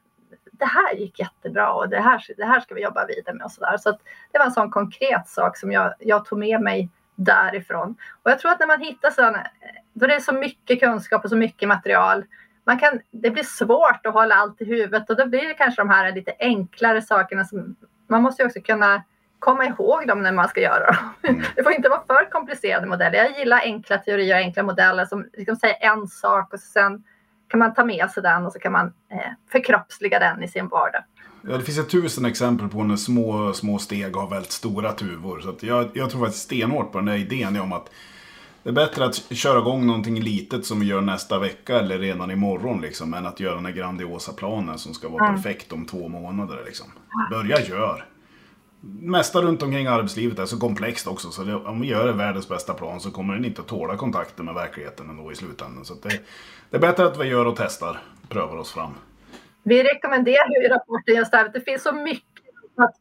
det 0.52 0.66
här 0.66 0.94
gick 0.96 1.20
jättebra 1.20 1.74
och 1.74 1.90
det 1.90 2.00
här, 2.00 2.24
det 2.38 2.46
här 2.46 2.60
ska 2.60 2.76
vi 2.76 2.82
jobba 2.82 3.06
vidare 3.06 3.36
med 3.36 3.46
och 3.46 3.52
sådär. 3.52 3.78
Så 3.78 3.90
att 3.90 4.00
det 4.32 4.38
var 4.38 4.46
en 4.46 4.52
sån 4.52 4.72
konkret 4.72 5.28
sak 5.28 5.58
som 5.58 5.72
jag, 5.72 5.94
jag 6.00 6.26
tog 6.26 6.40
med 6.40 6.62
mig 6.62 6.90
därifrån. 7.16 7.96
Och 8.24 8.32
jag 8.32 8.40
tror 8.40 8.52
att 8.52 8.60
när 8.60 8.68
man 8.68 8.82
hittar 8.82 9.12
sådana, 9.12 9.48
då 9.94 10.08
det 10.08 10.16
är 10.16 10.20
så 10.20 10.34
mycket 10.34 10.80
kunskap 10.80 11.24
och 11.24 11.30
så 11.30 11.36
mycket 11.36 11.68
material, 11.68 12.26
man 12.64 12.80
kan, 12.80 13.00
det 13.12 13.32
blir 13.32 13.44
svårt 13.44 14.06
att 14.06 14.14
hålla 14.14 14.36
allt 14.36 14.62
i 14.62 14.66
huvudet 14.66 15.10
och 15.10 15.18
då 15.18 15.26
blir 15.26 15.48
det 15.48 15.54
kanske 15.54 15.82
de 15.82 15.90
här 15.90 16.12
lite 16.12 16.34
enklare 16.40 17.02
sakerna 17.02 17.46
som 17.46 17.76
man 18.08 18.22
måste 18.22 18.42
ju 18.42 18.48
också 18.48 18.62
kunna 18.62 19.04
komma 19.42 19.66
ihåg 19.66 20.08
dem 20.08 20.24
när 20.24 20.32
man 20.32 20.48
ska 20.48 20.62
göra 20.62 20.86
dem. 20.86 20.96
Mm. 21.24 21.42
Det 21.56 21.64
får 21.64 21.72
inte 21.72 21.90
vara 21.90 22.04
för 22.08 22.32
komplicerade 22.32 22.88
modeller. 22.88 23.18
Jag 23.18 23.40
gillar 23.40 23.60
enkla 23.60 23.98
teorier 23.98 24.36
och 24.36 24.42
enkla 24.42 24.64
modeller 24.64 25.06
som 25.06 25.26
liksom 25.34 25.56
säger 25.56 25.78
en 25.80 26.08
sak 26.08 26.54
och 26.54 26.60
sen 26.60 27.04
kan 27.48 27.60
man 27.60 27.74
ta 27.74 27.86
med 27.86 28.12
sig 28.12 28.24
den 28.24 28.46
och 28.46 28.54
så 28.54 28.60
kan 28.60 28.72
man 28.72 28.86
eh, 28.86 29.32
förkroppsliga 29.52 30.20
den 30.20 30.44
i 30.44 30.48
sin 30.48 30.68
vardag. 30.68 31.04
Ja, 31.42 31.58
det 31.58 31.64
finns 31.64 31.80
ett 31.80 31.90
tusen 31.90 32.26
exempel 32.26 32.70
på 32.70 32.84
när 32.84 32.96
små, 32.96 33.54
små 33.54 33.78
steg 33.78 34.16
har 34.16 34.30
väldigt 34.30 34.52
stora 34.52 34.92
tuvor. 34.92 35.40
Så 35.40 35.66
jag, 35.66 35.90
jag 35.94 36.10
tror 36.10 36.22
faktiskt 36.26 36.44
stenhårt 36.44 36.92
på 36.92 36.98
den 36.98 37.06
där 37.06 37.16
idén 37.16 37.62
om 37.62 37.74
att 37.74 37.90
det 38.64 38.70
är 38.70 38.74
bättre 38.74 39.06
att 39.06 39.16
köra 39.16 39.60
igång 39.60 39.88
någonting 39.88 40.20
litet 40.20 40.66
som 40.66 40.80
vi 40.80 40.86
gör 40.86 41.02
nästa 41.02 41.40
vecka 41.40 41.80
eller 41.80 42.00
redan 42.00 42.32
imorgon 42.32 42.82
liksom, 42.82 43.14
än 43.14 43.26
att 43.26 43.40
göra 43.40 43.56
den 43.56 43.66
här 43.66 43.74
grandiosa 43.74 44.34
planen 44.34 44.78
som 44.78 44.94
ska 44.94 45.10
vara 45.10 45.28
mm. 45.28 45.42
perfekt 45.42 45.72
om 45.74 45.86
två 45.86 46.08
månader. 46.08 46.64
Liksom. 46.66 46.88
Börja 47.32 47.62
gör 47.62 48.06
mesta 48.82 49.42
runt 49.42 49.64
omkring 49.64 49.88
arbetslivet 49.88 50.40
är 50.40 50.46
så 50.46 50.60
komplext 50.60 51.08
också. 51.08 51.32
Så 51.32 51.44
det, 51.44 51.56
om 51.56 51.82
vi 51.82 51.88
gör 51.88 52.14
världens 52.14 52.50
bästa 52.50 52.74
plan 52.74 53.00
så 53.00 53.12
kommer 53.12 53.34
den 53.34 53.46
inte 53.46 53.62
att 53.62 53.68
tåla 53.68 53.98
kontakten 53.98 54.46
med 54.46 54.54
verkligheten 54.54 55.10
ändå 55.10 55.32
i 55.32 55.36
slutändan. 55.36 55.86
Så 55.86 55.94
det, 55.94 56.22
det, 56.70 56.78
är 56.78 56.82
bättre 56.82 57.06
att 57.06 57.20
vi 57.20 57.26
gör 57.26 57.46
och 57.46 57.56
testar, 57.58 58.02
prövar 58.30 58.56
oss 58.56 58.74
fram. 58.74 58.94
Vi 59.64 59.84
rekommenderar 59.84 60.66
i 60.66 60.70
rapporten 60.70 61.16
just 61.16 61.32
det 61.32 61.38
här, 61.38 61.46
att 61.46 61.54
det 61.54 61.62
finns 61.62 61.84
så 61.84 61.92
mycket 61.92 62.26
att 62.76 62.96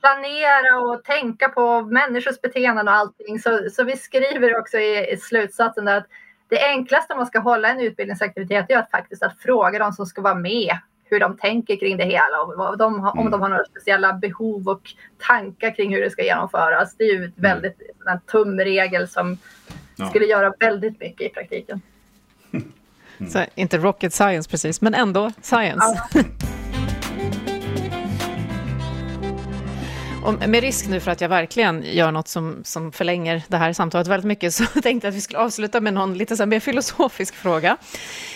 planera 0.00 0.78
och 0.80 1.04
tänka 1.04 1.48
på 1.48 1.82
människors 1.82 2.40
beteenden 2.40 2.88
och 2.88 2.94
allting. 2.94 3.38
Så, 3.38 3.68
så 3.72 3.84
vi 3.84 3.96
skriver 3.96 4.58
också 4.58 4.78
i, 4.78 5.12
i 5.12 5.16
slutsatsen 5.16 5.84
där 5.84 5.96
att 5.96 6.06
det 6.48 6.64
enklaste 6.64 7.12
om 7.12 7.18
man 7.18 7.26
ska 7.26 7.38
hålla 7.38 7.68
en 7.68 7.80
utbildningsaktivitet 7.80 8.70
är 8.70 8.78
att 8.78 8.90
faktiskt 8.90 9.22
att 9.22 9.38
fråga 9.38 9.78
de 9.78 9.92
som 9.92 10.06
ska 10.06 10.22
vara 10.22 10.34
med 10.34 10.78
hur 11.08 11.20
de 11.20 11.36
tänker 11.36 11.76
kring 11.76 11.96
det 11.96 12.04
hela 12.04 12.40
och 12.46 12.54
vad 12.56 12.78
de, 12.78 13.00
har- 13.00 13.10
om 13.12 13.18
Mm. 13.18 13.30
de 13.30 13.40
har 13.40 13.48
några 13.48 13.64
speciella 13.64 14.12
behov 14.12 14.68
och 14.68 14.82
tankar 15.18 15.74
kring 15.76 15.94
hur 15.94 16.00
det 16.02 16.10
ska 16.10 16.22
genomföras. 16.24 16.94
Det 16.98 17.04
är 17.04 17.14
ju 17.14 17.24
ett 17.24 17.32
väldigt 17.36 17.76
en 18.08 18.20
tumregel 18.32 19.08
som 19.08 19.38
Ja. 19.96 20.08
skulle 20.08 20.24
göra 20.26 20.54
väldigt 20.60 21.00
mycket 21.00 21.20
i 21.30 21.34
praktiken. 21.34 21.80
Så, 23.30 23.44
inte 23.54 23.78
rocket 23.78 24.12
science 24.14 24.50
precis, 24.50 24.80
men 24.80 24.94
ändå 24.94 25.32
science. 25.42 26.02
Och 30.26 30.48
med 30.48 30.60
risk 30.60 30.88
nu 30.88 31.00
för 31.00 31.10
att 31.10 31.20
jag 31.20 31.28
verkligen 31.28 31.82
gör 31.82 32.12
något 32.12 32.28
som, 32.28 32.60
som 32.64 32.92
förlänger 32.92 33.42
det 33.48 33.56
här 33.56 33.72
samtalet 33.72 34.06
väldigt 34.06 34.26
mycket, 34.26 34.54
så 34.54 34.64
tänkte 34.64 35.06
jag 35.06 35.12
att 35.12 35.14
vi 35.14 35.20
skulle 35.20 35.38
avsluta 35.38 35.80
med 35.80 35.94
någon 35.94 36.18
lite 36.18 36.36
så 36.36 36.46
mer 36.46 36.60
filosofisk 36.60 37.34
fråga. 37.34 37.76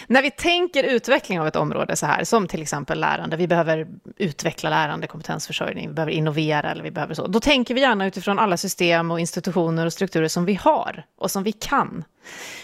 När 0.06 0.22
vi 0.22 0.30
tänker 0.30 0.84
utveckling 0.84 1.40
av 1.40 1.46
ett 1.46 1.56
område 1.56 1.96
så 1.96 2.06
här, 2.06 2.24
som 2.24 2.48
till 2.48 2.62
exempel 2.62 3.00
lärande, 3.00 3.36
vi 3.36 3.46
behöver 3.46 3.86
utveckla 4.16 4.70
lärande, 4.70 5.06
kompetensförsörjning, 5.06 5.88
vi 5.88 5.94
behöver 5.94 6.12
innovera 6.12 6.70
eller 6.70 6.82
vi 6.82 6.90
behöver 6.90 7.14
så, 7.14 7.26
då 7.26 7.40
tänker 7.40 7.74
vi 7.74 7.80
gärna 7.80 8.06
utifrån 8.06 8.38
alla 8.38 8.56
system 8.56 9.10
och 9.10 9.20
institutioner 9.20 9.86
och 9.86 9.92
strukturer 9.92 10.28
som 10.28 10.44
vi 10.44 10.54
har 10.54 11.04
och 11.18 11.30
som 11.30 11.42
vi 11.42 11.52
kan. 11.52 12.04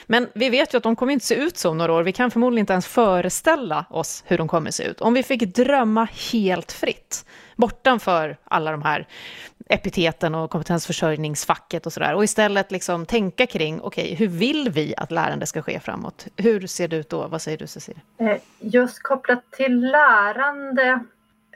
Men 0.06 0.28
vi 0.34 0.50
vet 0.50 0.74
ju 0.74 0.76
att 0.76 0.82
de 0.82 0.96
kommer 0.96 1.12
inte 1.12 1.26
se 1.26 1.34
ut 1.34 1.56
så 1.56 1.70
om 1.70 1.78
några 1.78 1.92
år. 1.92 2.02
Vi 2.02 2.12
kan 2.12 2.30
förmodligen 2.30 2.62
inte 2.62 2.72
ens 2.72 2.86
föreställa 2.86 3.84
oss 3.90 4.24
hur 4.26 4.38
de 4.38 4.48
kommer 4.48 4.70
se 4.70 4.84
ut. 4.84 5.00
Om 5.00 5.14
vi 5.14 5.22
fick 5.22 5.42
drömma 5.42 6.08
helt 6.32 6.72
fritt, 6.72 7.24
bortanför 7.56 8.36
alla 8.44 8.70
de 8.70 8.82
här 8.82 9.08
epiteten 9.68 10.34
och 10.34 10.50
kompetensförsörjningsfacket 10.50 11.86
och 11.86 11.92
sådär, 11.92 12.14
och 12.14 12.24
istället 12.24 12.72
liksom 12.72 13.06
tänka 13.06 13.46
kring, 13.46 13.80
okej, 13.80 14.14
hur 14.14 14.28
vill 14.28 14.70
vi 14.70 14.94
att 14.96 15.10
lärande 15.10 15.46
ska 15.46 15.62
ske 15.62 15.80
framåt? 15.80 16.26
Hur 16.36 16.66
ser 16.66 16.88
det 16.88 16.96
ut 16.96 17.08
då? 17.08 17.28
Vad 17.28 17.42
säger 17.42 17.58
du, 17.58 17.66
Cecilia? 17.66 18.00
Eh, 18.18 18.36
just 18.60 19.02
kopplat 19.02 19.50
till 19.50 19.80
lärande. 19.80 21.00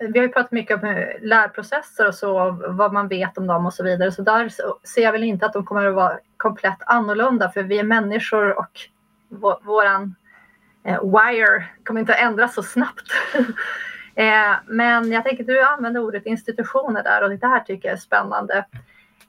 Vi 0.01 0.18
har 0.18 0.26
ju 0.26 0.32
pratat 0.32 0.53
mycket 0.53 0.82
om 0.82 0.88
eh, 0.88 1.09
lärprocesser 1.20 2.09
och 2.09 2.14
så, 2.14 2.51
vad 2.68 2.92
man 2.92 3.09
vet 3.09 3.38
om 3.38 3.46
dem 3.46 3.66
och 3.66 3.74
så 3.74 3.84
vidare. 3.84 4.12
Så 4.12 4.22
där 4.22 4.48
ser 4.86 5.03
jag 5.03 5.12
väl 5.12 5.22
inte 5.22 5.46
att 5.46 5.53
de 5.53 5.66
kommer 5.66 5.86
att 5.86 5.94
vara 5.94 6.18
komplett 6.36 6.78
annorlunda 6.86 7.51
för 7.51 7.62
vi 7.62 7.78
är 7.78 7.84
människor 7.84 8.59
och 8.59 8.80
vår, 9.28 9.59
våran 9.62 10.14
eh, 10.84 11.01
wire 11.03 11.64
kommer 11.84 12.01
inte 12.01 12.14
att 12.14 12.20
ändras 12.20 12.55
så 12.55 12.62
snabbt. 12.62 13.12
eh, 14.14 14.55
men 14.66 15.12
jag 15.12 15.24
tänker 15.24 15.42
att 15.42 15.48
du 15.48 15.62
använder 15.62 16.01
ordet 16.01 16.26
institutioner 16.26 17.03
där 17.03 17.22
och 17.22 17.30
det 17.30 17.46
här 17.46 17.61
tycker 17.61 17.88
jag 17.88 17.96
är 17.96 18.01
spännande. 18.01 18.64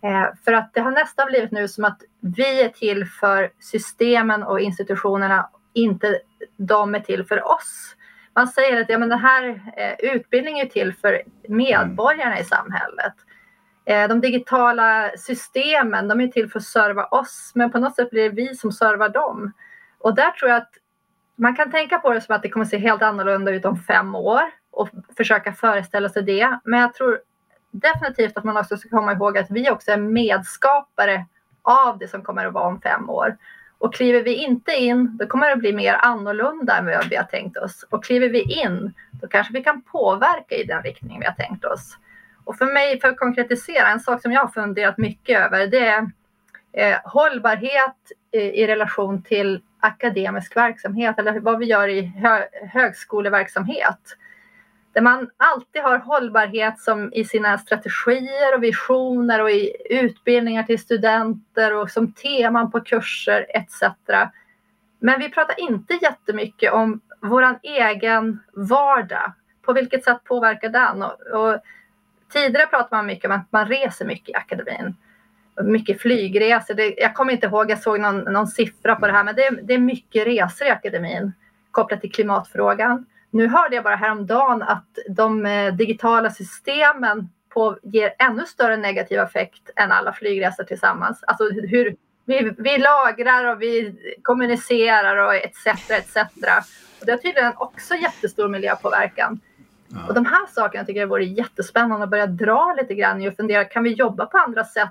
Eh, 0.04 0.28
för 0.46 0.54
att 0.54 0.74
det 0.74 0.82
har 0.82 0.92
nästan 0.92 1.28
blivit 1.28 1.52
nu 1.52 1.68
som 1.68 1.86
att 1.86 2.02
vi 2.20 2.62
är 2.62 2.70
till 2.70 3.06
för 3.06 3.52
systemen 3.60 4.44
och 4.44 4.60
institutionerna, 4.60 5.50
inte 5.74 6.20
de 6.58 6.96
är 6.96 7.00
till 7.00 7.26
för 7.26 7.48
oss. 7.48 7.96
Man 8.36 8.48
säger 8.48 8.82
att 8.82 8.90
ja, 8.90 8.98
men 8.98 9.10
den 9.10 9.20
här 9.20 9.62
eh, 9.78 10.14
utbildningen 10.16 10.66
är 10.66 10.70
till 10.70 10.94
för 10.94 11.22
medborgarna 11.48 12.40
i 12.40 12.44
samhället. 12.44 13.14
Eh, 13.86 14.08
de 14.08 14.22
digitala 14.22 15.12
systemen, 15.18 16.08
de 16.08 16.22
är 16.22 16.28
till 16.28 16.50
för 16.50 16.60
att 16.60 16.66
serva 16.66 17.06
oss, 17.06 17.52
men 17.56 17.72
på 17.72 17.80
något 17.80 17.96
sätt 17.96 18.10
blir 18.10 18.24
det 18.24 18.36
vi 18.36 18.56
som 18.56 18.72
servar 18.72 19.10
dem. 19.10 19.52
Och 20.00 20.16
där 20.16 20.32
tror 20.32 20.52
jag 20.52 20.58
att 20.58 20.74
man 21.36 21.56
kan 21.56 21.72
tänka 21.72 22.00
på 22.00 22.14
det 22.14 22.22
som 22.22 22.36
att 22.36 22.42
det 22.42 22.50
kommer 22.50 22.66
se 22.66 22.78
helt 22.78 23.02
annorlunda 23.02 23.52
ut 23.52 23.66
om 23.66 23.78
fem 23.78 24.16
år 24.16 24.42
och 24.72 24.90
försöka 25.18 25.54
föreställa 25.54 26.10
sig 26.10 26.24
det. 26.24 26.60
Men 26.64 26.80
jag 26.80 26.94
tror 26.94 27.20
definitivt 27.72 28.38
att 28.38 28.44
man 28.44 28.58
också 28.58 28.78
ska 28.78 28.90
komma 28.90 29.14
ihåg 29.14 29.38
att 29.38 29.52
vi 29.52 29.70
också 29.70 29.92
är 29.92 29.98
medskapare 29.98 31.26
av 31.62 31.98
det 31.98 32.08
som 32.08 32.24
kommer 32.24 32.46
att 32.46 32.54
vara 32.54 32.68
om 32.68 32.82
fem 32.82 33.10
år. 33.10 33.38
Och 33.82 33.94
kliver 33.94 34.24
vi 34.24 34.36
inte 34.36 34.72
in, 34.72 35.18
då 35.18 35.28
kommer 35.28 35.50
det 35.50 35.56
bli 35.56 35.74
mer 35.74 35.94
annorlunda 35.94 36.78
än 36.78 36.86
vad 36.86 37.10
vi 37.10 37.16
har 37.16 37.24
tänkt 37.24 37.58
oss. 37.58 37.86
Och 37.90 38.04
kliver 38.04 38.30
vi 38.30 38.42
in, 38.42 38.94
då 39.12 39.28
kanske 39.28 39.54
vi 39.54 39.64
kan 39.64 39.82
påverka 39.82 40.56
i 40.56 40.64
den 40.64 40.84
riktning 40.84 41.20
vi 41.20 41.26
har 41.26 41.34
tänkt 41.34 41.66
oss. 41.66 41.98
Och 42.44 42.58
för 42.58 42.66
mig, 42.66 43.00
för 43.00 43.08
att 43.08 43.18
konkretisera, 43.18 43.88
en 43.88 44.00
sak 44.00 44.22
som 44.22 44.32
jag 44.32 44.42
har 44.42 44.48
funderat 44.48 44.98
mycket 44.98 45.40
över, 45.40 45.68
det 45.68 45.86
är 45.86 46.12
eh, 46.74 46.98
hållbarhet 47.04 47.96
i, 48.32 48.40
i 48.40 48.68
relation 48.68 49.24
till 49.24 49.62
akademisk 49.80 50.58
verksamhet, 50.58 51.20
eller 51.20 51.40
vad 51.40 51.60
vi 51.60 51.66
gör 51.66 51.88
i 51.88 52.02
hö, 52.02 52.42
högskoleverksamhet. 52.74 54.18
Där 54.94 55.02
man 55.02 55.30
alltid 55.38 55.82
har 55.82 55.98
hållbarhet 55.98 56.80
som 56.80 57.14
i 57.14 57.26
sina 57.26 57.58
strategier 57.58 58.56
och 58.56 58.64
visioner 58.64 59.42
och 59.42 59.52
i 59.52 59.76
utbildningar 59.90 60.64
till 60.64 60.80
studenter 60.80 61.76
och 61.76 61.90
som 61.90 62.14
teman 62.14 62.72
på 62.72 62.80
kurser 62.82 63.46
etc. 63.50 63.82
Men 65.00 65.20
vi 65.20 65.30
pratar 65.30 65.60
inte 65.60 65.94
jättemycket 66.02 66.74
om 66.74 67.02
vår 67.22 67.60
egen 67.64 68.40
vardag. 68.54 69.34
På 69.62 69.74
vilket 69.74 70.04
sätt 70.04 70.24
påverkar 70.24 70.70
den? 70.70 71.04
Och, 71.04 71.22
och 71.22 71.60
tidigare 72.34 72.68
pratade 72.68 72.96
man 72.96 73.06
mycket 73.06 73.26
om 73.26 73.32
att 73.32 73.52
man 73.52 73.68
reser 73.68 74.06
mycket 74.06 74.30
i 74.30 74.36
akademin. 74.36 74.96
Mycket 75.64 76.02
flygresor. 76.02 76.74
Det, 76.74 76.94
jag 76.98 77.16
kommer 77.16 77.34
inte 77.34 77.48
ihåg, 77.48 77.72
jag 77.72 77.80
såg 77.80 78.00
någon, 78.00 78.20
någon 78.20 78.48
siffra 78.48 78.96
på 78.96 79.08
det 79.08 79.14
här, 79.14 79.24
men 79.24 79.36
det, 79.36 79.50
det 79.64 79.74
är 79.74 79.80
mycket 79.80 80.28
resor 80.28 80.68
i 80.68 80.70
akademin 80.70 81.34
kopplat 81.72 82.02
till 82.02 82.12
klimatfrågan. 82.12 83.06
Nu 83.32 83.48
hörde 83.48 83.76
jag 83.76 83.84
bara 83.84 83.96
häromdagen 83.96 84.62
att 84.62 84.98
de 85.10 85.46
eh, 85.46 85.74
digitala 85.74 86.30
systemen 86.30 87.30
på, 87.50 87.78
ger 87.84 88.14
ännu 88.20 88.46
större 88.46 88.78
negativ 88.78 89.20
effekt 89.20 89.70
än 89.76 89.92
alla 89.92 90.14
flygresor 90.14 90.64
tillsammans. 90.64 91.24
Alltså 91.24 91.50
hur 91.50 91.96
vi, 92.26 92.54
vi 92.58 92.78
lagrar 92.78 93.46
och 93.46 93.62
vi 93.62 93.96
kommunicerar 94.22 95.18
och 95.18 95.36
etc. 95.36 95.68
etc. 95.90 96.16
Och 97.00 97.06
det 97.06 97.12
har 97.12 97.18
tydligen 97.18 97.54
också 97.58 97.96
jättestor 97.96 98.48
miljöpåverkan. 98.48 99.40
Och 100.08 100.14
de 100.14 100.26
här 100.26 100.46
sakerna 100.56 100.86
tycker 100.86 101.00
jag 101.00 101.08
vore 101.08 101.24
jättespännande 101.24 102.04
att 102.04 102.10
börja 102.10 102.28
dra 102.28 102.76
lite 102.82 102.94
grann 102.96 103.22
i 103.22 103.30
och 103.30 103.34
fundera, 103.36 103.64
kan 103.66 103.84
vi 103.84 103.94
jobba 103.94 104.26
på 104.26 104.38
andra 104.38 104.66
sätt? 104.66 104.90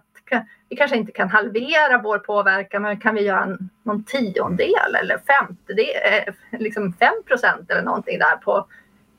Vi 0.68 0.76
kanske 0.76 0.96
inte 0.96 1.12
kan 1.12 1.28
halvera 1.28 1.98
vår 2.02 2.18
påverkan, 2.18 2.82
men 2.82 3.00
kan 3.00 3.14
vi 3.14 3.20
göra 3.22 3.42
en, 3.42 3.70
någon 3.82 4.04
tiondel 4.04 4.94
eller 5.02 5.18
femtedel, 5.26 5.86
eh, 6.26 6.34
liksom 6.60 6.92
fem 6.92 7.14
procent 7.26 7.70
eller 7.70 7.82
någonting 7.82 8.18
där 8.18 8.36
på 8.36 8.66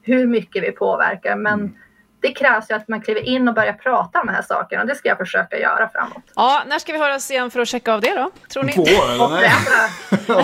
hur 0.02 0.28
mycket 0.28 0.64
vi 0.64 0.72
påverkar. 0.72 1.36
Men 1.36 1.54
Mm. 1.60 1.74
det 2.20 2.32
krävs 2.32 2.72
ju 2.72 2.76
att 2.76 2.88
man 2.88 3.02
kliver 3.02 3.22
in 3.22 3.48
och 3.48 3.54
börjar 3.54 3.74
prata 3.74 4.22
om 4.22 4.28
de 4.28 4.34
här 4.34 4.42
sakerna 4.42 4.82
och 4.82 4.88
det 4.88 4.96
ska 4.96 5.10
jag 5.10 5.18
försöka 5.18 5.60
göra 5.60 5.90
framåt. 5.90 6.24
Ja, 6.36 6.64
när 6.68 6.80
ska 6.80 6.94
vi 6.94 7.00
höras 7.00 7.32
igen 7.32 7.52
för 7.52 7.60
att 7.60 7.68
checka 7.68 7.94
av 7.94 8.02
det 8.02 8.16
då? 8.16 8.32
Tror 8.54 8.64
ni? 8.64 8.74
Två 8.74 8.82
år 8.82 9.12
eller? 9.12 9.32
Nej. 9.32 9.50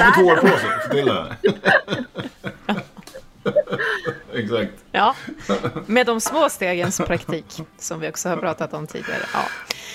har 0.02 0.22
två 0.22 0.26
år 0.26 0.36
på 0.36 0.48
sig. 0.48 1.46
Exakt. 4.34 4.72
Ja, 4.91 5.16
med 5.86 6.06
de 6.06 6.22
små 6.22 6.50
stegens 6.50 6.98
praktik 6.98 7.45
som 7.78 8.00
vi 8.00 8.10
också 8.10 8.30
har 8.30 8.38
pratat 8.38 8.74
om 8.74 8.88
tidigare. 8.88 9.22
Ja. 9.34 9.39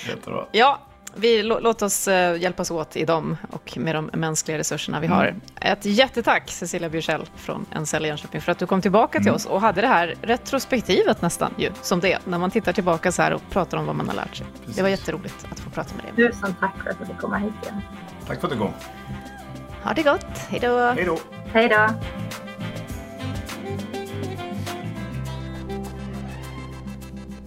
Jättebra. 0.09 0.45
Ja, 0.51 0.79
vi, 1.15 1.43
lå- 1.43 1.59
låt 1.61 1.81
oss 1.81 2.07
eh, 2.07 2.41
hjälpas 2.41 2.71
åt 2.71 2.95
i 2.95 3.05
dem 3.05 3.37
och 3.51 3.77
med 3.77 3.95
de 3.95 4.05
mänskliga 4.13 4.57
resurserna 4.57 4.99
vi 4.99 5.07
har. 5.07 5.35
Ett 5.61 5.85
jättetack 5.85 6.49
Cecilia 6.51 6.89
Bjursell 6.89 7.29
från 7.35 7.65
NCL 7.81 8.05
Jönköping 8.05 8.41
för 8.41 8.51
att 8.51 8.59
du 8.59 8.65
kom 8.67 8.81
tillbaka 8.81 9.19
till 9.19 9.31
oss 9.31 9.45
och 9.45 9.61
hade 9.61 9.81
det 9.81 9.87
här 9.87 10.15
retrospektivet 10.21 11.21
nästan 11.21 11.53
ju, 11.57 11.69
som 11.81 11.99
det 11.99 12.13
är, 12.13 12.19
när 12.25 12.37
man 12.37 12.51
tittar 12.51 12.73
tillbaka 12.73 13.11
så 13.11 13.21
här 13.21 13.33
och 13.33 13.41
pratar 13.49 13.77
om 13.77 13.85
vad 13.85 13.95
man 13.95 14.07
har 14.07 14.15
lärt 14.15 14.35
sig. 14.35 14.45
Det 14.65 14.81
var 14.81 14.89
jätteroligt 14.89 15.47
att 15.51 15.59
få 15.59 15.69
prata 15.69 15.89
med 15.95 16.15
dig. 16.15 16.31
Tusen 16.31 16.55
tack 16.59 16.73
för 16.83 16.89
att 16.89 16.99
du 16.99 17.05
fick 17.05 17.17
komma 17.17 17.37
hit 17.37 17.53
igen. 17.63 17.81
Tack 18.27 18.39
för 18.39 18.47
att 18.47 18.53
du 18.53 18.59
kom. 18.59 18.73
Ha 19.83 19.93
det 19.93 20.03
gott, 20.03 20.25
hej 20.49 20.59
då! 20.59 20.77
Hej 20.77 21.05
då. 21.05 21.17
Hej 21.53 21.69
då! 21.69 21.87